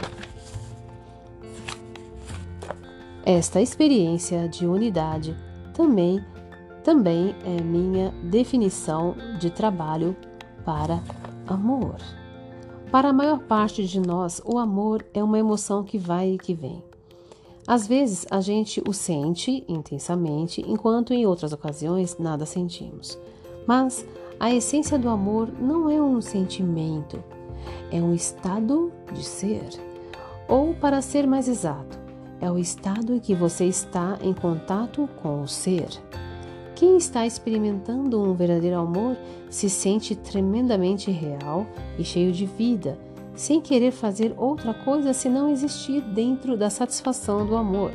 Esta 3.33 3.63
experiência 3.63 4.49
de 4.49 4.67
unidade 4.67 5.37
também 5.73 6.21
também 6.83 7.33
é 7.45 7.63
minha 7.63 8.11
definição 8.25 9.15
de 9.39 9.51
trabalho 9.51 10.17
para 10.65 11.01
amor. 11.47 11.95
Para 12.91 13.11
a 13.11 13.13
maior 13.13 13.39
parte 13.39 13.87
de 13.87 14.01
nós, 14.01 14.43
o 14.45 14.59
amor 14.59 15.07
é 15.15 15.23
uma 15.23 15.39
emoção 15.39 15.85
que 15.85 15.97
vai 15.97 16.33
e 16.33 16.39
que 16.39 16.55
vem. 16.55 16.83
Às 17.69 17.87
vezes 17.87 18.27
a 18.33 18.41
gente 18.41 18.83
o 18.85 18.93
sente 18.93 19.65
intensamente, 19.69 20.65
enquanto 20.67 21.15
em 21.15 21.25
outras 21.25 21.53
ocasiões 21.53 22.19
nada 22.19 22.45
sentimos. 22.45 23.17
Mas 23.65 24.05
a 24.41 24.53
essência 24.53 24.99
do 24.99 25.09
amor 25.09 25.53
não 25.57 25.89
é 25.89 26.03
um 26.03 26.21
sentimento, 26.21 27.23
é 27.93 28.03
um 28.03 28.13
estado 28.13 28.91
de 29.13 29.23
ser. 29.23 29.69
Ou, 30.49 30.75
para 30.75 31.01
ser 31.01 31.29
mais 31.29 31.47
exato, 31.47 32.00
é 32.41 32.51
o 32.51 32.59
estado 32.59 33.15
em 33.15 33.19
que 33.19 33.35
você 33.35 33.67
está 33.67 34.19
em 34.23 34.33
contato 34.33 35.09
com 35.23 35.43
o 35.43 35.49
ser. 35.49 35.89
Quem 36.75 36.97
está 36.97 37.27
experimentando 37.27 38.23
um 38.23 38.33
verdadeiro 38.33 38.79
amor 38.79 39.17
se 39.51 39.69
sente 39.69 40.17
tremendamente 40.17 41.11
real 41.11 41.67
e 41.99 42.05
cheio 42.05 42.33
de 42.33 42.47
vida, 42.47 42.99
sem 43.35 43.61
querer 43.61 43.91
fazer 43.91 44.35
outra 44.37 44.73
coisa 44.73 45.13
senão 45.13 45.51
existir 45.51 46.01
dentro 46.01 46.57
da 46.57 46.71
satisfação 46.71 47.47
do 47.47 47.57
amor. 47.57 47.93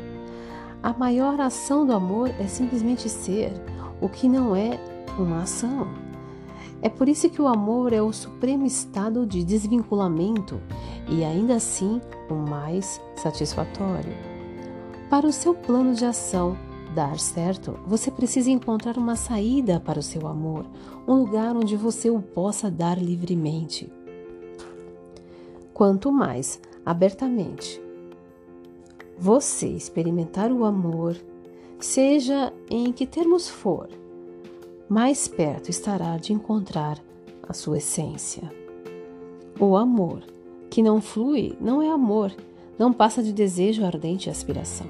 A 0.84 0.93
maior 0.93 1.41
ação 1.41 1.86
do 1.86 1.93
amor 1.93 2.30
é 2.39 2.48
simplesmente 2.48 3.10
ser, 3.10 3.52
o 4.00 4.08
que 4.08 4.30
não 4.30 4.56
é 4.56 4.80
uma 5.18 5.41
ação. 5.41 5.88
É 6.80 6.89
por 6.89 7.10
isso 7.10 7.28
que 7.30 7.41
o 7.41 7.48
amor 7.48 7.91
é 7.91 8.02
o 8.04 8.14
supremo 8.14 8.68
estado 8.68 9.26
de 9.26 9.43
desvinculamento 9.43 10.62
e 11.10 11.24
ainda 11.24 11.56
assim 11.56 12.00
o 12.30 12.36
mais 12.36 13.02
satisfatório. 13.16 14.34
Para 15.10 15.28
o 15.28 15.32
seu 15.32 15.53
plano 15.53 15.93
de 15.93 16.03
ação, 16.03 16.58
dar 16.95 17.20
certo, 17.20 17.80
você 17.86 18.10
precisa 18.10 18.49
encontrar 18.49 18.97
uma 18.97 19.16
saída 19.16 19.80
para 19.80 19.99
o 19.99 20.03
seu 20.03 20.28
amor, 20.28 20.66
um 21.08 21.14
lugar 21.14 21.56
onde 21.56 21.76
você 21.76 22.10
o 22.10 22.22
possa 22.22 22.72
dar 22.72 22.97
livremente. 22.97 23.91
Quanto 25.74 26.12
mais 26.12 26.60
abertamente 26.86 27.82
você 29.18 29.68
experimentar 29.68 30.51
o 30.51 30.66
amor, 30.66 31.16
seja 31.80 32.51
em 32.70 32.91
que 32.91 33.06
termos 33.06 33.47
for, 33.47 33.88
mais 34.89 35.28
perto 35.28 35.70
estará 35.70 36.18
de 36.18 36.34
encontrar 36.34 36.99
a 37.47 37.53
sua 37.53 37.78
essência. 37.78 38.51
O 39.60 39.78
amor 39.78 40.24
que 40.70 40.82
não 40.82 40.99
flui 40.99 41.56
não 41.62 41.82
é 41.82 41.89
amor, 41.89 42.34
não 42.78 42.91
passa 42.91 43.23
de 43.23 43.32
desejo 43.32 43.86
ardente 43.86 44.28
e 44.28 44.32
aspiração. 44.32 44.88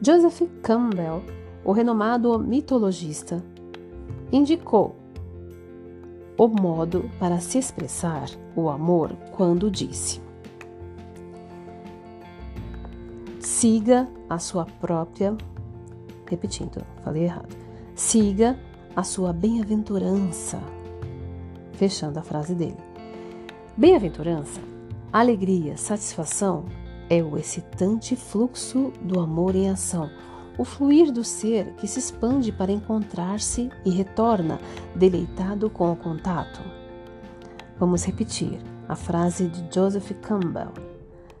Joseph 0.00 0.42
Campbell, 0.62 1.22
o 1.64 1.72
renomado 1.72 2.38
mitologista, 2.38 3.42
indicou 4.30 4.94
o 6.36 6.46
modo 6.46 7.10
para 7.18 7.40
se 7.40 7.58
expressar 7.58 8.30
o 8.54 8.68
amor 8.68 9.12
quando 9.32 9.70
disse: 9.70 10.20
Siga 13.40 14.08
a 14.30 14.38
sua 14.38 14.64
própria. 14.64 15.36
Repetindo, 16.26 16.84
falei 17.02 17.24
errado. 17.24 17.56
Siga 17.94 18.58
a 18.94 19.02
sua 19.02 19.32
bem-aventurança. 19.32 20.60
Fechando 21.72 22.18
a 22.18 22.22
frase 22.22 22.54
dele. 22.54 22.87
Bem-aventurança, 23.78 24.60
alegria, 25.12 25.76
satisfação 25.76 26.64
é 27.08 27.22
o 27.22 27.38
excitante 27.38 28.16
fluxo 28.16 28.92
do 29.00 29.20
amor 29.20 29.54
em 29.54 29.70
ação, 29.70 30.10
o 30.58 30.64
fluir 30.64 31.12
do 31.12 31.22
ser 31.22 31.74
que 31.74 31.86
se 31.86 32.00
expande 32.00 32.50
para 32.50 32.72
encontrar-se 32.72 33.70
e 33.84 33.90
retorna 33.90 34.58
deleitado 34.96 35.70
com 35.70 35.92
o 35.92 35.96
contato. 35.96 36.60
Vamos 37.78 38.04
repetir 38.04 38.60
a 38.88 38.96
frase 38.96 39.46
de 39.46 39.72
Joseph 39.72 40.10
Campbell: 40.22 40.72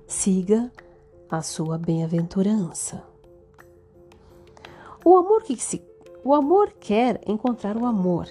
siga 0.06 0.70
a 1.28 1.42
sua 1.42 1.76
bem-aventurança. 1.76 3.02
O 5.04 5.16
amor 5.16 5.42
que 5.42 5.56
se 5.56 5.82
o 6.22 6.32
amor 6.32 6.70
quer 6.78 7.20
encontrar 7.26 7.76
o 7.76 7.84
amor, 7.84 8.30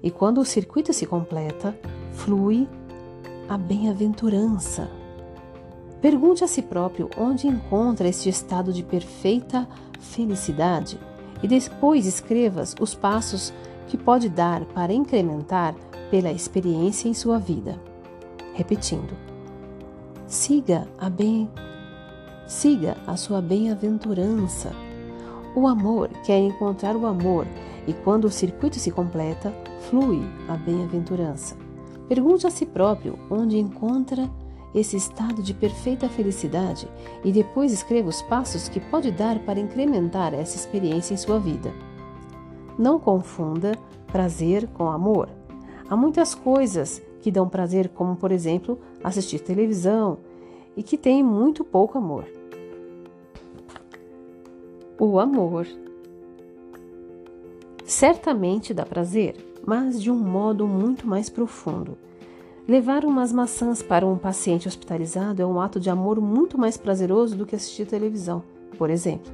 e 0.00 0.12
quando 0.12 0.38
o 0.38 0.44
circuito 0.44 0.92
se 0.92 1.06
completa, 1.06 1.76
flui 2.12 2.68
a 3.48 3.56
bem-aventurança. 3.56 4.90
Pergunte 6.00 6.44
a 6.44 6.46
si 6.46 6.62
próprio 6.62 7.08
onde 7.16 7.46
encontra 7.46 8.06
este 8.06 8.28
estado 8.28 8.72
de 8.72 8.82
perfeita 8.82 9.66
felicidade 9.98 10.98
e 11.42 11.48
depois 11.48 12.06
escreva 12.06 12.62
os 12.80 12.94
passos 12.94 13.52
que 13.86 13.96
pode 13.96 14.28
dar 14.28 14.64
para 14.66 14.92
incrementar 14.92 15.74
pela 16.10 16.30
experiência 16.30 17.08
em 17.08 17.14
sua 17.14 17.38
vida. 17.38 17.80
Repetindo: 18.54 19.16
siga 20.26 20.86
a 20.98 21.08
bem 21.08 21.48
siga 22.48 22.96
a 23.06 23.14
sua 23.14 23.42
bem-aventurança. 23.42 24.72
O 25.54 25.68
amor 25.68 26.08
quer 26.24 26.38
encontrar 26.38 26.96
o 26.96 27.06
amor 27.06 27.46
e 27.86 27.92
quando 27.92 28.24
o 28.24 28.30
circuito 28.30 28.78
se 28.78 28.90
completa, 28.90 29.52
flui 29.88 30.22
a 30.48 30.56
bem-aventurança. 30.56 31.67
Pergunte 32.08 32.46
a 32.46 32.50
si 32.50 32.64
próprio 32.64 33.18
onde 33.30 33.58
encontra 33.58 34.30
esse 34.74 34.96
estado 34.96 35.42
de 35.42 35.54
perfeita 35.54 36.08
felicidade 36.08 36.88
e 37.24 37.32
depois 37.32 37.72
escreva 37.72 38.08
os 38.08 38.22
passos 38.22 38.68
que 38.68 38.80
pode 38.80 39.10
dar 39.10 39.38
para 39.40 39.60
incrementar 39.60 40.34
essa 40.34 40.56
experiência 40.56 41.14
em 41.14 41.16
sua 41.16 41.38
vida. 41.38 41.72
Não 42.78 42.98
confunda 42.98 43.72
prazer 44.06 44.66
com 44.68 44.88
amor. 44.88 45.28
Há 45.88 45.96
muitas 45.96 46.34
coisas 46.34 47.02
que 47.20 47.30
dão 47.30 47.48
prazer, 47.48 47.88
como 47.88 48.16
por 48.16 48.30
exemplo 48.30 48.78
assistir 49.02 49.40
televisão, 49.40 50.18
e 50.76 50.82
que 50.82 50.96
têm 50.96 51.22
muito 51.22 51.64
pouco 51.64 51.98
amor. 51.98 52.24
O 54.98 55.18
amor 55.18 55.66
certamente 57.84 58.72
dá 58.72 58.84
prazer, 58.84 59.34
mas 59.66 60.00
de 60.00 60.10
um 60.10 60.18
modo 60.18 60.66
muito 60.66 61.06
mais 61.06 61.28
profundo. 61.28 61.96
Levar 62.66 63.04
umas 63.04 63.32
maçãs 63.32 63.82
para 63.82 64.06
um 64.06 64.18
paciente 64.18 64.68
hospitalizado 64.68 65.40
é 65.40 65.46
um 65.46 65.58
ato 65.60 65.80
de 65.80 65.88
amor 65.88 66.20
muito 66.20 66.58
mais 66.58 66.76
prazeroso 66.76 67.34
do 67.34 67.46
que 67.46 67.56
assistir 67.56 67.86
televisão, 67.86 68.42
por 68.76 68.90
exemplo. 68.90 69.32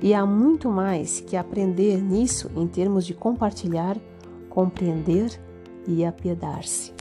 E 0.00 0.14
há 0.14 0.24
muito 0.24 0.70
mais 0.70 1.20
que 1.20 1.36
aprender 1.36 2.02
nisso 2.02 2.50
em 2.56 2.66
termos 2.66 3.04
de 3.04 3.12
compartilhar, 3.12 3.96
compreender 4.48 5.38
e 5.86 6.04
apiedar-se. 6.04 6.92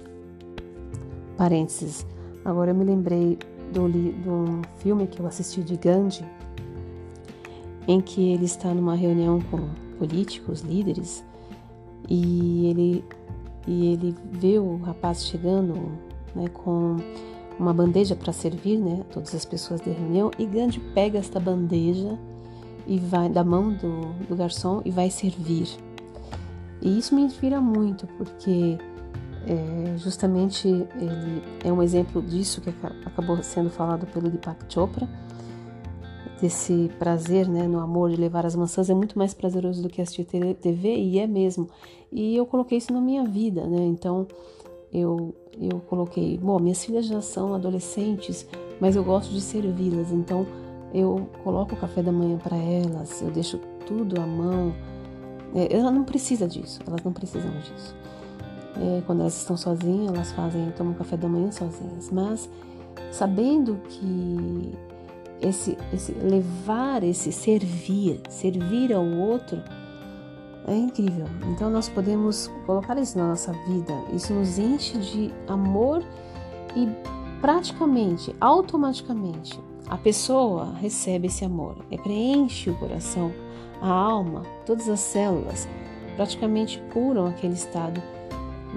Parênteses. 1.38 2.06
Agora 2.44 2.72
eu 2.72 2.76
me 2.76 2.84
lembrei 2.84 3.40
de 3.72 3.80
um 3.80 4.62
filme 4.80 5.08
que 5.08 5.22
eu 5.22 5.26
assisti 5.26 5.64
de 5.64 5.78
Gandhi, 5.78 6.26
em 7.88 8.02
que 8.02 8.34
ele 8.34 8.46
está 8.46 8.74
numa 8.74 8.94
reunião 8.94 9.40
com 9.40 9.70
políticos, 9.98 10.62
líderes, 10.62 11.24
e 12.12 12.66
ele 12.68 13.06
e 13.66 13.94
ele 13.94 14.16
vê 14.32 14.60
o 14.60 14.78
rapaz 14.78 15.24
chegando 15.24 15.76
né, 16.36 16.48
com 16.50 16.98
uma 17.58 17.72
bandeja 17.72 18.16
para 18.16 18.34
servir 18.34 18.78
né, 18.80 19.04
todas 19.14 19.34
as 19.36 19.46
pessoas 19.46 19.80
da 19.80 19.92
reunião 19.92 20.32
e 20.38 20.46
Gandhi 20.46 20.80
pega 20.94 21.20
esta 21.20 21.40
bandeja 21.40 22.18
e 22.88 22.98
vai 22.98 23.30
da 23.30 23.44
mão 23.44 23.72
do, 23.72 24.14
do 24.28 24.36
garçom 24.36 24.82
e 24.84 24.90
vai 24.90 25.12
servir. 25.12 25.68
E 26.82 26.98
isso 26.98 27.14
me 27.14 27.22
inspira 27.22 27.62
muito 27.62 28.08
porque 28.18 28.80
é, 29.46 29.98
justamente 29.98 30.68
ele 30.68 31.44
é 31.64 31.72
um 31.72 31.84
exemplo 31.84 32.20
disso 32.22 32.60
que 32.62 32.74
acabou 33.06 33.42
sendo 33.44 33.70
falado 33.70 34.08
pelo 34.08 34.28
Deepak 34.28 34.66
Chopra 34.68 35.08
desse 36.42 36.90
prazer 36.98 37.48
né, 37.48 37.68
no 37.68 37.80
amor 37.80 38.10
de 38.10 38.16
levar 38.16 38.46
as 38.46 38.56
maçãs 38.56 38.90
é 38.90 38.94
muito 38.94 39.18
mais 39.18 39.34
prazeroso 39.34 39.84
do 39.84 39.90
que 39.90 40.02
assistir 40.02 40.26
TV 40.26 40.96
e 40.96 41.20
é 41.20 41.28
mesmo. 41.28 41.70
E 42.12 42.36
eu 42.36 42.46
coloquei 42.46 42.80
isso 42.80 42.92
na 42.92 43.00
minha 43.00 43.24
vida, 43.24 43.66
né? 43.68 43.86
Então 43.86 44.28
eu, 44.92 45.36
eu 45.60 45.80
coloquei, 45.88 46.38
bom, 46.38 46.60
minhas 46.60 46.84
filhas 46.84 47.06
já 47.06 47.22
são 47.22 47.54
adolescentes, 47.54 48.48
mas 48.80 48.96
eu 48.96 49.04
gosto 49.04 49.32
de 49.32 49.40
servi-las, 49.40 50.12
então 50.12 50.46
eu 50.94 51.30
coloco 51.44 51.76
o 51.76 51.78
café 51.78 52.02
da 52.02 52.12
manhã 52.12 52.38
para 52.38 52.58
elas, 52.58 53.22
eu 53.22 53.30
deixo 53.30 53.60
tudo 53.86 54.20
à 54.20 54.26
mão. 54.26 54.74
É, 55.54 55.78
ela 55.78 55.92
não 55.92 56.04
precisa 56.04 56.48
disso, 56.48 56.80
elas 56.88 57.04
não 57.04 57.14
precisam 57.14 57.52
disso. 57.60 57.96
É, 58.78 59.02
quando 59.06 59.22
elas 59.22 59.38
estão 59.38 59.56
sozinhas, 59.56 60.14
elas 60.14 60.32
fazem, 60.32 60.72
tomam 60.72 60.94
café 60.94 61.16
da 61.16 61.30
manhã 61.30 61.52
sozinhas. 61.52 62.10
Mas 62.10 62.50
sabendo 63.12 63.80
que 63.88 64.74
esse, 65.42 65.78
esse 65.94 66.12
levar, 66.14 67.04
esse 67.04 67.32
servir, 67.32 68.22
servir 68.30 68.94
ao 68.94 69.06
outro 69.06 69.62
é 70.68 70.76
incrível. 70.76 71.26
Então 71.50 71.70
nós 71.70 71.90
podemos 71.90 72.50
colocar 72.66 72.98
isso 72.98 73.18
na 73.18 73.30
nossa 73.30 73.52
vida. 73.68 73.94
Isso 74.14 74.34
nos 74.34 74.58
enche 74.58 74.98
de 74.98 75.34
amor 75.48 76.04
e 76.76 76.88
praticamente, 77.42 78.36
automaticamente, 78.40 79.60
a 79.88 79.98
pessoa 79.98 80.74
recebe 80.80 81.28
esse 81.28 81.44
amor. 81.44 81.76
É 81.90 81.98
preenche 81.98 82.70
o 82.70 82.78
coração, 82.78 83.32
a 83.82 83.90
alma, 83.90 84.44
todas 84.66 84.88
as 84.88 85.00
células 85.00 85.68
praticamente 86.16 86.82
curam 86.94 87.26
aquele 87.26 87.54
estado 87.54 88.02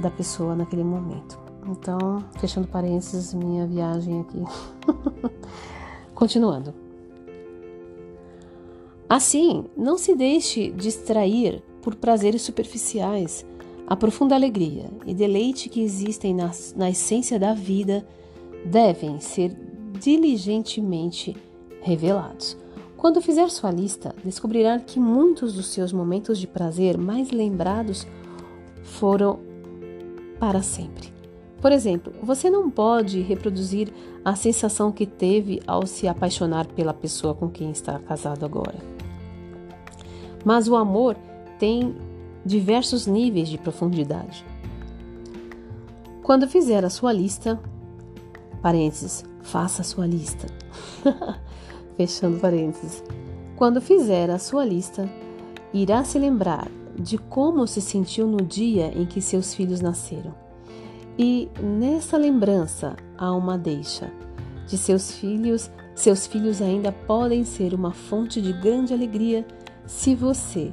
da 0.01 0.11
pessoa 0.11 0.57
naquele 0.57 0.85
momento. 0.85 1.39
Então, 1.67 2.25
fechando 2.39 2.67
parênteses, 2.67 3.33
minha 3.35 3.67
viagem 3.67 4.21
aqui. 4.21 4.43
Continuando. 6.15 6.75
Assim, 9.09 9.65
não 9.77 9.99
se 9.99 10.15
deixe 10.15 10.71
distrair 10.71 11.63
por 11.83 11.95
prazeres 11.95 12.43
superficiais. 12.43 13.45
A 13.87 13.95
profunda 13.95 14.35
alegria 14.35 14.87
e 15.07 15.13
deleite 15.13 15.69
que 15.69 15.83
existem 15.83 16.35
na, 16.35 16.51
na 16.75 16.91
essência 16.91 17.39
da 17.39 17.53
vida 17.53 18.07
devem 18.65 19.21
ser 19.21 19.55
diligentemente 20.01 21.37
revelados. 21.83 22.57
Quando 22.97 23.21
fizer 23.21 23.51
sua 23.51 23.71
lista, 23.71 24.15
descobrirá 24.25 24.79
que 24.79 24.99
muitos 24.99 25.53
dos 25.53 25.67
seus 25.67 25.93
momentos 25.93 26.39
de 26.39 26.47
prazer 26.47 26.97
mais 26.97 27.31
lembrados 27.31 28.07
foram 28.83 29.39
para 30.41 30.63
sempre. 30.63 31.13
Por 31.61 31.71
exemplo, 31.71 32.13
você 32.23 32.49
não 32.49 32.71
pode 32.71 33.21
reproduzir 33.21 33.93
a 34.25 34.35
sensação 34.35 34.91
que 34.91 35.05
teve 35.05 35.61
ao 35.67 35.87
se 35.87 36.09
apaixonar 36.09 36.67
pela 36.67 36.95
pessoa 36.95 37.35
com 37.35 37.51
quem 37.51 37.71
está 37.71 37.99
casado 37.99 38.45
agora. 38.45 38.79
Mas 40.45 40.67
o 40.67 40.77
amor 40.77 41.17
tem 41.59 41.95
diversos 42.45 43.07
níveis 43.07 43.49
de 43.49 43.59
profundidade. 43.59 44.45
Quando 46.23 46.49
fizer 46.49 46.85
a 46.85 46.91
sua 46.91 47.13
lista, 47.13 47.61
parênteses, 48.63 49.25
faça 49.43 49.83
a 49.83 49.85
sua 49.85 50.07
lista. 50.07 50.47
Fechando 51.97 52.39
parênteses. 52.39 53.05
Quando 53.57 53.81
fizer 53.81 54.31
a 54.31 54.39
sua 54.39 54.65
lista, 54.65 55.09
irá 55.73 56.03
se 56.03 56.19
lembrar 56.19 56.69
de 56.99 57.19
como 57.19 57.67
se 57.67 57.81
sentiu 57.81 58.27
no 58.27 58.39
dia 58.39 58.91
em 58.97 59.05
que 59.05 59.21
seus 59.21 59.55
filhos 59.55 59.81
nasceram. 59.81 60.44
E 61.19 61.49
nessa 61.63 62.17
lembrança 62.17 62.97
há 63.17 63.33
uma 63.33 63.57
deixa 63.57 64.11
de 64.67 64.77
seus 64.77 65.13
filhos. 65.13 65.71
Seus 65.95 66.27
filhos 66.27 66.61
ainda 66.61 66.91
podem 66.91 67.45
ser 67.45 67.73
uma 67.73 67.93
fonte 67.93 68.43
de 68.43 68.53
grande 68.53 68.93
alegria 68.93 69.47
se 69.87 70.15
você 70.15 70.73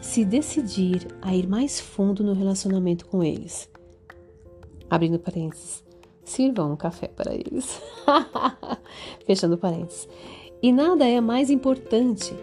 se 0.00 0.24
decidir 0.24 1.06
a 1.20 1.34
ir 1.34 1.48
mais 1.48 1.80
fundo 1.80 2.22
no 2.22 2.32
relacionamento 2.32 3.06
com 3.06 3.22
eles. 3.22 3.68
Abrindo 4.88 5.18
parênteses, 5.18 5.84
sirvam 6.24 6.72
um 6.72 6.76
café 6.76 7.08
para 7.08 7.34
eles. 7.34 7.82
Fechando 9.26 9.58
parênteses. 9.58 10.08
E 10.62 10.72
nada 10.72 11.06
é 11.06 11.20
mais 11.20 11.50
importante 11.50 12.34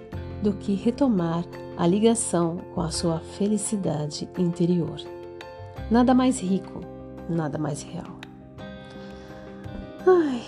do 0.43 0.53
que 0.53 0.74
retomar 0.76 1.45
a 1.78 1.88
ligação 1.88 2.57
com 2.74 2.82
a 2.82 2.91
sua 2.91 3.20
felicidade 3.20 4.30
interior. 4.38 5.01
Nada 5.89 6.13
mais 6.13 6.39
rico, 6.39 6.82
nada 7.30 7.57
mais 7.57 7.84
real. 7.84 8.19
Ai. 10.07 10.43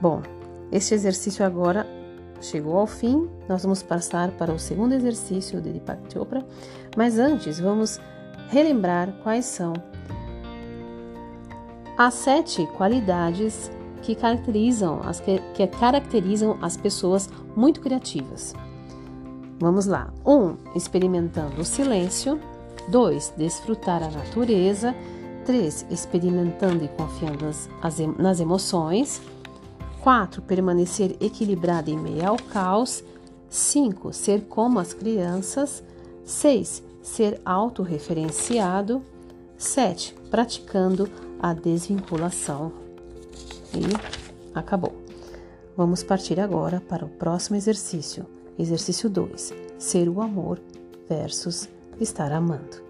Bom, 0.00 0.22
este 0.70 0.94
exercício 0.94 1.44
agora 1.44 1.86
chegou 2.40 2.76
ao 2.76 2.86
fim. 2.86 3.28
Nós 3.48 3.62
vamos 3.62 3.82
passar 3.82 4.30
para 4.32 4.52
o 4.52 4.58
segundo 4.58 4.92
exercício 4.92 5.60
de 5.60 5.70
Deepak 5.70 6.12
Chopra, 6.12 6.44
mas 6.96 7.18
antes 7.18 7.58
vamos 7.58 8.00
relembrar 8.48 9.12
quais 9.22 9.44
são 9.44 9.72
as 11.96 12.14
sete 12.14 12.64
qualidades 12.76 13.70
que 14.02 14.14
caracterizam 14.14 15.00
as, 15.04 15.20
que, 15.20 15.38
que 15.54 15.66
caracterizam 15.66 16.56
as 16.62 16.76
pessoas 16.76 17.28
muito 17.56 17.80
criativas. 17.80 18.54
Vamos 19.58 19.86
lá. 19.86 20.12
1. 20.24 20.32
Um, 20.32 20.56
experimentando 20.76 21.60
o 21.60 21.64
silêncio. 21.64 22.38
2. 22.88 23.34
Desfrutar 23.36 24.02
a 24.02 24.10
natureza. 24.10 24.94
3. 25.44 25.86
Experimentando 25.90 26.84
e 26.84 26.88
confiando 26.88 27.46
nas, 28.18 28.40
emoções. 28.40 29.20
4. 30.00 30.42
Permanecer 30.42 31.16
equilibrado 31.20 31.90
em 31.90 31.98
meio 31.98 32.28
ao 32.28 32.36
caos. 32.36 33.02
5. 33.48 34.12
Ser 34.12 34.42
como 34.42 34.78
as 34.78 34.92
crianças. 34.92 35.82
6. 36.24 36.82
Ser 37.02 37.40
autorreferenciado. 37.44 39.02
7. 39.56 40.14
Praticando 40.30 41.08
a 41.40 41.52
desvinculação. 41.54 42.72
E 43.74 43.84
acabou. 44.54 44.94
Vamos 45.76 46.02
partir 46.02 46.40
agora 46.40 46.80
para 46.80 47.04
o 47.04 47.08
próximo 47.08 47.56
exercício. 47.56 48.26
Exercício 48.58 49.08
2: 49.08 49.54
Ser 49.78 50.08
o 50.08 50.20
amor 50.20 50.60
versus 51.08 51.68
estar 52.00 52.32
amando. 52.32 52.86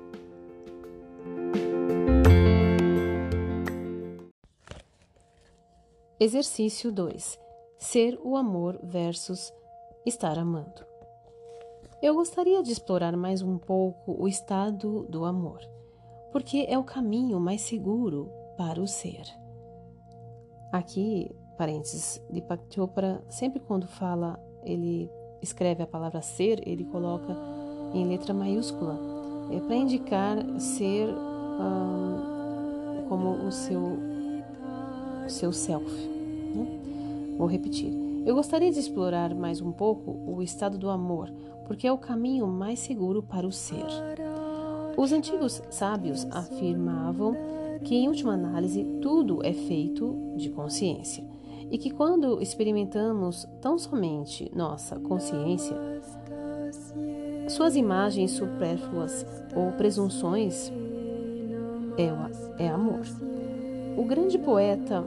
Exercício 6.20 6.92
2: 6.92 7.38
Ser 7.78 8.18
o 8.22 8.36
amor 8.36 8.78
versus 8.82 9.52
estar 10.04 10.38
amando. 10.38 10.86
Eu 12.02 12.14
gostaria 12.14 12.62
de 12.62 12.70
explorar 12.70 13.16
mais 13.16 13.40
um 13.40 13.56
pouco 13.56 14.14
o 14.22 14.28
estado 14.28 15.04
do 15.08 15.24
amor, 15.24 15.60
porque 16.30 16.66
é 16.68 16.78
o 16.78 16.84
caminho 16.84 17.40
mais 17.40 17.62
seguro 17.62 18.30
para 18.56 18.80
o 18.80 18.86
ser. 18.86 19.24
Aqui, 20.70 21.34
parênteses, 21.56 22.22
Deepak 22.30 22.74
Chopra, 22.74 23.24
sempre 23.30 23.58
quando 23.60 23.86
fala, 23.86 24.38
ele 24.64 25.10
escreve 25.40 25.82
a 25.82 25.86
palavra 25.86 26.20
ser, 26.20 26.66
ele 26.68 26.84
coloca 26.84 27.34
em 27.94 28.06
letra 28.06 28.34
maiúscula, 28.34 28.98
é 29.50 29.60
para 29.60 29.76
indicar 29.76 30.38
ser 30.60 31.08
como 33.08 33.30
o 33.46 33.50
seu, 33.50 33.98
o 35.26 35.30
seu 35.30 35.52
self. 35.52 35.90
Né? 36.54 36.80
Vou 37.38 37.46
repetir. 37.46 37.92
Eu 38.26 38.34
gostaria 38.34 38.70
de 38.70 38.78
explorar 38.78 39.34
mais 39.34 39.60
um 39.60 39.72
pouco 39.72 40.10
o 40.26 40.42
estado 40.42 40.76
do 40.76 40.90
amor, 40.90 41.32
porque 41.66 41.86
é 41.86 41.92
o 41.92 41.98
caminho 41.98 42.46
mais 42.46 42.78
seguro 42.78 43.22
para 43.22 43.46
o 43.46 43.52
ser. 43.52 43.86
Os 44.96 45.12
antigos 45.12 45.62
sábios 45.70 46.26
afirmavam 46.30 47.34
que, 47.84 47.94
em 47.94 48.08
última 48.08 48.34
análise, 48.34 48.84
tudo 49.00 49.40
é 49.44 49.52
feito 49.52 50.34
de 50.36 50.50
consciência 50.50 51.24
e 51.70 51.78
que, 51.78 51.90
quando 51.90 52.42
experimentamos 52.42 53.46
tão 53.60 53.78
somente 53.78 54.50
nossa 54.54 54.98
consciência, 54.98 55.76
suas 57.52 57.76
imagens 57.76 58.32
supérfluas 58.32 59.26
ou 59.54 59.72
presunções 59.72 60.72
é, 61.96 62.64
é 62.64 62.68
amor. 62.68 63.02
O 63.96 64.04
grande 64.04 64.38
poeta. 64.38 65.04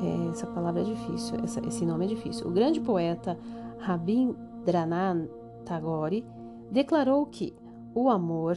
É, 0.00 0.30
essa 0.30 0.46
palavra 0.46 0.80
é 0.80 0.84
difícil, 0.84 1.36
essa, 1.42 1.60
esse 1.66 1.84
nome 1.84 2.04
é 2.04 2.08
difícil. 2.08 2.46
O 2.46 2.50
grande 2.50 2.80
poeta 2.80 3.36
Rabindranath 3.80 5.28
Tagore 5.64 6.24
declarou 6.70 7.26
que 7.26 7.54
o 7.94 8.08
amor 8.08 8.56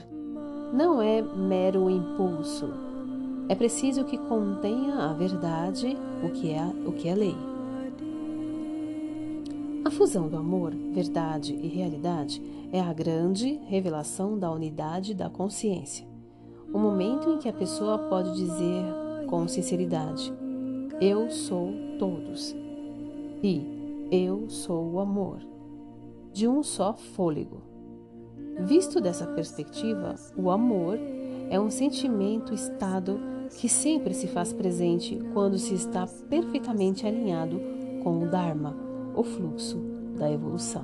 não 0.73 1.01
é 1.01 1.21
mero 1.21 1.89
impulso. 1.89 2.69
É 3.49 3.55
preciso 3.55 4.05
que 4.05 4.17
contenha 4.17 5.09
a 5.09 5.13
verdade, 5.13 5.97
o 6.23 6.29
que 6.29 6.51
é, 6.51 6.63
o 6.85 6.91
que 6.93 7.09
é 7.09 7.15
lei. 7.15 7.50
A 9.83 9.89
fusão 9.89 10.29
do 10.29 10.37
amor, 10.37 10.75
verdade 10.93 11.55
e 11.55 11.67
realidade 11.67 12.39
é 12.71 12.79
a 12.79 12.93
grande 12.93 13.59
revelação 13.65 14.37
da 14.37 14.51
unidade 14.51 15.15
da 15.15 15.27
consciência. 15.27 16.07
O 16.71 16.77
momento 16.77 17.31
em 17.31 17.39
que 17.39 17.49
a 17.49 17.53
pessoa 17.53 17.97
pode 17.97 18.35
dizer 18.35 18.85
com 19.27 19.47
sinceridade: 19.47 20.31
Eu 21.01 21.31
sou 21.31 21.73
todos 21.97 22.55
e 23.41 24.07
eu 24.11 24.47
sou 24.49 24.91
o 24.91 24.99
amor, 24.99 25.39
de 26.31 26.47
um 26.47 26.61
só 26.61 26.93
fôlego. 26.93 27.63
Visto 28.59 29.01
dessa 29.01 29.25
perspectiva, 29.25 30.13
o 30.37 30.51
amor 30.51 30.99
é 31.49 31.59
um 31.59 31.71
sentimento 31.71 32.53
estado 32.53 33.19
que 33.59 33.67
sempre 33.67 34.13
se 34.13 34.27
faz 34.27 34.53
presente 34.53 35.19
quando 35.33 35.57
se 35.57 35.73
está 35.73 36.05
perfeitamente 36.29 37.07
alinhado 37.07 37.59
com 38.03 38.19
o 38.19 38.29
Dharma, 38.29 38.90
o 39.15 39.23
fluxo 39.23 39.77
da 40.17 40.31
evolução. 40.31 40.83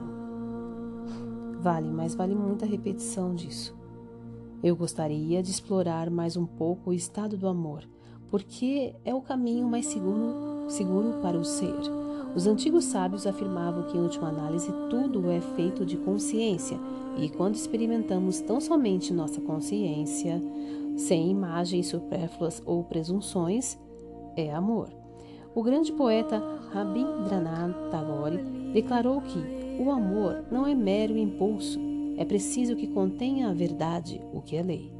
Vale, 1.59 1.89
mas 1.89 2.15
vale 2.15 2.35
muita 2.35 2.65
repetição 2.65 3.33
disso. 3.33 3.75
Eu 4.63 4.75
gostaria 4.75 5.41
de 5.43 5.51
explorar 5.51 6.09
mais 6.09 6.35
um 6.35 6.45
pouco 6.45 6.89
o 6.89 6.93
estado 6.93 7.37
do 7.37 7.47
amor, 7.47 7.83
porque 8.29 8.95
é 9.05 9.13
o 9.13 9.21
caminho 9.21 9.67
mais 9.67 9.85
seguro, 9.85 10.65
seguro 10.67 11.19
para 11.21 11.37
o 11.37 11.45
ser. 11.45 11.75
Os 12.35 12.45
antigos 12.45 12.85
sábios 12.85 13.25
afirmavam 13.25 13.83
que, 13.83 13.97
em 13.97 14.01
última 14.01 14.29
análise, 14.29 14.71
tudo 14.89 15.29
é 15.31 15.39
feito 15.41 15.85
de 15.85 15.97
consciência, 15.97 16.77
e 17.17 17.29
quando 17.29 17.55
experimentamos 17.55 18.41
tão 18.41 18.59
somente 18.59 19.13
nossa 19.13 19.41
consciência, 19.41 20.41
sem 20.95 21.29
imagens 21.29 21.87
supérfluas 21.87 22.61
ou 22.65 22.83
presunções, 22.83 23.77
é 24.35 24.53
amor. 24.53 24.89
O 25.55 25.63
grande 25.63 25.91
poeta 25.91 26.41
Rabindranath 26.71 27.89
Tagore 27.89 28.37
declarou 28.73 29.21
que 29.21 29.39
o 29.79 29.91
amor 29.91 30.43
não 30.51 30.65
é 30.65 30.73
mero 30.73 31.17
impulso, 31.17 31.79
é 32.17 32.25
preciso 32.25 32.75
que 32.75 32.87
contenha 32.87 33.49
a 33.49 33.53
verdade, 33.53 34.21
o 34.33 34.41
que 34.41 34.55
é 34.55 34.63
lei. 34.63 34.91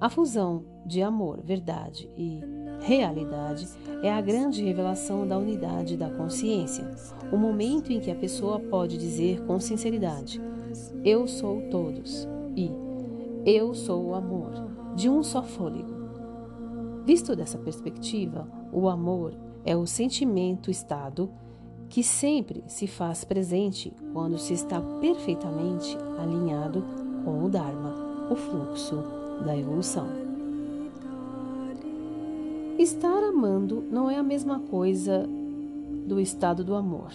A 0.00 0.08
fusão 0.08 0.64
de 0.84 1.02
amor, 1.02 1.40
verdade 1.42 2.10
e 2.16 2.40
realidade 2.80 3.68
é 4.02 4.12
a 4.12 4.20
grande 4.20 4.62
revelação 4.64 5.26
da 5.26 5.38
unidade 5.38 5.96
da 5.96 6.10
consciência, 6.10 6.90
o 7.32 7.36
momento 7.36 7.92
em 7.92 8.00
que 8.00 8.10
a 8.10 8.16
pessoa 8.16 8.58
pode 8.58 8.98
dizer 8.98 9.44
com 9.46 9.58
sinceridade: 9.60 10.40
Eu 11.04 11.26
sou 11.26 11.62
todos 11.70 12.28
e 12.56 12.70
Eu 13.46 13.74
sou 13.74 14.06
o 14.06 14.14
amor, 14.14 14.52
de 14.94 15.08
um 15.08 15.22
só 15.22 15.42
fôlego. 15.42 16.02
Visto 17.04 17.34
dessa 17.34 17.58
perspectiva, 17.58 18.48
o 18.72 18.88
amor 18.88 19.34
é 19.64 19.76
o 19.76 19.86
sentimento 19.86 20.70
estado 20.70 21.30
que 21.88 22.02
sempre 22.02 22.64
se 22.66 22.86
faz 22.86 23.22
presente 23.22 23.92
quando 24.12 24.38
se 24.38 24.54
está 24.54 24.80
perfeitamente 24.80 25.96
alinhado 26.18 26.82
com 27.24 27.44
o 27.44 27.50
Dharma, 27.50 28.28
o 28.30 28.34
fluxo 28.34 28.96
da 29.44 29.56
evolução. 29.56 30.08
Estar 32.78 33.22
amando 33.22 33.84
não 33.90 34.10
é 34.10 34.16
a 34.16 34.22
mesma 34.22 34.58
coisa 34.58 35.28
do 36.06 36.18
estado 36.18 36.64
do 36.64 36.74
amor. 36.74 37.12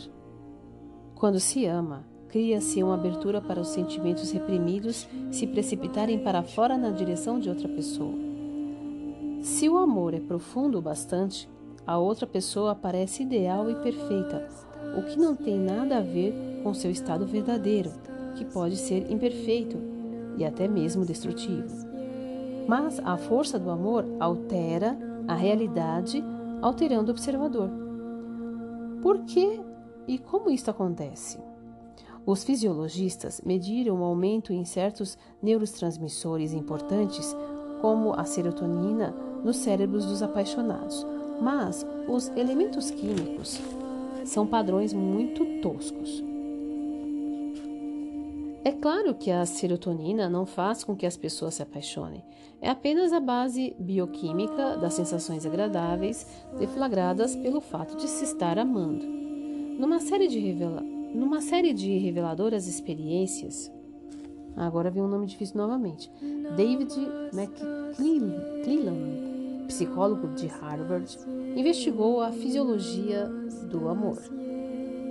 Quando 1.16 1.40
se 1.40 1.66
ama, 1.66 2.06
cria-se 2.30 2.84
uma 2.84 2.94
abertura 2.94 3.42
para 3.42 3.60
os 3.60 3.70
sentimentos 3.70 4.32
reprimidos 4.32 5.08
se 5.32 5.48
precipitarem 5.48 6.20
para 6.20 6.44
fora 6.44 6.78
na 6.78 6.92
direção 6.92 7.40
de 7.40 7.50
outra 7.50 7.68
pessoa. 7.68 8.14
Se 9.42 9.68
o 9.68 9.78
amor 9.78 10.14
é 10.14 10.20
profundo 10.20 10.78
o 10.78 10.82
bastante, 10.82 11.50
a 11.88 11.98
outra 11.98 12.28
pessoa 12.28 12.76
parece 12.76 13.24
ideal 13.24 13.72
e 13.72 13.76
perfeita, 13.76 14.46
o 14.98 15.04
que 15.04 15.18
não 15.18 15.34
tem 15.34 15.58
nada 15.58 15.98
a 15.98 16.02
ver 16.02 16.60
com 16.62 16.74
seu 16.74 16.92
estado 16.92 17.26
verdadeiro, 17.26 17.92
que 18.36 18.44
pode 18.44 18.76
ser 18.76 19.10
imperfeito 19.10 19.78
e 20.38 20.44
até 20.44 20.68
mesmo 20.68 21.06
destrutivo. 21.06 21.88
Mas 22.68 23.00
a 23.00 23.16
força 23.16 23.58
do 23.58 23.72
amor 23.72 24.04
altera 24.20 24.98
a 25.30 25.34
realidade, 25.34 26.22
alterando 26.62 27.10
o 27.10 27.12
observador. 27.14 27.70
Por 29.02 29.20
que 29.20 29.62
e 30.06 30.18
como 30.18 30.50
isto 30.50 30.70
acontece? 30.70 31.40
Os 32.26 32.44
fisiologistas 32.44 33.42
mediram 33.46 34.02
o 34.02 34.04
aumento 34.04 34.52
em 34.52 34.66
certos 34.66 35.18
neurotransmissores 35.42 36.52
importantes, 36.52 37.34
como 37.80 38.14
a 38.14 38.26
serotonina, 38.26 39.16
nos 39.46 39.58
cérebros 39.58 40.06
dos 40.06 40.22
apaixonados, 40.22 41.06
mas 41.42 41.86
os 42.08 42.28
elementos 42.30 42.92
químicos 42.92 43.60
são 44.26 44.46
padrões 44.46 44.94
muito 44.94 45.46
toscos. 45.62 46.24
É 48.64 48.72
claro 48.74 49.16
que 49.16 49.32
a 49.32 49.46
serotonina 49.46 50.30
não 50.30 50.46
faz 50.46 50.84
com 50.84 50.96
que 50.96 51.06
as 51.06 51.16
pessoas 51.16 51.54
se 51.54 51.64
apaixonem. 51.64 52.24
É 52.60 52.70
apenas 52.70 53.14
a 53.14 53.20
base 53.20 53.74
bioquímica 53.80 54.76
das 54.76 54.94
sensações 54.94 55.46
agradáveis 55.46 56.28
deflagradas 56.60 57.36
pelo 57.36 57.62
fato 57.62 57.96
de 57.96 58.08
se 58.08 58.26
estar 58.26 58.60
amando. 58.60 59.06
Numa 59.80 60.00
série 60.00 60.28
de, 60.28 60.40
revela 60.40 60.82
Numa 60.82 61.40
série 61.40 61.74
de 61.74 61.98
reveladoras 61.98 62.68
experiências, 62.68 63.72
agora 64.56 64.92
vem 64.92 65.02
um 65.02 65.08
nome 65.08 65.28
difícil 65.28 65.56
novamente, 65.56 66.12
David 66.58 66.94
McClellan, 67.34 69.37
psicólogo 69.68 70.30
de 70.30 70.48
Harvard, 70.48 71.18
investigou 71.56 72.22
a 72.22 72.32
fisiologia 72.32 73.28
do 73.70 73.88
amor. 73.90 74.18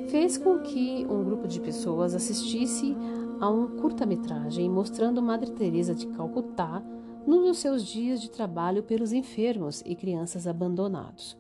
Fez 0.09 0.39
com 0.39 0.59
que 0.61 1.07
um 1.09 1.25
grupo 1.25 1.47
de 1.47 1.61
pessoas 1.61 2.15
assistisse 2.15 2.97
a 3.41 3.51
um 3.51 3.77
curta-metragem 3.77 4.69
mostrando 4.69 5.23
Madre 5.23 5.51
Teresa 5.51 5.95
de 5.95 6.07
Calcutá 6.09 6.83
num 7.27 7.43
dos 7.43 7.59
seus 7.59 7.85
dias 7.85 8.21
de 8.21 8.31
trabalho 8.31 8.83
pelos 8.83 9.13
enfermos 9.13 9.83
e 9.85 9.95
crianças 9.95 10.47
abandonados. 10.47 11.37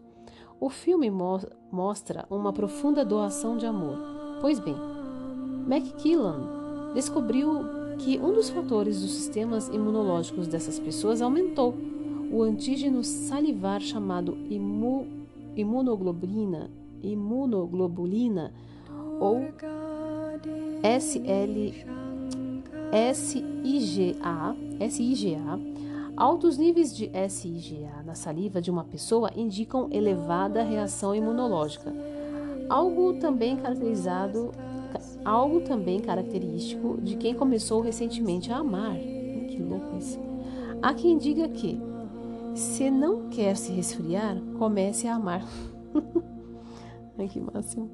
O 0.58 0.68
filme 0.68 1.10
mo 1.10 1.40
mostra 1.70 2.26
uma 2.28 2.52
profunda 2.52 3.04
doação 3.04 3.56
de 3.56 3.66
amor. 3.66 3.98
Pois 4.40 4.58
bem, 4.58 4.76
McKillan 5.66 6.92
descobriu 6.94 7.60
que 7.98 8.18
um 8.18 8.32
dos 8.32 8.50
fatores 8.50 9.00
dos 9.00 9.12
sistemas 9.12 9.68
imunológicos 9.68 10.48
dessas 10.48 10.78
pessoas 10.78 11.22
aumentou 11.22 11.74
o 12.30 12.42
antígeno 12.42 13.02
salivar 13.04 13.80
chamado 13.80 14.36
imu, 14.50 15.06
imunoglobulina, 15.54 16.70
imunoglobulina 17.02 18.52
ou 19.20 19.42
SL, 20.82 21.72
SIGA, 23.14 24.56
SIGA, 24.90 25.60
altos 26.16 26.58
níveis 26.58 26.94
de 26.94 27.10
SIGA 27.28 28.02
na 28.04 28.14
saliva 28.14 28.60
de 28.60 28.70
uma 28.70 28.84
pessoa 28.84 29.30
indicam 29.34 29.88
elevada 29.90 30.62
reação 30.62 31.14
imunológica, 31.14 31.92
algo 32.68 33.14
também 33.14 33.56
caracterizado, 33.56 34.52
algo 35.24 35.60
também 35.60 36.00
característico 36.00 37.00
de 37.00 37.16
quem 37.16 37.34
começou 37.34 37.80
recentemente 37.80 38.52
a 38.52 38.58
amar. 38.58 38.96
Que 38.96 39.62
louco 39.62 39.96
isso. 39.96 40.18
Há 40.82 40.92
quem 40.92 41.16
diga 41.16 41.48
que 41.48 41.80
se 42.56 42.90
não 42.90 43.28
quer 43.28 43.56
se 43.56 43.72
resfriar, 43.72 44.40
comece 44.58 45.06
a 45.06 45.14
amar. 45.14 45.44
Ai, 47.18 47.28
que 47.28 47.40
máximo. 47.40 47.90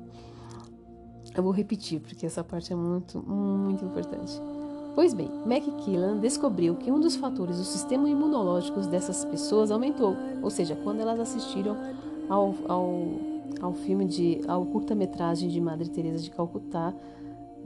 Eu 1.34 1.42
vou 1.42 1.52
repetir, 1.52 2.00
porque 2.00 2.26
essa 2.26 2.44
parte 2.44 2.72
é 2.72 2.76
muito, 2.76 3.22
muito 3.22 3.84
importante. 3.84 4.40
Pois 4.94 5.14
bem, 5.14 5.30
McKillan 5.46 6.18
descobriu 6.18 6.76
que 6.76 6.92
um 6.92 7.00
dos 7.00 7.16
fatores 7.16 7.56
do 7.56 7.64
sistema 7.64 8.08
imunológico 8.08 8.80
dessas 8.80 9.24
pessoas 9.24 9.70
aumentou, 9.70 10.14
ou 10.42 10.50
seja, 10.50 10.76
quando 10.76 11.00
elas 11.00 11.18
assistiram 11.18 11.76
ao, 12.28 12.54
ao, 12.68 13.02
ao 13.62 13.72
filme 13.72 14.04
de, 14.04 14.40
ao 14.46 14.66
curta-metragem 14.66 15.48
de 15.48 15.60
Madre 15.60 15.88
Teresa 15.88 16.22
de 16.22 16.30
Calcutá, 16.30 16.92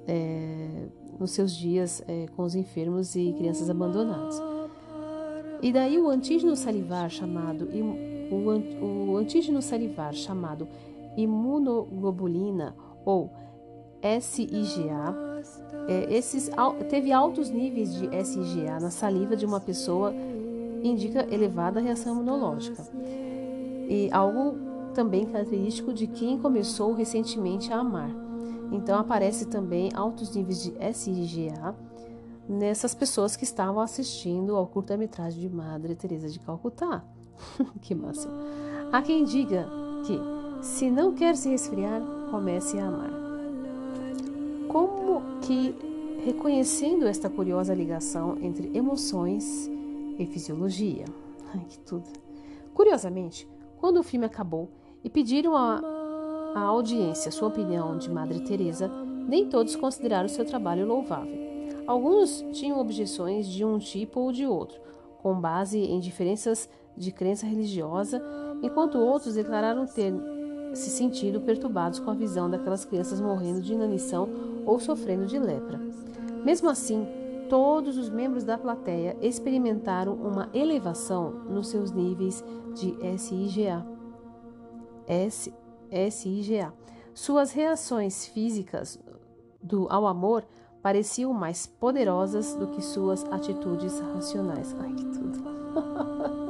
é, 0.06 0.86
nos 1.18 1.32
seus 1.32 1.52
dias 1.52 2.00
é, 2.06 2.26
com 2.36 2.44
os 2.44 2.54
enfermos 2.54 3.16
e 3.16 3.32
crianças 3.32 3.68
abandonadas. 3.68 4.40
E 5.62 5.72
daí 5.72 5.98
o 5.98 6.08
antígeno 6.08 6.54
salivar 6.54 7.10
chamado 7.10 7.68
o, 8.30 9.16
antígeno 9.16 9.62
salivar 9.62 10.12
chamado 10.12 10.68
imunoglobulina 11.16 12.74
ou 13.04 13.30
SIGA, 14.20 15.16
é, 15.88 16.14
esses, 16.14 16.50
teve 16.88 17.12
altos 17.12 17.50
níveis 17.50 17.94
de 17.94 18.08
SIGA 18.24 18.78
na 18.80 18.90
saliva 18.90 19.36
de 19.36 19.46
uma 19.46 19.60
pessoa 19.60 20.12
indica 20.82 21.26
elevada 21.32 21.80
reação 21.80 22.14
imunológica. 22.14 22.82
E 23.88 24.08
algo 24.12 24.58
também 24.94 25.26
característico 25.26 25.92
de 25.92 26.06
quem 26.06 26.38
começou 26.38 26.92
recentemente 26.92 27.72
a 27.72 27.78
amar. 27.78 28.10
Então 28.72 28.98
aparece 28.98 29.46
também 29.46 29.90
altos 29.94 30.34
níveis 30.34 30.62
de 30.62 30.72
SIGA 30.92 31.74
nessas 32.48 32.94
pessoas 32.94 33.36
que 33.36 33.44
estavam 33.44 33.80
assistindo 33.80 34.56
ao 34.56 34.66
curta-metragem 34.66 35.40
de 35.40 35.48
Madre 35.48 35.94
Teresa 35.94 36.28
de 36.28 36.38
Calcutá. 36.38 37.04
que 37.82 37.94
máximo. 37.94 38.34
Há 38.92 39.02
quem 39.02 39.24
diga 39.24 39.68
que, 40.06 40.18
se 40.62 40.90
não 40.90 41.12
quer 41.12 41.36
se 41.36 41.48
resfriar, 41.48 42.00
comece 42.30 42.78
a 42.78 42.86
amar. 42.86 43.10
Como 44.68 45.40
que, 45.40 45.74
reconhecendo 46.24 47.06
esta 47.06 47.28
curiosa 47.28 47.74
ligação 47.74 48.38
entre 48.40 48.70
emoções 48.76 49.68
e 50.18 50.26
fisiologia? 50.26 51.04
Ai, 51.54 51.64
que 51.68 51.78
tudo. 51.80 52.08
Curiosamente, 52.72 53.48
quando 53.78 53.98
o 53.98 54.02
filme 54.02 54.26
acabou 54.26 54.70
e 55.02 55.10
pediram 55.10 55.56
à 55.56 56.60
audiência 56.60 57.30
sua 57.30 57.48
opinião 57.48 57.98
de 57.98 58.10
Madre 58.10 58.40
Teresa, 58.40 58.88
nem 59.28 59.48
todos 59.48 59.76
consideraram 59.76 60.28
seu 60.28 60.44
trabalho 60.44 60.86
louvável. 60.86 61.45
Alguns 61.86 62.44
tinham 62.52 62.80
objeções 62.80 63.46
de 63.46 63.64
um 63.64 63.78
tipo 63.78 64.20
ou 64.20 64.32
de 64.32 64.46
outro, 64.46 64.80
com 65.22 65.40
base 65.40 65.78
em 65.78 66.00
diferenças 66.00 66.68
de 66.96 67.12
crença 67.12 67.46
religiosa, 67.46 68.22
enquanto 68.62 68.98
outros 68.98 69.34
declararam 69.34 69.86
ter 69.86 70.12
se 70.74 70.90
sentido 70.90 71.40
perturbados 71.40 71.98
com 71.98 72.10
a 72.10 72.14
visão 72.14 72.50
daquelas 72.50 72.84
crianças 72.84 73.20
morrendo 73.20 73.60
de 73.60 73.72
inanição 73.72 74.28
ou 74.66 74.78
sofrendo 74.78 75.26
de 75.26 75.38
lepra. 75.38 75.80
Mesmo 76.44 76.68
assim, 76.68 77.06
todos 77.48 77.96
os 77.96 78.10
membros 78.10 78.44
da 78.44 78.58
plateia 78.58 79.16
experimentaram 79.22 80.14
uma 80.14 80.50
elevação 80.52 81.30
nos 81.30 81.68
seus 81.68 81.92
níveis 81.92 82.44
de 82.74 82.94
SIGA. 83.18 83.86
S, 85.06 85.52
SIGA. 86.10 86.72
Suas 87.14 87.52
reações 87.52 88.26
físicas 88.26 88.98
do, 89.62 89.86
ao 89.88 90.06
amor 90.06 90.44
pareciam 90.86 91.32
mais 91.32 91.66
poderosas 91.66 92.54
do 92.54 92.68
que 92.68 92.80
suas 92.80 93.24
atitudes 93.24 93.98
racionais. 93.98 94.72
Ai, 94.78 94.92
que 94.92 95.04
tudo. 95.06 95.42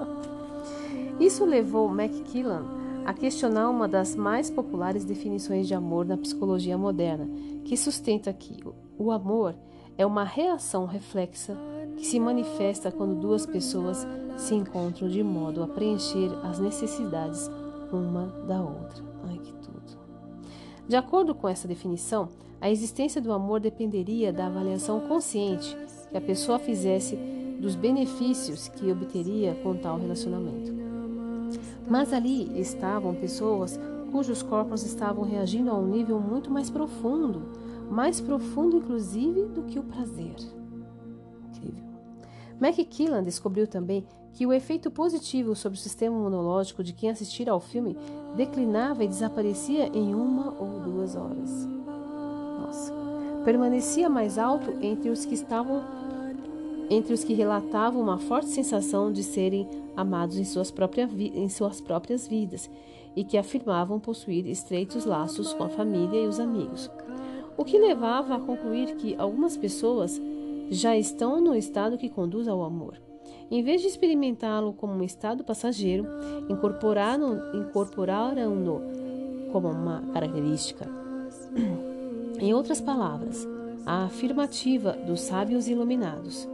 Isso 1.18 1.42
levou 1.46 1.88
McKillan 1.88 2.66
a 3.06 3.14
questionar 3.14 3.70
uma 3.70 3.88
das 3.88 4.14
mais 4.14 4.50
populares 4.50 5.06
definições 5.06 5.66
de 5.66 5.72
amor 5.72 6.04
na 6.04 6.18
psicologia 6.18 6.76
moderna, 6.76 7.26
que 7.64 7.78
sustenta 7.78 8.30
que 8.30 8.62
o 8.98 9.10
amor 9.10 9.54
é 9.96 10.04
uma 10.04 10.24
reação 10.24 10.84
reflexa 10.84 11.56
que 11.96 12.06
se 12.06 12.20
manifesta 12.20 12.92
quando 12.92 13.18
duas 13.18 13.46
pessoas 13.46 14.06
se 14.36 14.54
encontram 14.54 15.08
de 15.08 15.22
modo 15.22 15.62
a 15.62 15.66
preencher 15.66 16.30
as 16.42 16.58
necessidades 16.58 17.50
uma 17.90 18.26
da 18.46 18.60
outra. 18.60 19.02
Ai, 19.26 19.38
que 19.38 19.52
tudo. 19.54 19.98
De 20.86 20.94
acordo 20.94 21.34
com 21.34 21.48
essa 21.48 21.66
definição, 21.66 22.28
a 22.66 22.70
existência 22.70 23.20
do 23.20 23.32
amor 23.32 23.60
dependeria 23.60 24.32
da 24.32 24.48
avaliação 24.48 24.98
consciente 24.98 25.76
que 26.10 26.16
a 26.16 26.20
pessoa 26.20 26.58
fizesse 26.58 27.14
dos 27.60 27.76
benefícios 27.76 28.66
que 28.66 28.90
obteria 28.90 29.54
com 29.62 29.76
tal 29.76 29.96
relacionamento. 29.96 30.74
Mas 31.88 32.12
ali 32.12 32.60
estavam 32.60 33.14
pessoas 33.14 33.78
cujos 34.10 34.42
corpos 34.42 34.82
estavam 34.84 35.22
reagindo 35.22 35.70
a 35.70 35.78
um 35.78 35.86
nível 35.86 36.18
muito 36.18 36.50
mais 36.50 36.68
profundo, 36.68 37.40
mais 37.88 38.20
profundo 38.20 38.78
inclusive 38.78 39.44
do 39.44 39.62
que 39.62 39.78
o 39.78 39.84
prazer. 39.84 40.34
Incrível. 41.48 41.84
McKillan 42.60 43.22
descobriu 43.22 43.68
também 43.68 44.04
que 44.32 44.44
o 44.44 44.52
efeito 44.52 44.90
positivo 44.90 45.54
sobre 45.54 45.78
o 45.78 45.80
sistema 45.80 46.16
imunológico 46.16 46.82
de 46.82 46.92
quem 46.92 47.10
assistira 47.10 47.52
ao 47.52 47.60
filme 47.60 47.96
declinava 48.34 49.04
e 49.04 49.08
desaparecia 49.08 49.86
em 49.96 50.16
uma 50.16 50.52
ou 50.60 50.80
duas 50.80 51.14
horas. 51.14 51.76
Nossa. 52.58 52.92
Permanecia 53.44 54.08
mais 54.08 54.38
alto 54.38 54.72
entre 54.80 55.10
os 55.10 55.24
que 55.24 55.34
estavam 55.34 55.82
entre 56.88 57.12
os 57.12 57.24
que 57.24 57.34
relatavam 57.34 58.00
uma 58.00 58.16
forte 58.16 58.48
sensação 58.48 59.12
de 59.12 59.24
serem 59.24 59.68
amados 59.96 60.38
em 60.38 60.44
suas, 60.44 60.70
próprias, 60.70 61.10
em 61.18 61.48
suas 61.48 61.80
próprias 61.80 62.28
vidas 62.28 62.70
e 63.16 63.24
que 63.24 63.36
afirmavam 63.36 63.98
possuir 63.98 64.46
estreitos 64.46 65.04
laços 65.04 65.52
com 65.54 65.64
a 65.64 65.68
família 65.68 66.22
e 66.22 66.26
os 66.26 66.38
amigos. 66.38 66.90
O 67.56 67.64
que 67.64 67.78
levava 67.78 68.36
a 68.36 68.40
concluir 68.40 68.94
que 68.96 69.16
algumas 69.16 69.56
pessoas 69.56 70.20
já 70.70 70.96
estão 70.96 71.40
no 71.40 71.56
estado 71.56 71.96
que 71.96 72.10
conduz 72.10 72.46
ao 72.46 72.62
amor. 72.62 73.00
Em 73.50 73.62
vez 73.62 73.80
de 73.80 73.88
experimentá-lo 73.88 74.72
como 74.72 74.92
um 74.92 75.02
estado 75.02 75.42
passageiro, 75.42 76.06
incorporaram-no 76.48 77.56
incorporaram 77.56 78.82
como 79.52 79.68
uma 79.68 80.02
característica. 80.12 80.86
Em 82.38 82.52
outras 82.52 82.80
palavras, 82.80 83.46
a 83.84 84.04
afirmativa 84.04 84.92
dos 84.92 85.20
sábios 85.20 85.68
iluminados, 85.68 86.48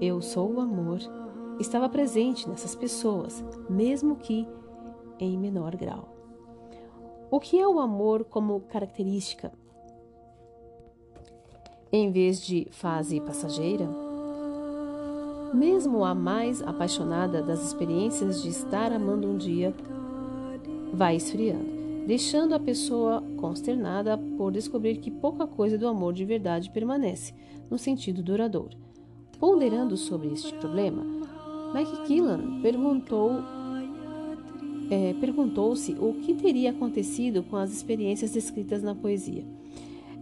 eu 0.00 0.20
sou 0.22 0.54
o 0.54 0.60
amor, 0.60 0.98
estava 1.60 1.88
presente 1.88 2.48
nessas 2.48 2.74
pessoas, 2.74 3.44
mesmo 3.68 4.16
que 4.16 4.48
em 5.18 5.36
menor 5.38 5.76
grau. 5.76 6.08
O 7.30 7.38
que 7.38 7.60
é 7.60 7.68
o 7.68 7.78
amor 7.78 8.24
como 8.24 8.60
característica? 8.62 9.52
Em 11.92 12.10
vez 12.10 12.40
de 12.40 12.66
fase 12.70 13.20
passageira, 13.20 13.88
mesmo 15.52 16.04
a 16.04 16.14
mais 16.14 16.62
apaixonada 16.62 17.42
das 17.42 17.62
experiências 17.62 18.42
de 18.42 18.48
estar 18.48 18.92
amando 18.92 19.28
um 19.28 19.36
dia 19.36 19.74
vai 20.92 21.16
esfriando, 21.16 21.79
deixando 22.10 22.56
a 22.56 22.58
pessoa 22.58 23.22
consternada 23.36 24.18
por 24.18 24.50
descobrir 24.50 24.96
que 24.96 25.12
pouca 25.12 25.46
coisa 25.46 25.78
do 25.78 25.86
amor 25.86 26.12
de 26.12 26.24
verdade 26.24 26.68
permanece 26.68 27.32
no 27.70 27.78
sentido 27.78 28.20
duradouro. 28.20 28.76
Ponderando 29.38 29.96
sobre 29.96 30.26
este 30.32 30.52
problema, 30.54 31.04
Mike 31.72 32.08
Killan 32.08 32.60
perguntou 32.62 33.30
é, 34.90 35.14
perguntou-se 35.20 35.92
o 36.00 36.14
que 36.14 36.34
teria 36.34 36.72
acontecido 36.72 37.44
com 37.44 37.56
as 37.56 37.70
experiências 37.70 38.32
descritas 38.32 38.82
na 38.82 38.92
poesia. 38.92 39.44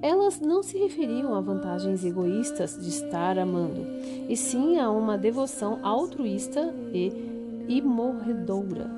Elas 0.03 0.43
não 0.43 0.62
se 0.62 0.76
referiam 0.76 1.34
a 1.34 1.41
vantagens 1.41 2.05
egoístas 2.05 2.78
de 2.78 2.91
estar 2.91 3.39
amando, 3.39 3.80
e 4.28 4.36
sim 4.36 4.78
a 4.78 4.91
uma 4.91 5.16
devoção 5.16 5.78
altruísta 5.82 6.70
e 6.93 7.11
imorredoura. 7.66 8.97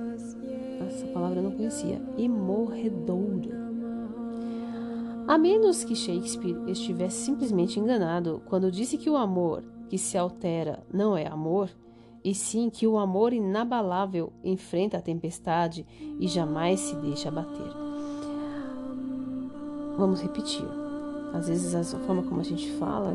Essa 0.91 1.07
palavra 1.07 1.39
eu 1.39 1.45
não 1.45 1.53
conhecia. 1.53 2.03
Imorredoura. 2.19 3.71
A 5.29 5.39
menos 5.39 5.85
que 5.85 5.95
Shakespeare 5.95 6.57
estivesse 6.67 7.25
simplesmente 7.25 7.79
enganado 7.79 8.43
quando 8.47 8.73
disse 8.73 8.99
que 8.99 9.09
o 9.09 9.17
amor 9.17 9.63
que 9.89 9.97
se 9.97 10.19
altera 10.19 10.83
não 10.93 11.17
é 11.17 11.29
amor, 11.29 11.71
e 12.25 12.35
sim 12.35 12.69
que 12.69 12.87
o 12.87 12.99
amor 12.99 13.33
inabalável 13.33 14.33
enfrenta 14.43 14.97
a 14.97 15.01
tempestade 15.01 15.87
e 16.19 16.27
jamais 16.27 16.81
se 16.81 16.97
deixa 16.97 17.29
abater. 17.29 17.73
Vamos 19.97 20.21
repetir. 20.21 20.67
Às 21.33 21.47
vezes 21.49 21.75
a 21.75 21.99
forma 22.01 22.25
como 22.25 22.41
a 22.41 22.45
gente 22.45 22.69
fala 22.73 23.15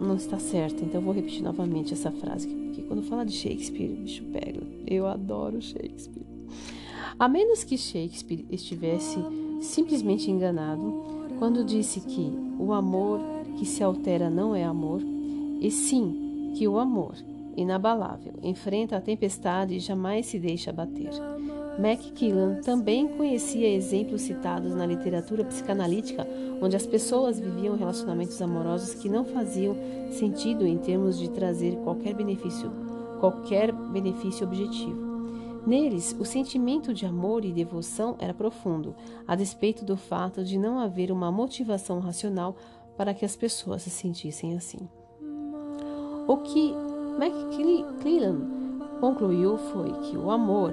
não 0.00 0.16
está 0.16 0.38
certa, 0.38 0.84
então 0.84 1.00
eu 1.00 1.04
vou 1.04 1.14
repetir 1.14 1.42
novamente 1.42 1.94
essa 1.94 2.10
frase, 2.10 2.48
porque 2.48 2.82
quando 2.82 3.04
fala 3.04 3.24
de 3.24 3.32
Shakespeare, 3.32 3.94
bicho 3.94 4.24
pega. 4.24 4.60
Eu 4.86 5.06
adoro 5.06 5.62
Shakespeare. 5.62 6.26
A 7.18 7.28
menos 7.28 7.64
que 7.64 7.78
Shakespeare 7.78 8.44
estivesse 8.50 9.18
simplesmente 9.62 10.30
enganado 10.30 11.02
quando 11.38 11.64
disse 11.64 12.00
que 12.00 12.30
o 12.58 12.74
amor 12.74 13.20
que 13.58 13.64
se 13.64 13.82
altera 13.82 14.28
não 14.28 14.54
é 14.54 14.64
amor, 14.64 15.00
e 15.60 15.70
sim 15.70 16.52
que 16.54 16.68
o 16.68 16.78
amor 16.78 17.14
inabalável 17.56 18.34
enfrenta 18.42 18.98
a 18.98 19.00
tempestade 19.00 19.74
e 19.74 19.80
jamais 19.80 20.26
se 20.26 20.38
deixa 20.38 20.68
abater. 20.68 21.10
McKillan 21.78 22.60
também 22.60 23.08
conhecia 23.08 23.66
exemplos 23.66 24.20
citados 24.22 24.74
na 24.74 24.84
literatura 24.84 25.42
psicanalítica 25.44 26.26
onde 26.60 26.76
as 26.76 26.86
pessoas 26.86 27.40
viviam 27.40 27.76
relacionamentos 27.76 28.40
amorosos 28.42 28.94
que 28.94 29.08
não 29.08 29.24
faziam 29.24 29.74
sentido 30.10 30.66
em 30.66 30.76
termos 30.76 31.18
de 31.18 31.30
trazer 31.30 31.76
qualquer 31.76 32.14
benefício, 32.14 32.70
qualquer 33.20 33.72
benefício 33.72 34.46
objetivo. 34.46 35.05
Neles, 35.66 36.16
o 36.20 36.24
sentimento 36.24 36.94
de 36.94 37.04
amor 37.04 37.44
e 37.44 37.52
devoção 37.52 38.14
era 38.20 38.32
profundo, 38.32 38.94
a 39.26 39.34
despeito 39.34 39.84
do 39.84 39.96
fato 39.96 40.44
de 40.44 40.56
não 40.56 40.78
haver 40.78 41.10
uma 41.10 41.32
motivação 41.32 41.98
racional 41.98 42.54
para 42.96 43.12
que 43.12 43.24
as 43.24 43.34
pessoas 43.34 43.82
se 43.82 43.90
sentissem 43.90 44.56
assim. 44.56 44.88
O 46.28 46.36
que 46.38 46.72
McClellan 47.18 48.56
concluiu 49.00 49.58
foi 49.58 49.92
que 50.02 50.16
o 50.16 50.30
amor 50.30 50.72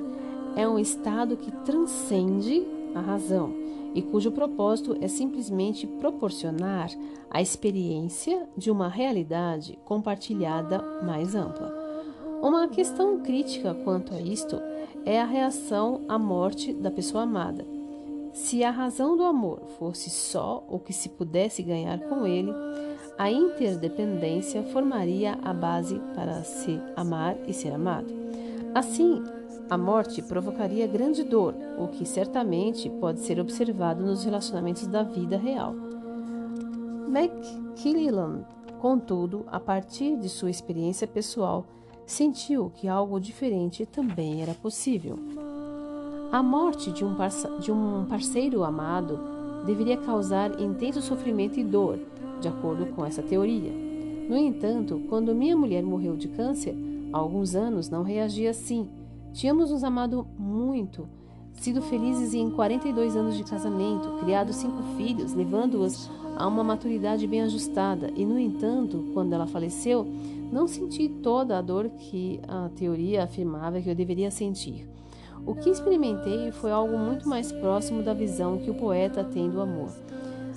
é 0.56 0.68
um 0.68 0.78
estado 0.78 1.38
que 1.38 1.52
transcende 1.64 2.64
a 2.94 3.02
razão 3.02 3.52
e 3.96 4.02
cujo 4.02 4.32
propósito 4.32 4.96
é 5.02 5.08
simplesmente 5.08 5.88
proporcionar 5.88 6.90
a 7.30 7.42
experiência 7.42 8.48
de 8.56 8.70
uma 8.70 8.88
realidade 8.88 9.78
compartilhada 9.86 10.82
mais 11.04 11.34
ampla. 11.36 11.83
Uma 12.44 12.68
questão 12.68 13.22
crítica 13.22 13.74
quanto 13.86 14.14
a 14.14 14.20
isto 14.20 14.62
é 15.06 15.22
a 15.22 15.26
reação 15.26 16.02
à 16.10 16.20
morte 16.20 16.74
da 16.74 16.92
pessoa 16.92 17.24
amada. 17.24 17.66
Se 18.34 18.66
a 18.66 18.70
razão 18.70 19.16
do 19.16 19.24
amor 19.24 19.62
fosse 19.80 20.10
só 20.10 20.62
o 20.68 20.78
que 20.78 20.92
se 20.92 21.08
pudesse 21.08 21.64
ganhar 21.64 22.00
com 22.02 22.28
ele, 22.28 22.52
a 23.18 23.32
interdependência 23.32 24.62
formaria 24.62 25.40
a 25.42 25.54
base 25.54 25.98
para 26.14 26.44
se 26.44 26.78
amar 26.98 27.38
e 27.48 27.54
ser 27.54 27.72
amado. 27.72 28.14
Assim, 28.76 29.24
a 29.70 29.78
morte 29.78 30.22
provocaria 30.22 30.86
grande 30.86 31.24
dor, 31.24 31.56
o 31.80 31.88
que 31.88 32.06
certamente 32.06 32.90
pode 32.90 33.22
ser 33.22 33.40
observado 33.40 34.04
nos 34.04 34.26
relacionamentos 34.26 34.86
da 34.86 35.02
vida 35.02 35.38
real. 35.38 35.74
McKillan, 37.08 38.44
contudo, 38.82 39.46
a 39.48 39.62
partir 39.62 40.18
de 40.18 40.28
sua 40.28 40.50
experiência 40.50 41.08
pessoal, 41.08 41.66
sentiu 42.06 42.72
que 42.76 42.88
algo 42.88 43.20
diferente 43.20 43.86
também 43.86 44.42
era 44.42 44.54
possível. 44.54 45.18
A 46.32 46.42
morte 46.42 46.92
de 46.92 47.06
um, 47.06 47.16
de 47.60 47.72
um 47.72 48.06
parceiro 48.06 48.64
amado 48.64 49.20
deveria 49.66 49.98
causar 49.98 50.60
intenso 50.60 51.02
sofrimento 51.02 51.60
e 51.60 51.64
dor, 51.64 52.00
de 52.42 52.48
acordo 52.48 52.88
com 52.88 53.06
essa 53.06 53.22
teoria. 53.22 53.72
No 54.28 54.38
entanto, 54.38 55.02
quando 55.10 55.36
minha 55.36 55.56
mulher 55.56 55.84
morreu 55.84 56.16
de 56.16 56.28
câncer, 56.30 56.76
há 57.12 57.18
alguns 57.18 57.56
anos 57.56 57.90
não 57.90 58.04
reagi 58.04 58.48
assim 58.48 58.90
Tínhamos 59.34 59.72
nos 59.72 59.84
amado 59.84 60.28
muito, 60.38 61.10
sido 61.56 61.82
felizes 61.82 62.36
em 62.36 62.52
42 62.52 63.16
anos 63.16 63.36
de 63.36 63.44
casamento, 63.44 64.20
criado 64.20 64.54
cinco 64.54 64.84
filhos, 64.96 65.34
levando-os 65.34 66.08
a 66.38 66.48
uma 66.48 66.64
maturidade 66.64 67.28
bem 67.28 67.42
ajustada, 67.42 68.12
e 68.16 68.26
no 68.26 68.40
entanto, 68.40 69.12
quando 69.14 69.34
ela 69.34 69.48
faleceu, 69.48 70.06
não 70.52 70.68
senti 70.68 71.10
toda 71.10 71.58
a 71.58 71.62
dor 71.62 71.90
que 71.90 72.40
a 72.48 72.70
teoria 72.76 73.24
afirmava 73.24 73.82
que 73.82 73.90
eu 73.90 73.96
deveria 73.96 74.30
sentir. 74.30 74.88
O 75.46 75.56
que 75.56 75.70
experimentei 75.70 76.52
foi 76.52 76.72
algo 76.72 76.98
muito 76.98 77.28
mais 77.28 77.52
próximo 77.52 78.02
da 78.02 78.14
visão 78.14 78.58
que 78.60 78.70
o 78.70 78.76
poeta 78.76 79.24
tem 79.24 79.50
do 79.50 79.60
amor. 79.60 79.90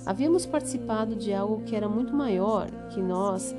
Havíamos 0.04 0.46
participado 0.46 1.16
de 1.16 1.32
algo 1.34 1.64
que 1.64 1.74
era 1.74 1.88
muito 1.88 2.14
maior 2.14 2.70
que 2.90 3.02
nós, 3.02 3.54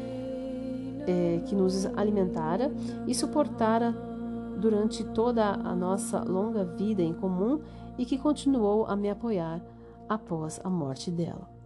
é, 1.05 1.41
que 1.45 1.53
nos 1.53 1.85
alimentara 1.97 2.71
e 3.05 3.13
suportara 3.13 3.91
durante 4.57 5.03
toda 5.03 5.43
a 5.43 5.75
nossa 5.75 6.23
longa 6.23 6.63
vida 6.63 7.01
em 7.01 7.13
comum 7.13 7.59
e 7.97 8.05
que 8.05 8.17
continuou 8.17 8.85
a 8.85 8.95
me 8.95 9.09
apoiar 9.09 9.61
após 10.07 10.61
a 10.63 10.69
morte 10.69 11.11
dela. 11.11 11.56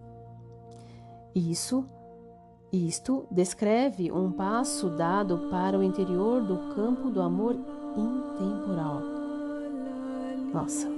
Isso, 1.34 1.86
isto 2.74 3.26
descreve 3.32 4.12
um 4.12 4.32
passo 4.32 4.90
dado 4.90 5.50
para 5.50 5.80
o 5.80 5.84
interior 5.84 6.42
do 6.42 6.76
campo 6.76 7.10
do 7.10 7.22
amor 7.22 7.56
intemporal. 7.96 9.02
Nossa, 10.54 10.90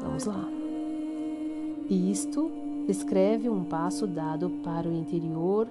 vamos 0.00 0.24
lá. 0.24 0.48
Isto 1.88 2.50
descreve 2.88 3.48
um 3.48 3.62
passo 3.62 4.04
dado 4.06 4.50
para 4.64 4.88
o 4.88 4.92
interior 4.92 5.68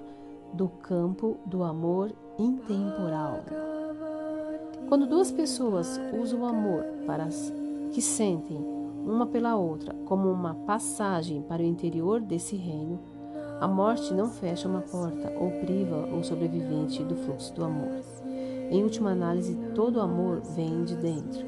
do 0.54 0.68
campo 0.68 1.36
do 1.44 1.62
amor 1.62 2.12
intemporal. 2.38 3.40
Quando 4.88 5.06
duas 5.06 5.30
pessoas 5.30 6.00
usam 6.18 6.40
o 6.40 6.46
amor 6.46 6.82
para 7.06 7.28
que 7.92 8.00
sentem 8.00 8.58
uma 9.04 9.26
pela 9.26 9.56
outra 9.56 9.94
como 10.06 10.30
uma 10.30 10.54
passagem 10.54 11.42
para 11.42 11.62
o 11.62 11.66
interior 11.66 12.20
desse 12.20 12.56
reino, 12.56 13.11
a 13.62 13.68
morte 13.68 14.12
não 14.12 14.28
fecha 14.28 14.66
uma 14.66 14.80
porta 14.80 15.32
ou 15.38 15.48
priva 15.60 16.08
o 16.12 16.24
sobrevivente 16.24 17.04
do 17.04 17.14
fluxo 17.14 17.54
do 17.54 17.64
amor. 17.64 18.02
Em 18.68 18.82
última 18.82 19.12
análise, 19.12 19.54
todo 19.72 20.00
amor 20.00 20.40
vem 20.56 20.82
de 20.82 20.96
dentro. 20.96 21.46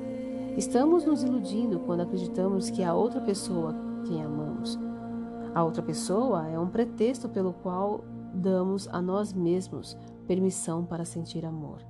Estamos 0.57 1.05
nos 1.05 1.25
iludindo 1.25 1.81
quando 1.81 2.03
acreditamos 2.03 2.71
que 2.71 2.85
a 2.85 2.95
outra 2.95 3.21
pessoa, 3.21 3.75
quem 4.07 4.23
amamos, 4.23 4.79
a 5.53 5.65
outra 5.65 5.83
pessoa 5.83 6.47
é 6.47 6.57
um 6.57 6.69
pretexto 6.69 7.29
pelo 7.29 7.53
qual 7.53 8.05
damos 8.33 8.87
a 8.93 9.03
nós 9.03 9.33
mesmos 9.33 9.97
permissão 10.25 10.85
para 10.85 11.05
sentir 11.05 11.45
amor. 11.45 11.81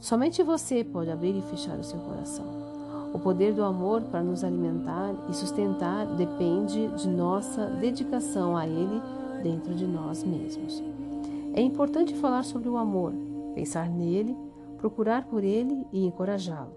Somente 0.00 0.42
você 0.42 0.82
pode 0.82 1.12
abrir 1.12 1.36
e 1.36 1.42
fechar 1.42 1.78
o 1.78 1.84
seu 1.84 2.00
coração. 2.00 2.44
O 3.14 3.20
poder 3.20 3.54
do 3.54 3.62
amor 3.62 4.02
para 4.02 4.20
nos 4.20 4.42
alimentar 4.42 5.14
e 5.28 5.32
sustentar 5.32 6.06
depende 6.16 6.88
de 6.88 7.08
nossa 7.08 7.66
dedicação 7.66 8.56
a 8.56 8.66
ele 8.66 9.19
dentro 9.42 9.74
de 9.74 9.86
nós 9.86 10.22
mesmos. 10.22 10.82
É 11.52 11.60
importante 11.60 12.14
falar 12.14 12.44
sobre 12.44 12.68
o 12.68 12.76
amor, 12.76 13.12
pensar 13.54 13.88
nele, 13.88 14.36
procurar 14.78 15.24
por 15.24 15.42
ele 15.42 15.84
e 15.92 16.06
encorajá-lo. 16.06 16.72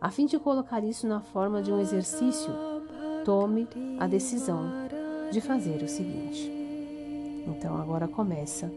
A 0.00 0.10
fim 0.10 0.26
de 0.26 0.38
colocar 0.38 0.84
isso 0.84 1.06
na 1.08 1.20
forma 1.20 1.62
de 1.62 1.72
um 1.72 1.80
exercício, 1.80 2.52
tome 3.24 3.66
a 3.98 4.06
decisão 4.06 4.62
de 5.30 5.40
fazer 5.40 5.82
o 5.82 5.88
seguinte. 5.88 6.50
Então 7.46 7.76
agora 7.76 8.06
começa 8.06 8.70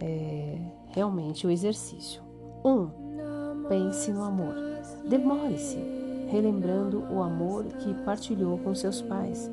é, 0.00 0.58
realmente 0.88 1.46
o 1.46 1.50
exercício. 1.50 2.22
1. 2.64 2.70
Um, 2.70 2.90
pense 3.68 4.10
no 4.12 4.22
amor. 4.22 4.54
Demore-se, 5.06 5.78
relembrando 6.28 7.04
o 7.12 7.22
amor 7.22 7.64
que 7.64 7.92
partilhou 8.04 8.58
com 8.58 8.74
seus 8.74 9.02
pais 9.02 9.50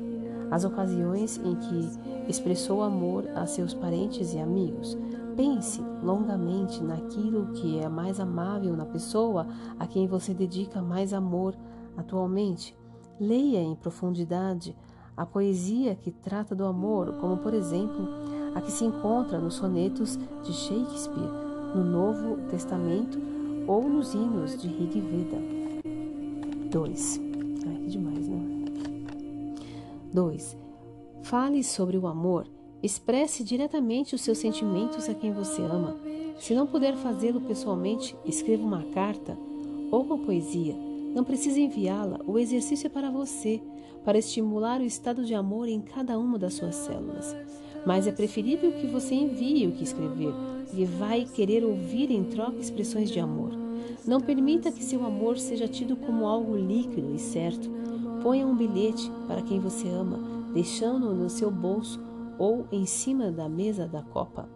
as 0.50 0.64
ocasiões 0.64 1.38
em 1.38 1.54
que 1.54 2.28
expressou 2.28 2.82
amor 2.82 3.28
a 3.34 3.46
seus 3.46 3.74
parentes 3.74 4.34
e 4.34 4.38
amigos. 4.38 4.96
Pense 5.36 5.80
longamente 6.02 6.82
naquilo 6.82 7.52
que 7.52 7.78
é 7.78 7.88
mais 7.88 8.18
amável 8.18 8.76
na 8.76 8.84
pessoa 8.84 9.46
a 9.78 9.86
quem 9.86 10.06
você 10.06 10.34
dedica 10.34 10.82
mais 10.82 11.12
amor 11.12 11.54
atualmente. 11.96 12.76
Leia 13.20 13.60
em 13.60 13.74
profundidade 13.74 14.76
a 15.16 15.26
poesia 15.26 15.94
que 15.96 16.10
trata 16.10 16.54
do 16.54 16.64
amor, 16.64 17.14
como 17.20 17.36
por 17.38 17.52
exemplo 17.52 18.08
a 18.54 18.60
que 18.60 18.70
se 18.70 18.84
encontra 18.84 19.38
nos 19.38 19.54
sonetos 19.54 20.16
de 20.44 20.52
Shakespeare, 20.52 21.30
no 21.74 21.84
Novo 21.84 22.36
Testamento 22.48 23.18
ou 23.66 23.88
nos 23.88 24.14
hinos 24.14 24.60
de 24.60 24.68
Rig 24.68 25.00
Veda. 25.00 25.36
2. 26.70 27.20
Ai, 27.66 27.74
que 27.82 27.90
demais, 27.90 28.28
né? 28.28 28.47
2. 30.18 30.56
Fale 31.22 31.62
sobre 31.62 31.96
o 31.96 32.08
amor. 32.08 32.48
Expresse 32.82 33.44
diretamente 33.44 34.16
os 34.16 34.20
seus 34.20 34.38
sentimentos 34.38 35.08
a 35.08 35.14
quem 35.14 35.32
você 35.32 35.62
ama. 35.62 35.96
Se 36.40 36.54
não 36.54 36.66
puder 36.66 36.96
fazê-lo 36.96 37.40
pessoalmente, 37.40 38.16
escreva 38.24 38.64
uma 38.64 38.82
carta 38.82 39.38
ou 39.92 40.02
uma 40.02 40.18
poesia. 40.18 40.74
Não 41.14 41.22
precisa 41.22 41.60
enviá-la, 41.60 42.18
o 42.26 42.36
exercício 42.36 42.88
é 42.88 42.90
para 42.90 43.12
você, 43.12 43.62
para 44.04 44.18
estimular 44.18 44.80
o 44.80 44.84
estado 44.84 45.24
de 45.24 45.34
amor 45.34 45.68
em 45.68 45.80
cada 45.80 46.18
uma 46.18 46.36
das 46.36 46.54
suas 46.54 46.74
células. 46.74 47.36
Mas 47.86 48.08
é 48.08 48.10
preferível 48.10 48.72
que 48.72 48.88
você 48.88 49.14
envie 49.14 49.68
o 49.68 49.72
que 49.72 49.84
escrever, 49.84 50.34
porque 50.64 50.84
vai 50.84 51.26
querer 51.26 51.64
ouvir 51.64 52.10
em 52.10 52.24
troca 52.24 52.58
expressões 52.58 53.08
de 53.08 53.20
amor. 53.20 53.52
Não 54.04 54.20
permita 54.20 54.72
que 54.72 54.82
seu 54.82 55.06
amor 55.06 55.38
seja 55.38 55.68
tido 55.68 55.94
como 55.94 56.26
algo 56.26 56.56
líquido 56.56 57.14
e 57.14 57.20
certo. 57.20 57.70
Ponha 58.22 58.46
um 58.46 58.56
bilhete 58.56 59.10
para 59.26 59.42
quem 59.42 59.60
você 59.60 59.88
ama, 59.88 60.18
deixando-o 60.52 61.14
no 61.14 61.30
seu 61.30 61.50
bolso 61.50 62.00
ou 62.38 62.66
em 62.72 62.86
cima 62.86 63.30
da 63.30 63.48
mesa 63.48 63.86
da 63.86 64.02
copa. 64.02 64.48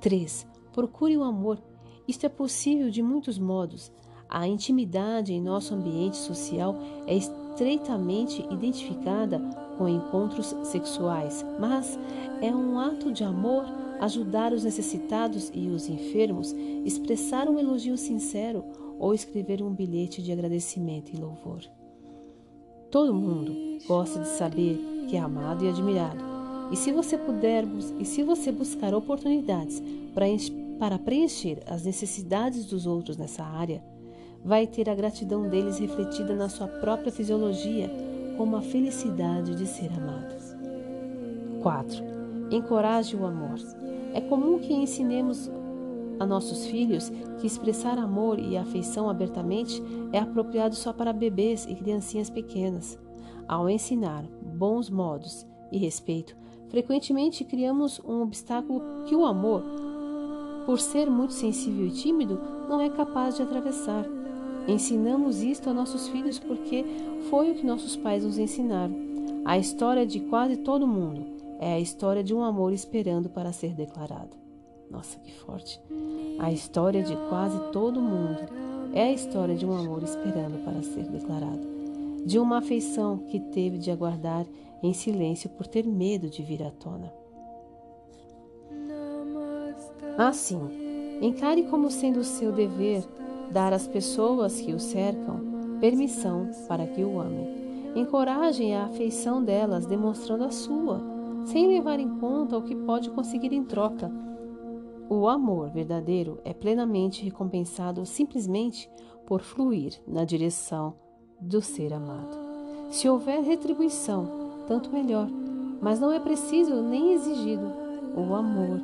3. 0.00 0.46
Procure 0.72 1.16
o 1.16 1.22
amor. 1.22 1.58
Isto 2.06 2.26
é 2.26 2.28
possível 2.28 2.90
de 2.90 3.02
muitos 3.02 3.38
modos. 3.38 3.92
A 4.28 4.46
intimidade 4.46 5.32
em 5.32 5.40
nosso 5.40 5.74
ambiente 5.74 6.16
social 6.16 6.76
é 7.06 7.16
estreitamente 7.16 8.46
identificada 8.50 9.40
com 9.76 9.88
encontros 9.88 10.54
sexuais, 10.62 11.44
mas 11.58 11.98
é 12.40 12.54
um 12.54 12.78
ato 12.78 13.12
de 13.12 13.24
amor 13.24 13.64
ajudar 14.00 14.52
os 14.52 14.64
necessitados 14.64 15.50
e 15.52 15.68
os 15.68 15.88
enfermos, 15.88 16.52
expressar 16.84 17.48
um 17.48 17.58
elogio 17.58 17.96
sincero 17.98 18.64
ou 18.98 19.12
escrever 19.12 19.62
um 19.62 19.74
bilhete 19.74 20.22
de 20.22 20.32
agradecimento 20.32 21.12
e 21.12 21.20
louvor. 21.20 21.60
Todo 22.90 23.14
mundo 23.14 23.54
gosta 23.86 24.18
de 24.18 24.28
saber 24.28 25.06
que 25.08 25.16
é 25.16 25.20
amado 25.20 25.64
e 25.64 25.68
admirado. 25.68 26.18
E 26.72 26.76
se 26.76 26.90
você 26.92 27.16
puder, 27.16 27.64
e 27.98 28.04
se 28.04 28.22
você 28.24 28.50
buscar 28.50 28.94
oportunidades 28.94 29.80
para, 30.12 30.26
para 30.78 30.98
preencher 30.98 31.62
as 31.68 31.84
necessidades 31.84 32.66
dos 32.66 32.86
outros 32.86 33.16
nessa 33.16 33.44
área, 33.44 33.82
vai 34.44 34.66
ter 34.66 34.90
a 34.90 34.94
gratidão 34.94 35.48
deles 35.48 35.78
refletida 35.78 36.34
na 36.34 36.48
sua 36.48 36.66
própria 36.66 37.12
fisiologia, 37.12 37.88
como 38.36 38.56
a 38.56 38.62
felicidade 38.62 39.54
de 39.54 39.66
ser 39.66 39.92
amado. 39.92 40.34
4. 41.62 42.04
Encoraje 42.50 43.14
o 43.14 43.24
amor. 43.24 43.58
É 44.14 44.20
comum 44.20 44.58
que 44.58 44.72
ensinemos 44.72 45.48
a 46.20 46.26
nossos 46.26 46.66
filhos 46.66 47.10
que 47.40 47.46
expressar 47.46 47.98
amor 47.98 48.38
e 48.38 48.56
afeição 48.56 49.08
abertamente 49.08 49.82
é 50.12 50.18
apropriado 50.18 50.76
só 50.76 50.92
para 50.92 51.14
bebês 51.14 51.66
e 51.66 51.74
criancinhas 51.74 52.28
pequenas. 52.28 52.98
Ao 53.48 53.68
ensinar 53.68 54.24
bons 54.42 54.90
modos 54.90 55.46
e 55.72 55.78
respeito, 55.78 56.36
frequentemente 56.68 57.42
criamos 57.42 58.00
um 58.04 58.20
obstáculo 58.20 59.04
que 59.06 59.16
o 59.16 59.24
amor, 59.24 59.64
por 60.66 60.78
ser 60.78 61.10
muito 61.10 61.32
sensível 61.32 61.86
e 61.86 61.90
tímido, 61.90 62.38
não 62.68 62.80
é 62.80 62.90
capaz 62.90 63.36
de 63.36 63.42
atravessar. 63.42 64.04
Ensinamos 64.68 65.42
isto 65.42 65.70
a 65.70 65.74
nossos 65.74 66.06
filhos 66.08 66.38
porque 66.38 66.84
foi 67.30 67.50
o 67.50 67.54
que 67.54 67.66
nossos 67.66 67.96
pais 67.96 68.24
nos 68.24 68.36
ensinaram. 68.36 68.94
A 69.44 69.56
história 69.56 70.06
de 70.06 70.20
quase 70.20 70.58
todo 70.58 70.86
mundo 70.86 71.24
é 71.58 71.72
a 71.72 71.80
história 71.80 72.22
de 72.22 72.34
um 72.34 72.44
amor 72.44 72.74
esperando 72.74 73.30
para 73.30 73.52
ser 73.52 73.74
declarado. 73.74 74.39
Nossa, 74.90 75.20
que 75.20 75.32
forte! 75.32 75.80
A 76.40 76.50
história 76.50 77.02
de 77.02 77.16
quase 77.28 77.58
todo 77.70 78.00
mundo 78.00 78.40
é 78.92 79.04
a 79.04 79.12
história 79.12 79.54
de 79.54 79.64
um 79.64 79.72
amor 79.72 80.02
esperando 80.02 80.64
para 80.64 80.82
ser 80.82 81.04
declarado, 81.04 81.60
de 82.26 82.40
uma 82.40 82.58
afeição 82.58 83.18
que 83.18 83.38
teve 83.38 83.78
de 83.78 83.90
aguardar 83.90 84.44
em 84.82 84.92
silêncio 84.92 85.48
por 85.50 85.68
ter 85.68 85.86
medo 85.86 86.28
de 86.28 86.42
vir 86.42 86.62
à 86.64 86.70
tona. 86.72 87.12
Assim, 90.18 90.60
encare 91.22 91.62
como 91.64 91.88
sendo 91.88 92.24
seu 92.24 92.50
dever 92.50 93.04
dar 93.52 93.72
às 93.72 93.86
pessoas 93.86 94.60
que 94.60 94.72
o 94.72 94.80
cercam 94.80 95.78
permissão 95.80 96.50
para 96.66 96.86
que 96.86 97.02
o 97.04 97.20
amem. 97.20 97.94
Encorajem 97.94 98.74
a 98.74 98.84
afeição 98.84 99.42
delas, 99.42 99.86
demonstrando 99.86 100.44
a 100.44 100.50
sua, 100.50 101.00
sem 101.46 101.68
levar 101.68 101.98
em 101.98 102.18
conta 102.18 102.58
o 102.58 102.62
que 102.62 102.74
pode 102.74 103.08
conseguir 103.10 103.52
em 103.52 103.64
troca 103.64 104.10
o 105.10 105.26
amor 105.26 105.70
verdadeiro 105.70 106.38
é 106.44 106.54
plenamente 106.54 107.24
recompensado 107.24 108.06
simplesmente 108.06 108.88
por 109.26 109.40
fluir 109.40 110.00
na 110.06 110.24
direção 110.24 110.94
do 111.40 111.60
ser 111.60 111.92
amado. 111.92 112.38
Se 112.90 113.08
houver 113.08 113.42
retribuição, 113.42 114.62
tanto 114.68 114.88
melhor. 114.92 115.28
Mas 115.82 115.98
não 115.98 116.12
é 116.12 116.20
preciso 116.20 116.80
nem 116.82 117.14
exigido. 117.14 117.72
O 118.16 118.34
amor, 118.34 118.80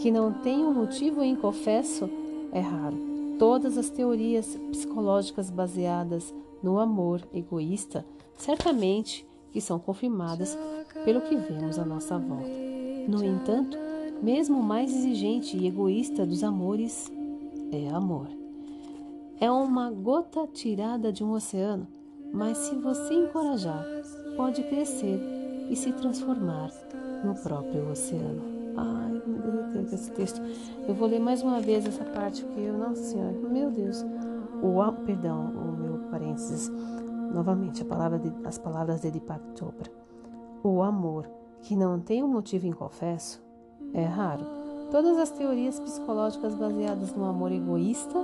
que 0.00 0.10
não 0.10 0.34
tem 0.34 0.62
um 0.62 0.74
motivo 0.74 1.24
inconfesso, 1.24 2.10
é 2.52 2.60
raro. 2.60 2.98
Todas 3.38 3.78
as 3.78 3.88
teorias 3.88 4.58
psicológicas 4.70 5.48
baseadas 5.48 6.34
no 6.62 6.78
amor 6.78 7.26
egoísta, 7.32 8.04
certamente 8.36 9.26
que 9.50 9.62
são 9.62 9.78
confirmadas 9.78 10.58
pelo 11.06 11.22
que 11.22 11.36
vemos 11.36 11.78
à 11.78 11.86
nossa 11.86 12.18
volta. 12.18 12.50
No 13.08 13.24
entanto, 13.24 13.89
mesmo 14.22 14.58
o 14.58 14.62
mais 14.62 14.94
exigente 14.94 15.56
e 15.56 15.66
egoísta 15.66 16.26
dos 16.26 16.44
amores 16.44 17.10
é 17.72 17.88
amor. 17.88 18.28
É 19.40 19.50
uma 19.50 19.90
gota 19.90 20.46
tirada 20.46 21.10
de 21.12 21.24
um 21.24 21.32
oceano, 21.32 21.86
mas 22.32 22.58
se 22.58 22.74
você 22.74 23.14
encorajar, 23.14 23.84
pode 24.36 24.62
crescer 24.64 25.18
e 25.70 25.76
se 25.76 25.92
transformar 25.92 26.70
no 27.24 27.34
próprio 27.34 27.90
oceano. 27.90 28.42
Ai, 28.76 29.22
eu 29.24 29.28
me 29.28 29.38
derreteu 29.38 29.86
com 29.86 29.94
esse 29.94 30.10
texto. 30.12 30.40
Eu 30.86 30.94
vou 30.94 31.08
ler 31.08 31.20
mais 31.20 31.42
uma 31.42 31.60
vez 31.60 31.86
essa 31.86 32.04
parte, 32.04 32.44
porque 32.44 32.60
eu, 32.60 32.76
nossa 32.76 33.02
senhora, 33.02 33.32
meu 33.32 33.70
Deus. 33.70 34.04
O, 34.62 34.92
perdão, 35.06 35.46
o 35.46 35.72
meu 35.72 35.98
parênteses. 36.10 36.70
Novamente, 37.32 37.84
palavra 37.84 38.18
de, 38.18 38.30
as 38.44 38.58
palavras 38.58 39.00
de 39.00 39.10
Deepak 39.10 39.42
Chopra. 39.58 39.90
O 40.62 40.82
amor 40.82 41.26
que 41.62 41.74
não 41.74 41.98
tem 41.98 42.22
um 42.22 42.28
motivo 42.28 42.66
inconfesso 42.66 43.42
é 43.94 44.04
raro. 44.04 44.44
Todas 44.90 45.18
as 45.18 45.30
teorias 45.30 45.78
psicológicas 45.78 46.54
baseadas 46.54 47.14
no 47.14 47.24
amor 47.24 47.52
egoísta, 47.52 48.18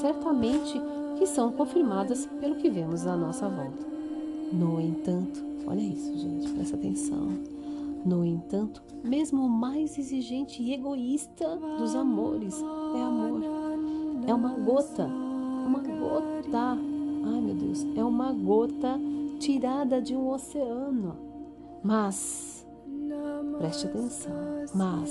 certamente 0.00 0.80
que 1.16 1.26
são 1.26 1.52
confirmadas 1.52 2.26
pelo 2.40 2.56
que 2.56 2.68
vemos 2.68 3.06
à 3.06 3.16
nossa 3.16 3.48
volta. 3.48 3.86
No 4.52 4.80
entanto, 4.80 5.44
olha 5.66 5.80
isso, 5.80 6.16
gente, 6.16 6.50
presta 6.52 6.76
atenção. 6.76 7.28
No 8.04 8.24
entanto, 8.24 8.82
mesmo 9.04 9.44
o 9.44 9.50
mais 9.50 9.98
exigente 9.98 10.62
e 10.62 10.72
egoísta 10.72 11.56
dos 11.78 11.94
amores 11.94 12.60
é 12.94 13.02
amor. 13.02 13.40
É 14.26 14.34
uma 14.34 14.54
gota, 14.54 15.06
uma 15.06 15.80
gota. 15.80 16.78
Ai 17.24 17.40
meu 17.40 17.54
Deus, 17.54 17.86
é 17.96 18.04
uma 18.04 18.32
gota 18.32 18.98
tirada 19.38 20.00
de 20.00 20.14
um 20.14 20.30
oceano. 20.30 21.16
Mas, 21.82 22.57
preste 23.58 23.86
atenção, 23.86 24.32
mas 24.74 25.10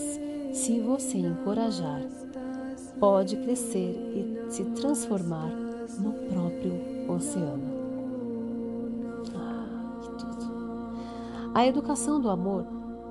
se 0.53 0.79
você 0.79 1.17
encorajar, 1.17 2.01
pode 2.99 3.35
crescer 3.37 3.93
e 4.15 4.51
se 4.51 4.63
transformar 4.65 5.49
no 5.99 6.13
próprio 6.13 7.11
oceano. 7.11 7.77
Ah, 9.35 9.99
tudo. 10.01 11.51
A 11.53 11.67
educação 11.67 12.19
do 12.19 12.29
amor 12.29 12.65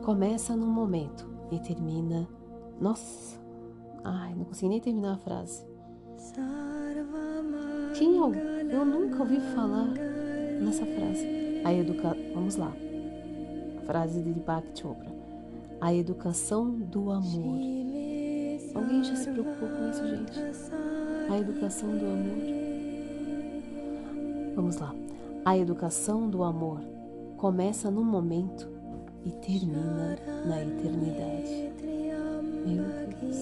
começa 0.04 0.56
num 0.56 0.66
momento 0.66 1.28
e 1.50 1.58
termina. 1.58 2.28
Nossa, 2.80 3.38
ai, 4.04 4.34
não 4.34 4.44
consegui 4.44 4.68
nem 4.70 4.80
terminar 4.80 5.14
a 5.14 5.18
frase. 5.18 5.64
Quem 7.96 8.16
eu, 8.16 8.34
eu 8.34 8.84
nunca 8.84 9.20
ouvi 9.20 9.40
falar 9.54 9.88
nessa 10.60 10.84
frase. 10.84 11.26
A 11.64 11.72
educa... 11.72 12.16
Vamos 12.34 12.56
lá. 12.56 12.72
A 13.78 13.80
frase 13.82 14.22
de 14.22 14.32
Deepak 14.32 14.68
Chopra. 14.78 15.15
A 15.80 15.94
educação 15.94 16.70
do 16.70 17.10
amor. 17.10 17.58
Alguém 18.74 19.04
já 19.04 19.14
se 19.16 19.30
preocupou 19.30 19.68
com 19.68 19.90
isso, 19.90 20.06
gente? 20.08 20.38
A 21.30 21.38
educação 21.38 21.90
do 21.90 22.06
amor. 22.06 22.66
Vamos 24.54 24.76
lá. 24.78 24.94
A 25.44 25.56
educação 25.56 26.28
do 26.28 26.42
amor 26.42 26.80
começa 27.36 27.90
num 27.90 28.04
momento 28.04 28.68
e 29.24 29.30
termina 29.32 30.18
na 30.46 30.62
eternidade. 30.62 31.72
Meu 32.66 32.84
Deus. 33.20 33.36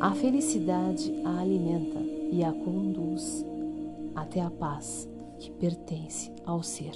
A 0.00 0.12
felicidade 0.12 1.14
a 1.24 1.40
alimenta 1.40 2.00
e 2.30 2.44
a 2.44 2.52
conduz 2.52 3.44
até 4.14 4.40
a 4.40 4.50
paz 4.50 5.08
que 5.38 5.50
pertence 5.52 6.30
ao 6.44 6.62
ser. 6.62 6.92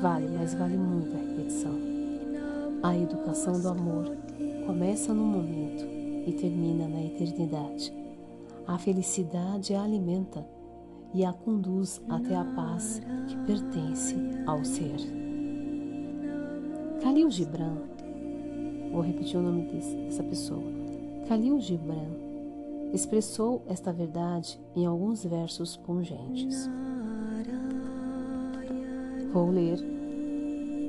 Vale, 0.00 0.28
mas 0.28 0.54
vale 0.54 0.78
muito 0.78 1.14
a 1.14 1.18
repetição. 1.18 1.78
A 2.82 2.96
educação 2.96 3.60
do 3.60 3.68
amor 3.68 4.16
começa 4.66 5.12
no 5.12 5.24
momento 5.24 5.84
e 6.26 6.32
termina 6.32 6.88
na 6.88 7.02
eternidade. 7.02 7.92
A 8.66 8.78
felicidade 8.78 9.74
a 9.74 9.82
alimenta 9.82 10.46
e 11.12 11.22
a 11.22 11.32
conduz 11.32 12.00
até 12.08 12.34
a 12.34 12.44
paz 12.44 13.02
que 13.28 13.36
pertence 13.38 14.16
ao 14.46 14.64
ser. 14.64 14.96
Khalil 17.02 17.30
Gibran, 17.30 17.76
vou 18.92 19.02
repetir 19.02 19.38
o 19.38 19.42
nome 19.42 19.64
dessa 19.64 20.22
pessoa. 20.22 20.64
Khalil 21.28 21.60
Gibran 21.60 22.08
expressou 22.94 23.62
esta 23.66 23.92
verdade 23.92 24.58
em 24.74 24.86
alguns 24.86 25.24
versos 25.24 25.76
pungentes. 25.76 26.70
Vou 29.32 29.50
ler 29.50 29.78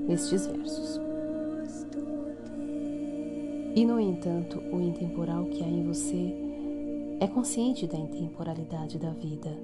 estes 0.10 0.48
versos. 0.48 1.00
E, 3.76 3.86
no 3.86 4.00
entanto, 4.00 4.60
o 4.72 4.82
intemporal 4.82 5.46
que 5.46 5.64
há 5.64 5.68
em 5.68 5.86
você 5.86 6.36
é 7.20 7.28
consciente 7.28 7.86
da 7.86 7.98
intemporalidade 7.98 8.98
da 8.98 9.12
vida 9.12 9.56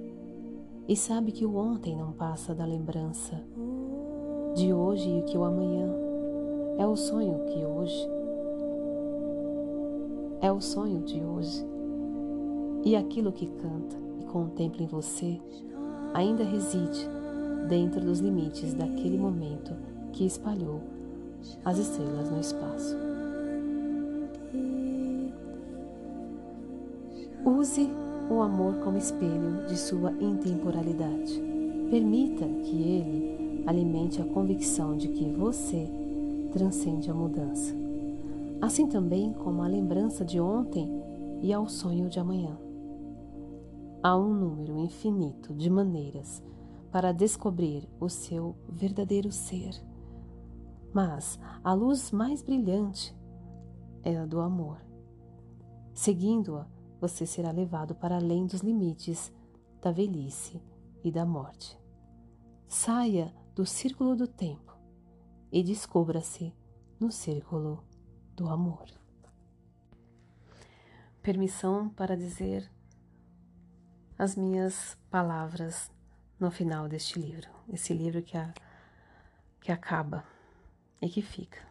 e 0.87 0.95
sabe 0.95 1.31
que 1.31 1.45
o 1.45 1.55
ontem 1.55 1.95
não 1.95 2.11
passa 2.11 2.53
da 2.53 2.65
lembrança 2.65 3.43
de 4.55 4.71
hoje 4.71 5.09
e 5.09 5.23
que 5.23 5.37
o 5.37 5.43
amanhã 5.43 5.91
é 6.77 6.85
o 6.85 6.95
sonho 6.95 7.45
que 7.45 7.65
hoje 7.65 8.07
é 10.39 10.51
o 10.51 10.61
sonho 10.61 11.01
de 11.01 11.19
hoje 11.19 11.65
e 12.85 12.95
aquilo 12.95 13.31
que 13.31 13.47
canta 13.47 13.97
e 14.21 14.25
contempla 14.25 14.83
em 14.83 14.87
você 14.87 15.41
ainda 16.13 16.43
reside 16.43 17.16
dentro 17.67 18.01
dos 18.01 18.19
limites 18.19 18.73
daquele 18.73 19.17
momento 19.17 19.73
que 20.13 20.25
espalhou 20.25 20.81
as 21.63 21.77
estrelas 21.77 22.29
no 22.29 22.39
espaço. 22.39 22.97
Use 27.45 27.89
o 28.29 28.41
amor 28.41 28.75
como 28.83 28.97
espelho 28.97 29.65
de 29.67 29.77
sua 29.77 30.11
intemporalidade. 30.19 31.41
Permita 31.89 32.45
que 32.45 32.75
ele 32.75 33.63
alimente 33.65 34.21
a 34.21 34.25
convicção 34.25 34.97
de 34.97 35.07
que 35.09 35.25
você 35.29 35.89
transcende 36.51 37.09
a 37.09 37.13
mudança, 37.13 37.73
assim 38.61 38.87
também 38.87 39.33
como 39.33 39.61
a 39.61 39.67
lembrança 39.67 40.25
de 40.25 40.39
ontem 40.39 40.89
e 41.41 41.53
ao 41.53 41.67
sonho 41.67 42.09
de 42.09 42.19
amanhã. 42.19 42.57
Há 44.01 44.17
um 44.17 44.33
número 44.33 44.77
infinito 44.79 45.53
de 45.53 45.69
maneiras 45.69 46.41
para 46.91 47.11
descobrir 47.11 47.87
o 47.99 48.09
seu 48.09 48.55
verdadeiro 48.69 49.31
ser, 49.31 49.73
mas 50.93 51.39
a 51.63 51.73
luz 51.73 52.11
mais 52.11 52.41
brilhante 52.41 53.15
é 54.03 54.17
a 54.17 54.25
do 54.25 54.39
amor. 54.39 54.81
Seguindo-a, 55.93 56.67
você 56.99 57.25
será 57.25 57.51
levado 57.51 57.93
para 57.93 58.15
além 58.15 58.45
dos 58.45 58.61
limites 58.61 59.31
da 59.81 59.91
velhice 59.91 60.61
e 61.03 61.11
da 61.11 61.25
morte. 61.25 61.77
Saia 62.67 63.33
do 63.53 63.65
círculo 63.65 64.15
do 64.15 64.27
tempo 64.27 64.77
e 65.51 65.63
descubra-se 65.63 66.53
no 66.99 67.11
círculo 67.11 67.83
do 68.35 68.47
amor. 68.47 68.85
Permissão 71.21 71.89
para 71.89 72.15
dizer 72.15 72.71
as 74.17 74.35
minhas 74.35 74.97
palavras 75.09 75.91
no 76.39 76.51
final 76.51 76.87
deste 76.87 77.19
livro, 77.19 77.49
esse 77.69 77.93
livro 77.93 78.21
que, 78.21 78.37
a, 78.37 78.53
que 79.59 79.71
acaba 79.71 80.23
e 81.01 81.09
que 81.09 81.21
fica. 81.21 81.65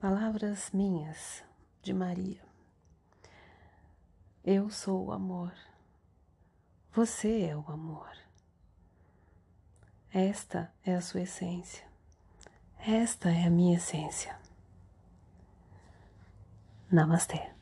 Palavras 0.00 0.70
minhas 0.72 1.42
de 1.82 1.92
Maria. 1.92 2.40
Eu 4.44 4.70
sou 4.70 5.06
o 5.06 5.12
amor. 5.12 5.52
Você 6.92 7.42
é 7.42 7.56
o 7.56 7.64
amor. 7.68 8.08
Esta 10.10 10.72
é 10.84 10.94
a 10.94 11.00
sua 11.00 11.22
essência. 11.22 11.86
Esta 12.78 13.30
é 13.30 13.44
a 13.44 13.50
minha 13.50 13.76
essência. 13.76 14.38
Namastê. 16.90 17.57